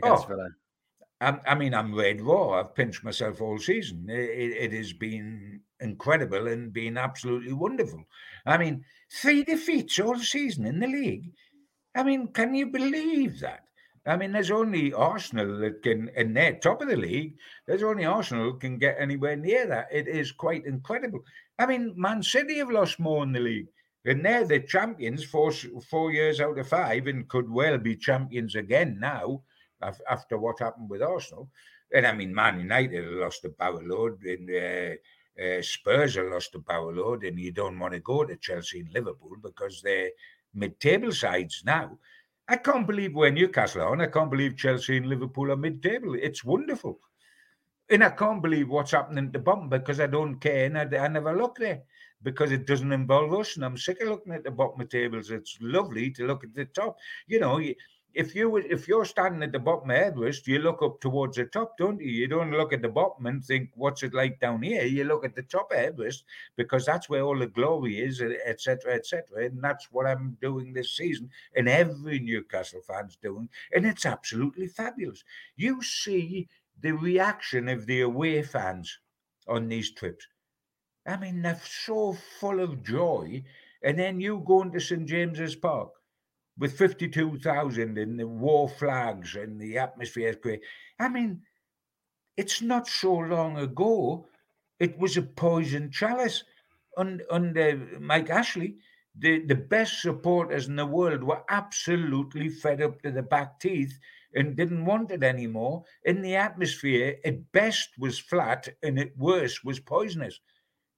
Against 0.04 0.26
oh, 0.26 0.28
Villa? 0.28 0.50
I, 1.22 1.38
I 1.46 1.56
mean, 1.56 1.74
I'm 1.74 1.94
red 1.94 2.20
raw. 2.20 2.60
I've 2.60 2.74
pinched 2.74 3.04
myself 3.04 3.42
all 3.42 3.60
season. 3.60 4.08
It, 4.10 4.72
it, 4.72 4.74
has 4.74 4.92
been 4.92 5.62
incredible 5.80 6.48
and 6.48 6.74
been 6.74 6.98
absolutely 6.98 7.54
wonderful. 7.54 8.04
I 8.46 8.58
mean, 8.58 8.84
three 9.12 9.44
defeats 9.44 10.00
all 10.00 10.18
season 10.18 10.66
in 10.66 10.80
the 10.80 10.88
league. 10.88 11.32
I 11.96 12.04
mean, 12.04 12.28
can 12.30 12.56
you 12.56 12.68
believe 12.68 13.40
that? 13.42 13.66
I 14.08 14.18
mean, 14.18 14.32
there's 14.32 14.50
only 14.50 14.94
Arsenal 14.94 15.60
that 15.60 15.84
can, 15.84 16.10
and 16.16 16.36
they're 16.36 16.56
top 16.56 16.82
of 16.82 16.90
the 16.90 16.96
league. 16.96 17.36
There's 17.68 17.84
only 17.84 18.06
Arsenal 18.06 18.54
can 18.54 18.80
get 18.80 18.96
anywhere 18.98 19.36
near 19.36 19.68
that. 19.68 19.90
It 19.92 20.08
is 20.08 20.32
quite 20.32 20.66
incredible. 20.66 21.20
I 21.60 21.68
mean, 21.68 21.94
Man 21.96 22.24
City 22.24 22.58
have 22.58 22.72
lost 22.72 23.00
more 23.00 23.22
in 23.22 23.32
the 23.32 23.40
league, 23.40 23.68
and 24.06 24.26
they're 24.26 24.48
the 24.48 24.62
champions 24.62 25.24
four 25.24 25.52
four 25.88 26.12
years 26.12 26.42
out 26.42 26.58
of 26.58 26.68
five, 26.68 27.06
and 27.06 27.30
could 27.30 27.48
well 27.48 27.78
be 27.78 27.96
champions 27.96 28.56
again 28.56 28.98
now 29.00 29.44
after 30.10 30.38
what 30.38 30.60
happened 30.60 30.90
with 30.90 31.02
Arsenal. 31.02 31.50
And 31.94 32.06
I 32.08 32.14
mean, 32.14 32.34
Man 32.34 32.60
United 32.60 33.06
lost 33.06 33.46
a 33.46 33.50
power 33.50 33.82
load, 33.84 34.24
and 34.24 34.50
uh, 34.50 34.96
uh, 35.44 35.62
Spurs 35.62 36.16
have 36.16 36.28
lost 36.28 36.56
a 36.56 36.60
power 36.60 36.94
load, 36.94 37.24
and 37.24 37.40
you 37.40 37.52
don't 37.52 37.80
want 37.80 37.94
to 37.94 38.00
go 38.00 38.24
to 38.24 38.36
Chelsea 38.38 38.80
and 38.80 38.94
Liverpool 38.94 39.36
because 39.42 39.82
they're 39.82 40.12
mid-table 40.54 41.12
sides 41.12 41.64
now. 41.66 41.98
I 42.48 42.58
can't 42.58 42.88
believe 42.88 43.16
where 43.16 43.32
Newcastle 43.32 43.82
are, 43.82 43.94
and 43.94 44.02
I 44.02 44.08
can't 44.08 44.32
believe 44.32 44.58
Chelsea 44.58 44.98
and 44.98 45.08
Liverpool 45.08 45.52
are 45.52 45.58
mid-table. 45.58 46.16
It's 46.16 46.44
wonderful. 46.44 47.00
And 47.90 48.04
I 48.04 48.10
can't 48.10 48.42
believe 48.42 48.70
what's 48.70 48.92
happening 48.92 49.26
at 49.26 49.34
the 49.34 49.40
bottom 49.40 49.68
because 49.68 50.00
I 50.00 50.08
don't 50.08 50.40
care 50.40 50.66
and 50.66 50.78
I, 50.78 50.84
I 50.98 51.08
never 51.10 51.36
look 51.36 51.58
there. 51.58 51.84
because 52.24 52.52
it 52.52 52.68
doesn't 52.68 52.92
involve 52.92 53.34
us. 53.34 53.56
And 53.56 53.66
I'm 53.66 53.78
sick 53.78 54.02
of 54.02 54.10
looking 54.10 54.34
at 54.34 54.44
the 54.44 54.52
bottom 54.52 54.82
of 54.82 54.90
tables. 54.90 55.32
It's 55.32 55.58
lovely 55.62 56.12
to 56.12 56.28
look 56.28 56.44
at 56.44 56.54
the 56.54 56.66
top. 56.66 56.98
You 57.28 57.40
know, 57.40 57.60
if 58.14 58.36
you 58.36 58.58
if 58.58 58.88
you're 58.88 59.06
standing 59.06 59.44
at 59.44 59.52
the 59.52 59.60
bottom 59.60 59.90
of 59.90 59.96
Everest, 59.96 60.48
you 60.48 60.60
look 60.60 60.82
up 60.82 61.00
towards 61.00 61.38
the 61.38 61.46
top, 61.46 61.78
don't 61.78 62.02
you? 62.02 62.10
You 62.10 62.28
don't 62.28 62.52
look 62.52 62.74
at 62.74 62.82
the 62.82 62.90
bottom 62.90 63.26
and 63.26 63.44
think, 63.44 63.70
"What's 63.76 64.04
it 64.04 64.14
like 64.14 64.40
down 64.40 64.62
here?" 64.64 64.84
You 64.84 65.06
look 65.06 65.24
at 65.24 65.36
the 65.36 65.44
top 65.44 65.72
of 65.72 65.78
Everest 65.78 66.26
because 66.56 66.86
that's 66.86 67.10
where 67.10 67.22
all 67.22 67.38
the 67.40 67.48
glory 67.48 68.00
is, 68.00 68.22
uh, 68.22 68.34
etc., 68.46 68.96
etc. 68.96 69.46
And 69.46 69.64
that's 69.64 69.92
what 69.92 70.06
I'm 70.06 70.38
doing 70.42 70.74
this 70.74 70.92
season, 70.92 71.30
and 71.56 71.70
every 71.70 72.20
Newcastle 72.20 72.82
fan's 72.82 73.16
doing, 73.16 73.50
and 73.74 73.86
it's 73.86 74.06
absolutely 74.06 74.68
fabulous. 74.68 75.24
You 75.56 75.82
see 75.82 76.50
the 76.80 76.92
reaction 76.92 77.70
of 77.70 77.86
the 77.86 78.02
away 78.02 78.44
fans 78.44 79.00
on 79.48 79.70
these 79.70 79.92
trips. 79.92 80.28
I 81.06 81.18
mean, 81.18 81.42
they're 81.42 81.62
so 81.64 82.14
full 82.40 82.60
of 82.60 82.84
joy, 82.84 83.44
and 83.84 83.98
then 83.98 84.20
you 84.20 84.44
go 84.46 84.62
into 84.64 84.80
St 84.80 85.08
James's 85.08 85.56
Park 85.56 86.01
with 86.62 86.78
52,000 86.78 87.98
and 87.98 88.20
the 88.20 88.28
war 88.28 88.70
flags 88.70 89.36
and 89.36 89.60
the 89.60 89.80
atmosphere 89.80 90.30
is 90.30 90.36
great. 90.36 90.62
I 91.00 91.10
mean, 91.10 91.42
it's 92.38 92.62
not 92.62 92.88
so 92.88 93.16
long 93.16 93.58
ago, 93.58 94.28
it 94.80 94.96
was 95.00 95.18
a 95.18 95.24
poison 95.24 95.90
chalice. 95.90 96.44
Under, 96.96 97.24
under 97.32 97.98
Mike 98.00 98.30
Ashley, 98.30 98.76
the, 99.18 99.40
the 99.40 99.56
best 99.56 100.04
supporters 100.04 100.68
in 100.68 100.76
the 100.76 100.86
world 100.86 101.24
were 101.24 101.42
absolutely 101.50 102.50
fed 102.50 102.80
up 102.80 103.02
to 103.02 103.10
the 103.10 103.24
back 103.24 103.60
teeth 103.60 103.98
and 104.36 104.56
didn't 104.56 104.86
want 104.86 105.10
it 105.10 105.24
anymore. 105.24 105.84
In 106.04 106.22
the 106.22 106.36
atmosphere, 106.36 107.16
at 107.26 107.52
best 107.54 107.90
was 107.98 108.20
flat 108.20 108.70
and 108.84 109.00
at 109.00 109.18
worst 109.18 109.66
was 109.66 109.80
poisonous. 109.80 110.40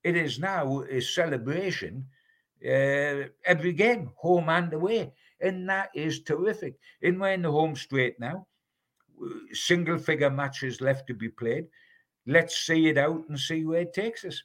It 0.03 0.17
is 0.17 0.39
now 0.39 0.81
a 0.89 0.99
celebration 0.99 2.05
uh, 2.65 3.29
every 3.45 3.71
game, 3.71 4.11
home 4.17 4.49
and 4.49 4.73
away 4.73 5.13
and 5.43 5.69
that 5.69 5.89
is 5.93 6.23
terrific. 6.23 6.75
And 7.01 7.19
we're 7.19 7.33
in 7.33 7.41
the 7.41 7.51
home 7.51 7.75
straight 7.75 8.19
now. 8.19 8.47
Single 9.51 9.99
figure 9.99 10.29
matches 10.29 10.81
left 10.81 11.07
to 11.07 11.13
be 11.13 11.29
played. 11.29 11.65
Let's 12.25 12.65
see 12.65 12.87
it 12.87 12.97
out 12.97 13.23
and 13.29 13.39
see 13.39 13.65
where 13.65 13.81
it 13.81 13.93
takes 13.93 14.25
us. 14.25 14.41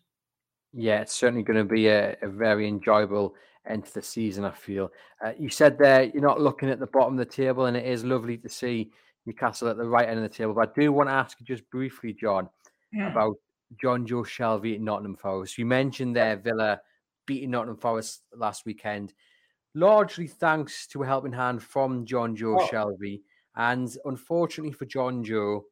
Yeah, 0.73 1.01
it's 1.01 1.15
certainly 1.15 1.45
going 1.45 1.59
to 1.59 1.65
be 1.65 1.87
a, 1.89 2.17
a 2.21 2.29
very 2.29 2.69
enjoyable 2.69 3.35
end 3.67 3.87
to 3.87 3.95
the 3.95 4.03
season. 4.03 4.45
I 4.45 4.51
feel 4.51 4.91
uh, 5.25 5.33
you 5.39 5.49
said 5.49 5.79
there 5.79 6.05
you're 6.05 6.23
not 6.23 6.41
looking 6.41 6.69
at 6.69 6.81
the 6.81 6.87
bottom 6.87 7.15
of 7.15 7.19
the 7.19 7.33
table, 7.33 7.67
and 7.67 7.77
it 7.77 7.87
is 7.87 8.05
lovely 8.05 8.37
to 8.39 8.49
see 8.49 8.91
Newcastle 9.25 9.69
at 9.69 9.77
the 9.77 9.89
right 9.89 10.09
end 10.09 10.19
of 10.19 10.23
the 10.23 10.29
table. 10.29 10.55
But 10.55 10.71
I 10.71 10.81
do 10.81 10.93
want 10.93 11.09
to 11.09 11.15
ask 11.15 11.39
you 11.41 11.47
just 11.47 11.69
briefly, 11.71 12.13
John, 12.13 12.49
yeah. 12.93 13.11
about 13.11 13.37
Jonjo 13.83 14.27
Shelvey 14.27 14.75
at 14.75 14.81
Nottingham 14.81 15.17
Forest. 15.17 15.59
You 15.59 15.67
mentioned 15.67 16.17
there 16.17 16.37
Villa 16.37 16.81
beating 17.27 17.51
Nottingham 17.51 17.79
Forest 17.79 18.23
last 18.35 18.67
weekend 18.67 19.15
largely 19.75 20.27
thanks 20.27 20.87
to 20.89 21.03
a 21.03 21.07
helping 21.07 21.33
hand 21.33 21.63
from 21.63 22.05
Jonjo 22.05 22.61
oh. 22.61 22.69
Shelvey. 22.69 23.21
And 23.57 23.95
unfortunately 24.05 24.73
for 24.73 24.87
Jonjo, 24.87 25.63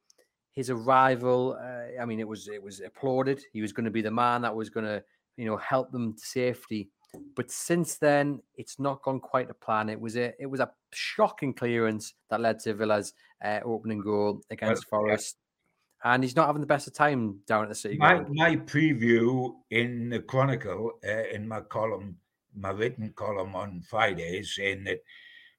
his 0.53 0.71
arrival, 0.71 1.59
uh, 1.61 2.01
I 2.01 2.05
mean, 2.05 2.19
it 2.19 2.27
was 2.27 2.49
it 2.49 2.63
was 2.63 2.81
applauded. 2.81 3.43
He 3.53 3.63
was 3.63 3.73
going 3.73 3.85
to 3.85 3.91
be 3.91 4.03
the 4.03 4.11
man 4.11 4.43
that 4.43 4.55
was 4.55 4.71
going 4.71 4.87
to, 4.87 5.03
you 5.37 5.45
know, 5.45 5.57
help 5.59 5.93
them 5.93 6.15
to 6.15 6.21
safety. 6.21 6.89
But 7.35 7.51
since 7.51 7.97
then, 7.97 8.41
it's 8.57 8.79
not 8.79 9.03
gone 9.03 9.21
quite 9.21 9.49
to 9.49 9.55
plan. 9.55 9.89
It 9.89 10.01
was 10.01 10.17
a 10.17 10.33
it 10.41 10.47
was 10.47 10.61
a 10.61 10.71
shocking 10.93 11.55
clearance 11.55 12.15
that 12.31 12.41
led 12.41 12.59
to 12.61 12.75
Villa's 12.75 13.13
uh, 13.45 13.61
opening 13.65 14.01
goal 14.01 14.41
against 14.51 14.87
well, 14.91 15.03
Forest. 15.03 15.37
Yeah. 15.39 16.13
And 16.13 16.23
he's 16.23 16.37
not 16.37 16.47
having 16.47 16.61
the 16.61 16.67
best 16.67 16.87
of 16.87 16.95
time 16.95 17.41
down 17.47 17.65
at 17.65 17.69
the 17.69 17.75
city. 17.75 17.97
My, 17.97 18.23
my 18.29 18.57
preview 18.57 19.55
in 19.71 20.11
the 20.11 20.21
Chronicle, 20.21 20.93
uh, 21.07 21.25
in 21.33 21.49
my 21.49 21.61
column, 21.61 22.19
my 22.57 22.71
written 22.71 23.09
mm. 23.09 23.15
column 23.15 23.55
on 23.55 23.83
Friday 23.83 24.43
saying 24.43 24.85
that 24.85 25.01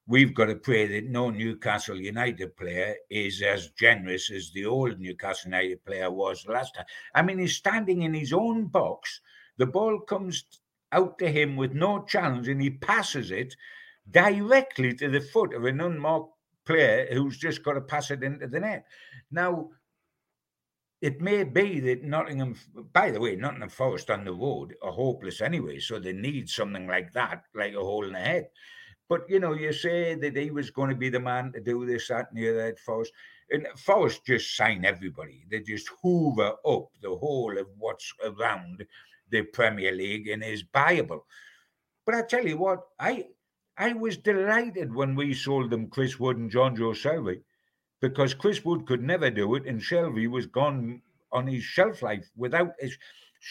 we've 0.08 0.34
got 0.34 0.46
to 0.46 0.56
pray 0.56 0.88
that 0.88 1.10
no 1.10 1.30
Newcastle 1.30 2.00
United 2.00 2.56
player 2.56 2.96
is 3.10 3.42
as 3.42 3.70
generous 3.72 4.32
as 4.32 4.52
the 4.52 4.66
old 4.66 5.00
Newcastle 5.00 5.52
United 5.52 5.84
player 5.86 6.10
was 6.10 6.48
last 6.48 6.76
time. 6.76 6.86
I 7.14 7.22
mean, 7.22 7.40
he's 7.40 7.56
standing 7.56 8.04
in 8.04 8.14
his 8.14 8.34
own 8.34 8.66
box. 8.68 9.22
The 9.58 9.66
ball 9.66 10.00
comes 10.00 10.46
out 10.92 11.20
to 11.20 11.30
him 11.30 11.56
with 11.58 11.74
no 11.74 12.04
challenge 12.04 12.48
and 12.48 12.62
he 12.62 12.70
passes 12.70 13.32
it 13.32 13.56
directly 14.12 14.94
to 14.94 15.10
the 15.10 15.20
foot 15.20 15.54
of 15.54 15.66
an 15.66 15.82
unmarked 15.82 16.34
player 16.66 17.08
who's 17.12 17.38
just 17.38 17.64
got 17.64 17.74
to 17.74 17.82
pass 17.82 18.12
it 18.12 18.24
into 18.24 18.48
the 18.48 18.60
net. 18.60 18.86
Now, 19.32 19.70
it 21.02 21.22
may 21.22 21.44
be 21.44 21.80
that 21.82 22.04
Nottingham, 22.04 22.56
by 22.92 23.12
the 23.12 23.20
way, 23.20 23.36
Nottingham 23.36 23.70
Forest 23.70 24.10
on 24.10 24.26
the 24.26 24.34
road 24.34 24.76
are 24.82 24.92
hopeless 24.92 25.42
anyway, 25.42 25.80
so 25.80 26.00
they 26.00 26.14
need 26.14 26.50
something 26.50 26.88
like 26.88 27.14
that, 27.14 27.44
like 27.54 27.74
a 27.74 27.80
hole 27.80 28.06
in 28.06 28.14
the 28.14 28.20
head. 28.20 28.50
But 29.10 29.30
you 29.30 29.40
know, 29.40 29.54
you 29.54 29.72
say 29.74 30.16
that 30.16 30.36
he 30.36 30.52
was 30.52 30.72
going 30.72 30.90
to 30.90 30.96
be 30.96 31.10
the 31.10 31.20
man 31.20 31.52
to 31.54 31.62
do 31.62 31.86
this, 31.86 32.08
that, 32.08 32.30
and 32.32 32.40
the 32.40 32.50
other 32.50 32.62
at 32.62 32.80
Forest. 32.80 33.14
And 33.50 33.68
Forest 33.78 34.26
just 34.26 34.58
sign 34.58 34.84
everybody. 34.84 35.46
They 35.50 35.62
just 35.62 35.90
hoover 36.02 36.56
up 36.68 36.90
the 37.02 37.16
whole 37.16 37.58
of 37.58 37.68
what's 37.78 38.12
around 38.26 38.86
the 39.30 39.44
Premier 39.44 39.94
League 39.94 40.28
and 40.28 40.44
is 40.44 40.64
buyable. 40.64 41.22
But 42.06 42.16
I 42.16 42.24
tell 42.24 42.46
you 42.46 42.58
what, 42.58 42.82
I 43.00 43.28
I 43.78 43.94
was 43.94 44.18
delighted 44.18 44.94
when 44.94 45.16
we 45.16 45.34
sold 45.36 45.70
them 45.70 45.90
Chris 45.90 46.20
Wood 46.20 46.38
and 46.38 46.52
Jonjo 46.52 46.94
Shelvey 46.94 47.42
because 48.02 48.34
Chris 48.34 48.64
Wood 48.64 48.86
could 48.86 49.04
never 49.04 49.30
do 49.30 49.56
it, 49.56 49.66
and 49.66 49.82
Shelvey 49.82 50.30
was 50.30 50.46
gone 50.46 51.02
on 51.32 51.48
his 51.48 51.64
shelf 51.64 52.02
life 52.02 52.30
without 52.36 52.74
his. 52.80 52.98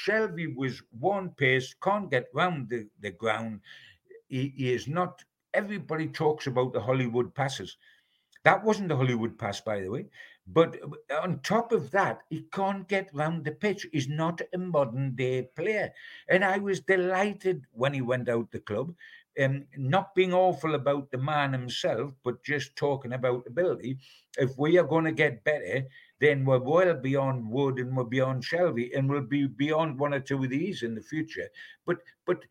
Shelvey 0.06 0.54
was 0.54 0.82
one 0.98 1.30
pace, 1.30 1.74
can't 1.82 2.10
get 2.10 2.26
round 2.34 2.68
the, 2.68 2.86
the 3.00 3.10
ground. 3.10 3.60
He, 4.28 4.52
he 4.56 4.72
is 4.72 4.88
not. 4.88 5.24
Everybody 5.54 6.08
talks 6.08 6.46
about 6.46 6.72
the 6.72 6.80
Hollywood 6.80 7.34
passes. 7.34 7.76
That 8.44 8.62
wasn't 8.62 8.88
the 8.88 8.96
Hollywood 8.96 9.38
pass, 9.38 9.60
by 9.60 9.80
the 9.80 9.90
way. 9.90 10.06
But 10.46 10.78
on 11.22 11.40
top 11.40 11.72
of 11.72 11.90
that, 11.90 12.20
he 12.30 12.46
can't 12.52 12.86
get 12.86 13.10
round 13.12 13.44
the 13.44 13.52
pitch. 13.52 13.86
He's 13.92 14.08
not 14.08 14.40
a 14.54 14.58
modern 14.58 15.16
day 15.16 15.48
player. 15.56 15.92
And 16.28 16.44
I 16.44 16.58
was 16.58 16.80
delighted 16.80 17.64
when 17.72 17.92
he 17.92 18.02
went 18.02 18.28
out 18.28 18.52
the 18.52 18.60
club 18.60 18.94
um, 19.42 19.64
not 19.76 20.14
being 20.14 20.32
awful 20.32 20.74
about 20.74 21.10
the 21.10 21.18
man 21.18 21.52
himself, 21.52 22.12
but 22.24 22.42
just 22.44 22.76
talking 22.76 23.12
about 23.12 23.46
ability. 23.46 23.98
If 24.38 24.56
we 24.58 24.78
are 24.78 24.84
going 24.84 25.04
to 25.04 25.12
get 25.12 25.44
better, 25.44 25.84
then 26.20 26.44
we're 26.44 26.58
well 26.58 26.94
beyond 26.94 27.48
Wood 27.50 27.78
and 27.78 27.96
we're 27.96 28.04
beyond 28.04 28.44
Shelvey 28.44 28.96
and 28.96 29.08
we'll 29.08 29.22
be 29.22 29.46
beyond 29.46 29.98
one 29.98 30.14
or 30.14 30.20
two 30.20 30.42
of 30.42 30.50
these 30.50 30.82
in 30.82 30.94
the 30.94 31.02
future. 31.02 31.48
But 31.86 31.98
but 32.26 32.44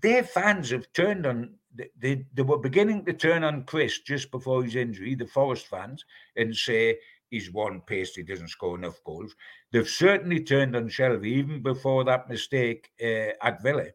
their 0.00 0.24
fans 0.24 0.70
have 0.70 0.92
turned 0.92 1.26
on. 1.26 1.54
They, 1.98 2.26
they 2.34 2.42
were 2.42 2.58
beginning 2.58 3.06
to 3.06 3.14
turn 3.14 3.44
on 3.44 3.64
Chris 3.64 4.00
just 4.00 4.30
before 4.30 4.62
his 4.62 4.76
injury, 4.76 5.14
the 5.14 5.26
Forest 5.26 5.68
fans, 5.68 6.04
and 6.36 6.54
say 6.54 6.98
he's 7.30 7.50
one 7.50 7.80
pace, 7.80 8.14
he 8.14 8.22
doesn't 8.22 8.48
score 8.48 8.76
enough 8.76 9.02
goals. 9.04 9.34
They've 9.70 9.88
certainly 9.88 10.44
turned 10.44 10.76
on 10.76 10.90
Shelvey 10.90 11.26
even 11.26 11.62
before 11.62 12.04
that 12.04 12.28
mistake 12.28 12.90
uh, 13.02 13.32
at 13.42 13.62
Villa 13.62 13.86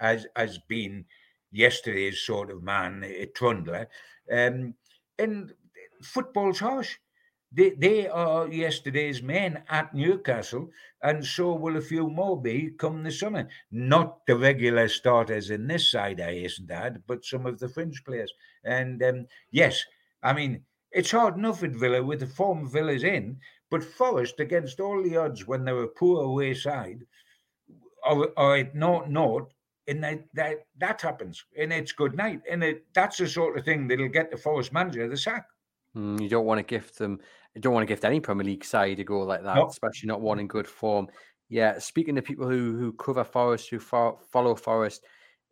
has 0.00 0.26
has 0.34 0.58
been 0.68 1.04
yesterday's 1.50 2.20
sort 2.20 2.50
of 2.50 2.62
man, 2.62 3.04
a 3.04 3.26
trundler. 3.26 3.86
Um, 4.30 4.74
and 5.18 5.52
football's 6.02 6.58
harsh. 6.58 6.96
They, 7.52 7.70
they 7.70 8.08
are 8.08 8.46
yesterday's 8.46 9.22
men 9.22 9.64
at 9.68 9.92
Newcastle, 9.92 10.70
and 11.02 11.24
so 11.24 11.52
will 11.54 11.76
a 11.76 11.80
few 11.80 12.08
more 12.08 12.40
be 12.40 12.70
come 12.78 13.02
the 13.02 13.10
summer. 13.10 13.48
Not 13.72 14.24
the 14.26 14.36
regular 14.36 14.86
starters 14.88 15.50
in 15.50 15.66
this 15.66 15.90
side, 15.90 16.20
I 16.20 16.34
hasten 16.34 16.68
to 16.68 16.74
add, 16.74 17.02
but 17.08 17.24
some 17.24 17.46
of 17.46 17.58
the 17.58 17.68
fringe 17.68 18.04
players. 18.04 18.32
And 18.62 19.02
um, 19.02 19.26
yes, 19.50 19.84
I 20.22 20.32
mean, 20.32 20.62
it's 20.92 21.10
hard 21.10 21.36
enough 21.36 21.64
at 21.64 21.72
Villa 21.72 22.02
with 22.02 22.20
the 22.20 22.26
form 22.26 22.68
Villa's 22.68 23.02
in, 23.02 23.38
but 23.68 23.82
Forest, 23.82 24.38
against 24.38 24.78
all 24.78 25.02
the 25.02 25.16
odds 25.16 25.46
when 25.46 25.64
they're 25.64 25.82
a 25.82 25.88
poor 25.88 26.22
away 26.22 26.54
side, 26.54 27.00
are, 28.04 28.28
are 28.36 28.56
at 28.56 28.74
naught 28.74 29.10
naught 29.10 29.52
and 29.88 30.02
that, 30.04 30.24
that 30.34 30.56
that 30.78 31.00
happens, 31.00 31.44
and 31.58 31.72
it's 31.72 31.92
good 31.92 32.16
night, 32.16 32.40
and 32.50 32.62
it, 32.62 32.84
that's 32.94 33.18
the 33.18 33.28
sort 33.28 33.58
of 33.58 33.64
thing 33.64 33.88
that'll 33.88 34.08
get 34.08 34.30
the 34.30 34.36
Forest 34.36 34.72
manager 34.72 35.08
the 35.08 35.16
sack. 35.16 35.46
Mm, 35.96 36.20
you 36.20 36.28
don't 36.28 36.46
want 36.46 36.58
to 36.58 36.62
gift 36.62 36.98
them. 36.98 37.20
You 37.54 37.60
don't 37.60 37.74
want 37.74 37.82
to 37.82 37.92
gift 37.92 38.04
any 38.04 38.20
Premier 38.20 38.44
League 38.44 38.64
side 38.64 39.00
a 39.00 39.04
go 39.04 39.20
like 39.20 39.42
that, 39.42 39.66
especially 39.66 40.06
not 40.06 40.20
one 40.20 40.38
in 40.38 40.46
good 40.46 40.68
form. 40.68 41.08
Yeah, 41.48 41.78
speaking 41.78 42.14
to 42.14 42.22
people 42.22 42.48
who 42.48 42.76
who 42.76 42.92
cover 42.92 43.24
Forest, 43.24 43.70
who 43.70 43.80
fo- 43.80 44.20
follow 44.30 44.54
Forest, 44.54 45.04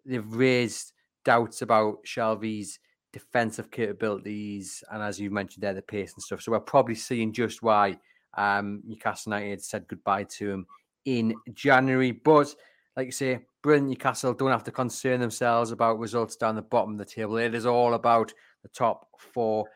they've 0.04 0.32
raised 0.32 0.92
doubts 1.24 1.62
about 1.62 2.04
Shelvey's 2.06 2.78
defensive 3.12 3.70
capabilities, 3.70 4.84
and 4.90 5.02
as 5.02 5.18
you 5.18 5.30
mentioned 5.30 5.64
there, 5.64 5.74
the 5.74 5.82
pace 5.82 6.12
and 6.14 6.22
stuff. 6.22 6.42
So 6.42 6.52
we're 6.52 6.60
probably 6.60 6.94
seeing 6.94 7.32
just 7.32 7.62
why 7.62 7.98
um, 8.36 8.82
Newcastle 8.84 9.32
United 9.32 9.64
said 9.64 9.88
goodbye 9.88 10.24
to 10.24 10.50
him 10.50 10.66
in 11.04 11.34
January. 11.52 12.12
But 12.12 12.54
like 12.98 13.06
you 13.06 13.12
say, 13.12 13.38
brilliant 13.62 13.90
Newcastle 13.90 14.34
don't 14.34 14.50
have 14.50 14.64
to 14.64 14.72
concern 14.72 15.20
themselves 15.20 15.70
about 15.70 16.00
results 16.00 16.34
down 16.34 16.56
the 16.56 16.62
bottom 16.62 16.94
of 16.94 16.98
the 16.98 17.04
table. 17.04 17.36
It 17.36 17.54
is 17.54 17.64
all 17.64 17.94
about 17.94 18.32
the 18.64 18.68
top 18.70 19.06
four. 19.20 19.66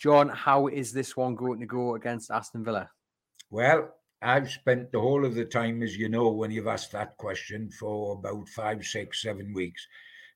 John, 0.00 0.28
how 0.28 0.66
is 0.66 0.92
this 0.92 1.16
one 1.16 1.36
going 1.36 1.60
to 1.60 1.66
go 1.66 1.94
against 1.94 2.32
Aston 2.32 2.64
Villa? 2.64 2.90
Well, 3.50 3.94
I've 4.20 4.50
spent 4.50 4.90
the 4.90 4.98
whole 4.98 5.24
of 5.24 5.36
the 5.36 5.44
time, 5.44 5.80
as 5.84 5.96
you 5.96 6.08
know, 6.08 6.32
when 6.32 6.50
you've 6.50 6.66
asked 6.66 6.90
that 6.90 7.16
question 7.18 7.70
for 7.70 8.14
about 8.14 8.48
five, 8.48 8.84
six, 8.84 9.22
seven 9.22 9.54
weeks, 9.54 9.86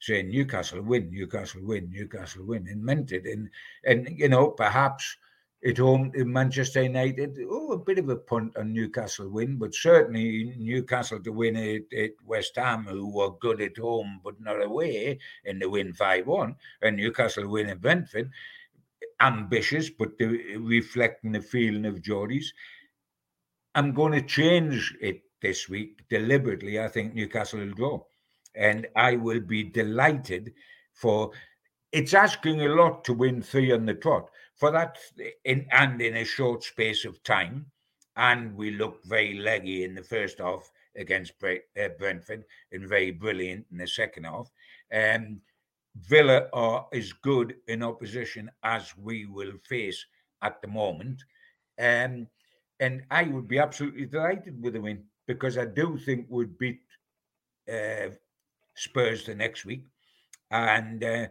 saying 0.00 0.28
Newcastle 0.28 0.82
win, 0.82 1.10
Newcastle 1.10 1.62
win, 1.64 1.90
Newcastle 1.90 2.46
win, 2.46 2.68
and 2.68 2.80
meant 2.80 3.10
it. 3.10 3.26
And 3.26 3.50
and 3.84 4.08
you 4.16 4.28
know, 4.28 4.50
perhaps 4.50 5.16
at 5.64 5.78
home 5.78 6.12
in 6.14 6.32
Manchester 6.32 6.82
United, 6.82 7.38
oh, 7.50 7.72
a 7.72 7.78
bit 7.78 7.98
of 7.98 8.08
a 8.08 8.16
punt 8.16 8.56
on 8.56 8.72
Newcastle 8.72 9.28
win, 9.28 9.56
but 9.56 9.74
certainly 9.74 10.54
Newcastle 10.58 11.20
to 11.20 11.32
win 11.32 11.56
at, 11.56 11.98
at 11.98 12.10
West 12.24 12.56
Ham, 12.56 12.84
who 12.84 13.10
were 13.10 13.38
good 13.38 13.60
at 13.60 13.76
home 13.78 14.20
but 14.22 14.40
not 14.40 14.62
away, 14.62 15.18
and 15.44 15.60
they 15.60 15.66
win 15.66 15.92
5 15.92 16.26
1, 16.26 16.56
and 16.82 16.96
Newcastle 16.96 17.48
win 17.48 17.68
at 17.68 17.80
Brentford. 17.80 18.30
Ambitious, 19.20 19.88
but 19.88 20.10
reflecting 20.20 21.32
the 21.32 21.40
feeling 21.40 21.86
of 21.86 22.02
Geordie's. 22.02 22.52
I'm 23.74 23.92
going 23.92 24.12
to 24.12 24.22
change 24.22 24.94
it 25.00 25.22
this 25.40 25.68
week 25.68 26.02
deliberately. 26.08 26.80
I 26.80 26.88
think 26.88 27.14
Newcastle 27.14 27.60
will 27.60 27.72
draw. 27.72 28.02
And 28.54 28.86
I 28.96 29.16
will 29.16 29.40
be 29.40 29.64
delighted 29.64 30.52
for 30.92 31.30
it's 31.92 32.14
asking 32.14 32.62
a 32.62 32.68
lot 32.68 33.04
to 33.04 33.14
win 33.14 33.42
three 33.42 33.72
on 33.72 33.86
the 33.86 33.94
trot 33.94 34.28
for 34.56 34.70
that 34.70 34.98
in 35.44 35.66
and 35.70 36.00
in 36.00 36.16
a 36.16 36.24
short 36.24 36.64
space 36.64 37.04
of 37.04 37.22
time. 37.22 37.66
And 38.16 38.56
we 38.56 38.70
looked 38.70 39.06
very 39.06 39.34
leggy 39.34 39.84
in 39.84 39.94
the 39.94 40.02
first 40.02 40.38
half 40.38 40.70
against 40.96 41.34
uh, 41.44 41.88
Brentford 41.98 42.44
and 42.72 42.88
very 42.88 43.10
brilliant 43.10 43.66
in 43.70 43.76
the 43.78 43.86
second 43.86 44.24
half. 44.24 44.50
Um, 44.92 45.40
Villa 46.08 46.48
are 46.52 46.86
as 46.92 47.12
good 47.12 47.56
in 47.68 47.82
opposition 47.82 48.50
as 48.62 48.96
we 48.96 49.26
will 49.26 49.52
face 49.68 50.04
at 50.42 50.60
the 50.62 50.68
moment. 50.68 51.22
Um, 51.78 52.26
and 52.80 53.04
I 53.10 53.24
would 53.24 53.48
be 53.48 53.58
absolutely 53.58 54.06
delighted 54.06 54.62
with 54.62 54.76
a 54.76 54.80
win 54.80 55.04
because 55.26 55.58
I 55.58 55.64
do 55.66 55.98
think 55.98 56.26
we'd 56.28 56.58
beat 56.58 56.82
uh, 57.70 58.10
Spurs 58.74 59.24
the 59.24 59.34
next 59.34 59.64
week. 59.64 59.84
And 60.50 61.02
uh, 61.02 61.26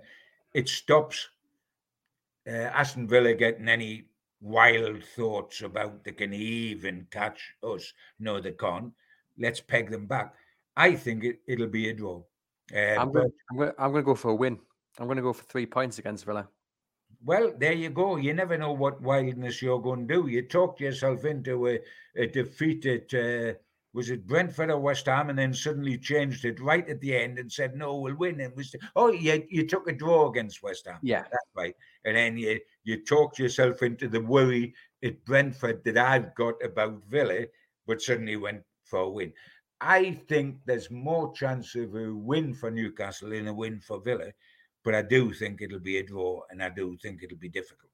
it 0.54 0.68
stops 0.68 1.30
uh, 2.48 2.52
Aston 2.52 3.08
Villa 3.08 3.34
getting 3.34 3.68
any 3.68 4.06
wild 4.42 5.04
thoughts 5.16 5.62
about 5.62 6.04
they 6.04 6.12
can 6.12 6.34
even 6.34 7.08
catch 7.12 7.54
us. 7.64 7.94
No, 8.20 8.40
they 8.40 8.52
can't. 8.52 8.92
Let's 9.38 9.60
peg 9.60 9.90
them 9.90 10.06
back. 10.06 10.34
I 10.78 10.96
think 10.96 11.24
it, 11.24 11.60
will 11.60 11.68
be 11.68 11.90
a 11.90 11.94
draw. 11.94 12.22
Uh, 12.74 12.78
I'm, 12.78 13.12
going, 13.12 13.32
I'm, 13.52 13.58
going, 13.58 13.72
I'm 13.78 13.92
going 13.92 14.04
to 14.04 14.06
go 14.06 14.16
for 14.16 14.32
a 14.32 14.36
win. 14.36 14.60
I'm 15.00 15.06
going 15.06 15.18
to 15.18 15.24
go 15.24 15.34
for 15.34 15.44
three 15.44 15.66
points 15.66 16.00
against 16.00 16.26
Villa. 16.26 16.48
Well, 17.24 17.54
there 17.58 17.74
you 17.74 17.90
go. 17.90 18.18
You 18.18 18.34
never 18.34 18.58
know 18.58 18.74
what 18.74 19.02
wildness 19.02 19.62
you're 19.62 19.82
going 19.82 20.08
to 20.08 20.14
do. 20.14 20.28
You 20.28 20.44
talked 20.44 20.80
yourself 20.80 21.26
into 21.26 21.68
a, 21.68 21.80
a 22.16 22.28
defeat 22.28 22.86
at 22.86 23.14
uh, 23.14 23.54
was 23.96 24.10
it 24.10 24.28
Brentford 24.28 24.70
or 24.70 24.78
West 24.78 25.06
Ham, 25.06 25.30
and 25.30 25.40
then 25.40 25.54
suddenly 25.54 25.98
changed 25.98 26.44
it 26.44 26.60
right 26.60 26.88
at 26.90 27.00
the 27.00 27.16
end 27.16 27.40
and 27.40 27.50
said, 27.50 27.78
"No, 27.78 27.96
we'll 27.96 28.18
win." 28.18 28.42
And 28.42 28.54
was 28.54 28.76
oh, 28.98 29.10
you 29.10 29.48
you 29.50 29.66
took 29.66 29.88
a 29.88 29.94
draw 29.94 30.30
against 30.30 30.62
West 30.62 30.86
Ham. 30.86 31.00
Yeah, 31.02 31.22
that's 31.22 31.50
right. 31.56 31.74
And 32.04 32.18
then 32.18 32.38
you 32.38 32.60
you 32.84 33.06
talked 33.06 33.40
yourself 33.40 33.84
into 33.84 34.10
the 34.10 34.20
worry 34.20 34.76
at 35.02 35.24
Brentford 35.24 35.82
that 35.86 35.98
I've 35.98 36.36
got 36.36 36.56
about 36.62 37.02
Villa, 37.10 37.46
but 37.88 38.02
suddenly 38.02 38.36
went 38.36 38.64
for 38.84 39.00
a 39.00 39.10
win. 39.10 39.32
I 39.80 40.12
think 40.28 40.58
there's 40.66 40.92
more 40.92 41.32
chance 41.32 41.74
of 41.76 41.96
a 41.96 42.14
win 42.14 42.54
for 42.54 42.70
Newcastle 42.70 43.30
than 43.30 43.48
a 43.48 43.54
win 43.54 43.80
for 43.80 44.02
Villa, 44.02 44.34
but 44.84 44.94
I 44.94 45.04
do 45.04 45.32
think 45.32 45.62
it'll 45.62 45.80
be 45.80 46.00
a 46.00 46.04
draw, 46.04 46.42
and 46.50 46.62
I 46.62 46.68
do 46.68 46.98
think 47.02 47.24
it'll 47.24 47.38
be 47.38 47.50
difficult. 47.50 47.92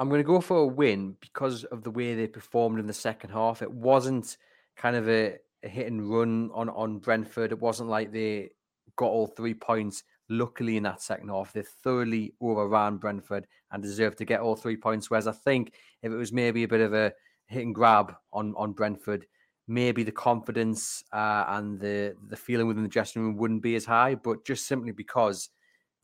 I'm 0.00 0.08
going 0.08 0.18
to 0.20 0.26
go 0.26 0.40
for 0.40 0.58
a 0.58 0.66
win 0.66 1.16
because 1.20 1.62
of 1.62 1.84
the 1.84 1.92
way 1.92 2.16
they 2.16 2.26
performed 2.26 2.80
in 2.80 2.88
the 2.88 2.92
second 2.92 3.30
half. 3.30 3.62
It 3.62 3.70
wasn't 3.70 4.36
kind 4.76 4.96
of 4.96 5.08
a 5.08 5.38
hit 5.68 5.90
and 5.90 6.10
run 6.10 6.50
on 6.52 6.68
on 6.70 6.98
Brentford. 6.98 7.52
It 7.52 7.60
wasn't 7.60 7.90
like 7.90 8.12
they 8.12 8.50
got 8.96 9.10
all 9.10 9.26
three 9.26 9.54
points. 9.54 10.02
Luckily, 10.30 10.76
in 10.76 10.84
that 10.84 11.02
second 11.02 11.28
half, 11.28 11.52
they 11.52 11.62
thoroughly 11.62 12.32
overran 12.40 12.96
Brentford 12.96 13.46
and 13.70 13.82
deserved 13.82 14.18
to 14.18 14.24
get 14.24 14.40
all 14.40 14.56
three 14.56 14.76
points. 14.76 15.10
Whereas 15.10 15.26
I 15.26 15.32
think 15.32 15.74
if 16.02 16.10
it 16.12 16.16
was 16.16 16.32
maybe 16.32 16.64
a 16.64 16.68
bit 16.68 16.80
of 16.80 16.94
a 16.94 17.12
hit 17.46 17.64
and 17.64 17.74
grab 17.74 18.14
on 18.32 18.54
on 18.56 18.72
Brentford, 18.72 19.26
maybe 19.68 20.02
the 20.02 20.12
confidence 20.12 21.04
uh, 21.12 21.44
and 21.48 21.78
the 21.78 22.14
the 22.28 22.36
feeling 22.36 22.66
within 22.66 22.82
the 22.82 22.88
dressing 22.88 23.22
room 23.22 23.36
wouldn't 23.36 23.62
be 23.62 23.76
as 23.76 23.84
high. 23.84 24.14
But 24.14 24.44
just 24.46 24.66
simply 24.66 24.92
because 24.92 25.50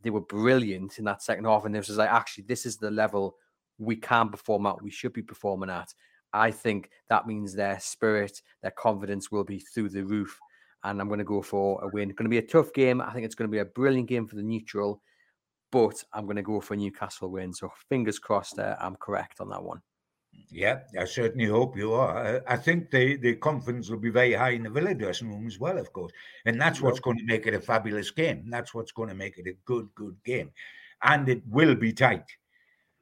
they 0.02 0.10
were 0.10 0.20
brilliant 0.20 0.98
in 0.98 1.04
that 1.04 1.22
second 1.22 1.44
half, 1.44 1.64
and 1.64 1.74
this 1.74 1.88
was 1.88 1.98
like 1.98 2.10
actually 2.10 2.44
this 2.44 2.66
is 2.66 2.76
the 2.76 2.90
level 2.90 3.36
we 3.78 3.96
can 3.96 4.28
perform 4.28 4.66
at, 4.66 4.82
we 4.82 4.90
should 4.90 5.12
be 5.12 5.22
performing 5.22 5.70
at. 5.70 5.92
I 6.32 6.50
think 6.50 6.90
that 7.08 7.26
means 7.26 7.54
their 7.54 7.78
spirit, 7.80 8.42
their 8.62 8.70
confidence 8.70 9.30
will 9.30 9.44
be 9.44 9.58
through 9.58 9.90
the 9.90 10.04
roof. 10.04 10.38
And 10.84 11.00
I'm 11.00 11.08
going 11.08 11.18
to 11.18 11.24
go 11.24 11.42
for 11.42 11.82
a 11.84 11.88
win. 11.88 12.10
It's 12.10 12.16
going 12.16 12.30
to 12.30 12.30
be 12.30 12.38
a 12.38 12.42
tough 12.42 12.72
game. 12.72 13.00
I 13.00 13.12
think 13.12 13.26
it's 13.26 13.34
going 13.34 13.50
to 13.50 13.52
be 13.52 13.58
a 13.58 13.66
brilliant 13.66 14.08
game 14.08 14.26
for 14.26 14.36
the 14.36 14.42
neutral, 14.42 15.02
but 15.70 16.02
I'm 16.12 16.24
going 16.24 16.36
to 16.36 16.42
go 16.42 16.60
for 16.60 16.74
a 16.74 16.76
Newcastle 16.76 17.30
win. 17.30 17.52
So 17.52 17.70
fingers 17.88 18.18
crossed, 18.18 18.58
uh, 18.58 18.76
I'm 18.80 18.96
correct 18.96 19.40
on 19.40 19.50
that 19.50 19.62
one. 19.62 19.82
Yeah, 20.48 20.80
I 20.98 21.04
certainly 21.04 21.46
hope 21.46 21.76
you 21.76 21.92
are. 21.92 22.42
I 22.46 22.56
think 22.56 22.90
the, 22.90 23.16
the 23.16 23.36
confidence 23.36 23.90
will 23.90 23.98
be 23.98 24.10
very 24.10 24.32
high 24.32 24.50
in 24.50 24.62
the 24.62 24.70
Villa 24.70 24.94
dressing 24.94 25.28
room 25.28 25.46
as 25.46 25.58
well, 25.58 25.78
of 25.78 25.92
course. 25.92 26.12
And 26.44 26.60
that's 26.60 26.80
what's 26.80 27.00
going 27.00 27.18
to 27.18 27.24
make 27.24 27.46
it 27.46 27.54
a 27.54 27.60
fabulous 27.60 28.10
game. 28.10 28.48
That's 28.48 28.74
what's 28.74 28.92
going 28.92 29.08
to 29.10 29.14
make 29.14 29.38
it 29.38 29.46
a 29.46 29.56
good, 29.64 29.88
good 29.94 30.16
game. 30.24 30.50
And 31.02 31.28
it 31.28 31.42
will 31.46 31.74
be 31.74 31.92
tight. 31.92 32.24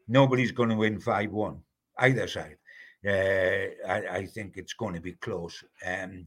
Nobody's 0.08 0.52
going 0.52 0.70
to 0.70 0.76
win 0.76 1.00
5 1.00 1.30
1, 1.30 1.60
either 1.98 2.26
side. 2.26 2.56
Uh, 3.06 3.70
I, 3.86 4.02
I, 4.10 4.26
think 4.26 4.56
it's 4.56 4.72
going 4.72 4.94
to 4.94 5.00
be 5.00 5.12
close. 5.12 5.62
Um, 5.86 6.26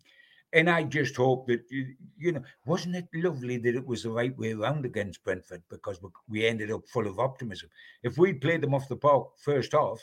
and 0.53 0.69
I 0.69 0.83
just 0.83 1.15
hope 1.15 1.47
that, 1.47 1.63
you 1.69 2.31
know, 2.31 2.43
wasn't 2.65 2.95
it 2.95 3.07
lovely 3.13 3.57
that 3.57 3.75
it 3.75 3.85
was 3.85 4.03
the 4.03 4.09
right 4.09 4.37
way 4.37 4.53
around 4.53 4.85
against 4.85 5.23
Brentford 5.23 5.63
because 5.69 5.99
we 6.29 6.45
ended 6.45 6.71
up 6.71 6.87
full 6.87 7.07
of 7.07 7.19
optimism. 7.19 7.69
If 8.03 8.17
we 8.17 8.33
played 8.33 8.61
them 8.61 8.73
off 8.73 8.87
the 8.87 8.97
park 8.97 9.27
first 9.37 9.71
half 9.73 9.99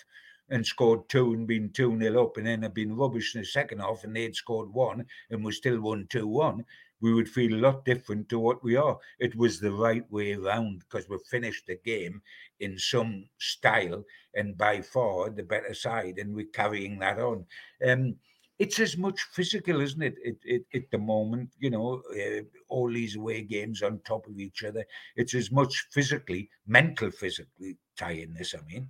and 0.51 0.65
scored 0.65 1.09
two 1.09 1.35
and 1.35 1.47
been 1.47 1.71
2 1.71 1.97
nil 1.97 2.21
up 2.21 2.37
and 2.37 2.47
then 2.47 2.63
had 2.63 2.75
been 2.75 2.97
rubbish 2.97 3.35
in 3.35 3.43
the 3.43 3.47
second 3.47 3.81
half 3.81 4.05
and 4.05 4.17
they'd 4.17 4.35
scored 4.35 4.73
one 4.73 5.05
and 5.31 5.45
we 5.45 5.53
still 5.53 5.81
won 5.81 6.07
2 6.09 6.27
1, 6.27 6.65
we 7.01 7.15
would 7.15 7.29
feel 7.29 7.55
a 7.55 7.65
lot 7.67 7.85
different 7.85 8.29
to 8.29 8.39
what 8.39 8.63
we 8.63 8.77
are. 8.77 8.99
It 9.19 9.37
was 9.37 9.61
the 9.61 9.73
right 9.73 10.11
way 10.11 10.35
around 10.35 10.81
because 10.81 11.09
we 11.09 11.19
finished 11.31 11.67
the 11.67 11.79
game 11.85 12.23
in 12.61 12.79
some 12.79 13.29
style 13.39 14.05
and 14.35 14.57
by 14.57 14.81
far 14.81 15.31
the 15.31 15.43
better 15.43 15.75
side, 15.75 16.19
and 16.19 16.35
we're 16.35 16.47
carrying 16.53 16.99
that 16.99 17.19
on. 17.19 17.47
Um, 17.87 18.17
it's 18.59 18.81
as 18.81 18.97
much 18.97 19.21
physical, 19.33 19.81
isn't 19.81 20.03
it? 20.03 20.15
It, 20.23 20.37
it, 20.45 20.65
at 20.75 20.91
the 20.91 20.99
moment, 20.99 21.51
you 21.59 21.71
know, 21.71 22.03
uh, 22.13 22.43
all 22.69 22.91
these 22.93 23.15
away 23.15 23.43
games 23.43 23.83
on 23.83 24.01
top 24.01 24.27
of 24.27 24.39
each 24.39 24.65
other. 24.65 24.85
It's 25.15 25.35
as 25.35 25.53
much 25.53 25.87
physically, 25.93 26.51
mental, 26.67 27.11
physically 27.13 27.77
tiredness. 27.97 28.55
I 28.57 28.67
mean, 28.67 28.89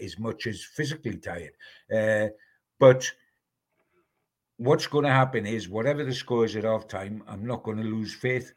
as 0.00 0.18
much 0.18 0.46
as 0.46 0.62
physically 0.64 1.16
tired. 1.16 1.54
Uh, 1.92 2.28
but 2.78 3.10
what's 4.62 4.86
going 4.86 5.04
to 5.04 5.10
happen 5.10 5.44
is 5.44 5.68
whatever 5.68 6.04
the 6.04 6.14
score 6.14 6.44
is 6.44 6.56
at 6.56 6.64
half 6.64 6.86
time, 6.86 7.22
I'm 7.26 7.44
not 7.44 7.64
going 7.64 7.78
to 7.78 7.82
lose 7.82 8.14
faith 8.14 8.52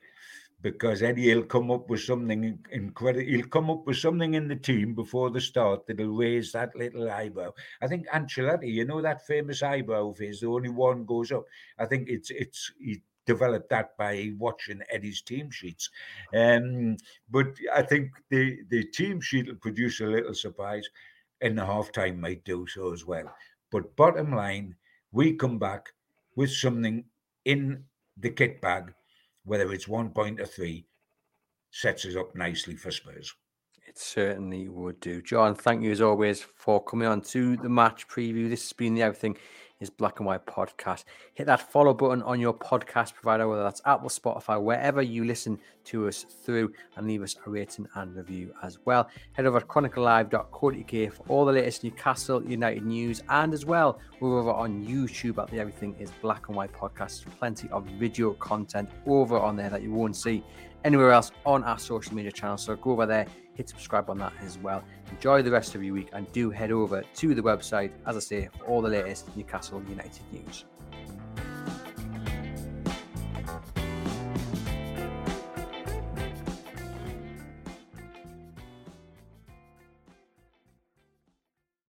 because 0.62 1.01
Eddie 1.01 1.34
will 1.34 1.43
come 1.43 1.72
up 1.72 1.89
with 1.89 2.01
something 2.01 2.60
incredible. 2.72 3.26
He'll 3.26 3.47
come 3.47 3.70
up 3.70 3.86
with 3.88 3.97
something 3.97 4.36
in 4.36 4.47
the 4.47 4.56
team 4.56 4.93
before 4.93 5.30
the 5.30 5.41
start 5.41 5.86
that'll 5.88 6.08
raise 6.08 6.51
that 6.51 6.76
little 6.76 7.10
eyebrow. 7.10 7.51
I 7.82 7.88
think 7.88 8.08
Ancelotti, 8.10 8.72
you 8.72 8.86
know 8.86 9.01
that 9.01 9.26
famous 9.26 9.64
eyebrow 9.64 10.10
of 10.10 10.18
his, 10.18 10.39
the 10.39 10.47
only 10.47 10.70
one 10.70 11.06
goes 11.06 11.32
up. 11.32 11.45
I 11.80 11.86
think 11.86 12.08
it's 12.08 12.30
it's 12.30 12.72
he 12.80 13.01
developed 13.26 13.70
that 13.70 13.97
by 13.97 14.32
watching 14.38 14.82
Eddie's 14.91 15.22
team 15.22 15.49
sheets. 15.49 15.89
Um, 16.36 16.97
but 17.30 17.47
I 17.74 17.82
think 17.82 18.12
the 18.30 18.60
the 18.70 18.86
team 18.86 19.22
sheet 19.22 19.47
will 19.47 19.56
produce 19.56 19.99
a 20.01 20.06
little 20.06 20.36
surprise, 20.36 20.88
and 21.41 21.58
the 21.58 21.64
halftime 21.64 22.20
might 22.20 22.43
do 22.43 22.66
so 22.68 22.93
as 22.93 23.06
well. 23.06 23.36
But 23.72 23.95
bottom 23.95 24.34
line, 24.34 24.76
we 25.16 25.32
come 25.32 25.57
back 25.57 25.93
with 26.36 26.51
something 26.51 27.05
in 27.45 27.82
the 28.18 28.30
kit 28.30 28.59
bag, 28.59 28.93
whether 29.45 29.72
it's 29.72 29.88
one 29.88 30.09
point 30.09 30.41
or 30.41 30.45
three, 30.45 30.86
sets 31.72 32.05
us 32.05 32.18
up 32.18 32.36
nicely 32.36 32.76
for 32.76 32.91
Spurs. 32.91 33.34
It 33.88 33.97
certainly 33.97 34.68
would 34.68 34.99
do. 34.99 35.22
John, 35.22 35.55
thank 35.55 35.82
you 35.82 35.91
as 35.91 36.01
always 36.01 36.41
for 36.41 36.84
coming 36.84 37.07
on 37.07 37.22
to 37.22 37.55
the 37.55 37.70
match 37.70 38.09
preview. 38.09 38.49
This 38.49 38.63
has 38.63 38.74
been 38.74 38.93
the 38.93 39.03
Everything 39.03 39.38
is 39.80 39.90
Black 39.90 40.20
and 40.20 40.28
White 40.28 40.46
podcast. 40.46 41.04
Hit 41.34 41.46
that 41.48 41.72
follow 41.72 41.94
button 41.94 42.22
on 42.24 42.40
your 42.40 42.54
podcast 42.54 43.14
provider, 43.14 43.48
whether 43.48 43.64
that's 43.64 43.82
Apple, 43.86 44.10
Spotify, 44.10 44.62
wherever 44.62 45.02
you 45.02 45.26
listen 45.26 45.60
to 45.86 46.08
us 46.08 46.24
through, 46.24 46.72
and 46.96 47.08
leave 47.08 47.22
us 47.22 47.36
a 47.46 47.50
rating 47.50 47.88
and 47.96 48.16
review 48.16 48.54
as 48.64 48.80
well. 48.86 49.10
Head 49.34 49.46
over 49.46 49.60
to 49.60 49.66
chroniclelive.co.uk 49.66 51.14
for 51.14 51.24
all 51.28 51.46
the 51.46 51.52
latest 51.52 51.84
Newcastle 51.84 52.44
United 52.44 52.86
news, 52.86 53.22
and 53.30 53.54
as 53.54 53.66
well, 53.66 54.00
we're 54.20 54.40
over 54.40 54.52
on 54.52 54.86
YouTube 54.86 55.42
at 55.42 55.50
the 55.50 55.60
Everything 55.60 55.96
is 56.00 56.12
Black 56.22 56.48
and 56.48 56.56
White 56.56 56.74
podcast. 56.74 57.24
There's 57.24 57.36
Plenty 57.38 57.70
of 57.70 57.86
video 58.00 58.34
content 58.34 58.90
over 59.06 59.38
on 59.38 59.56
there 59.56 59.70
that 59.70 59.82
you 59.82 59.92
won't 59.92 60.16
see 60.16 60.44
anywhere 60.86 61.12
else 61.12 61.32
on 61.46 61.64
our 61.64 61.80
social 61.80 62.14
media 62.16 62.32
channels. 62.32 62.64
So 62.64 62.76
go 62.76 62.92
over 62.92 63.06
there, 63.06 63.26
hit 63.56 63.70
subscribe 63.70 64.10
on 64.10 64.18
that 64.20 64.34
as 64.41 64.58
well. 64.60 64.84
Enjoy 65.12 65.41
the 65.41 65.51
rest 65.51 65.76
of 65.76 65.84
your 65.84 65.93
week 65.93 66.10
and 66.14 66.32
do 66.32 66.49
head 66.49 66.72
over 66.72 67.03
to 67.16 67.34
the 67.34 67.41
website, 67.41 67.91
as 68.06 68.16
I 68.16 68.20
say, 68.20 68.49
for 68.58 68.66
all 68.66 68.82
the 68.82 68.89
latest 68.89 69.36
Newcastle 69.36 69.82
United 69.89 70.22
news. 70.32 70.66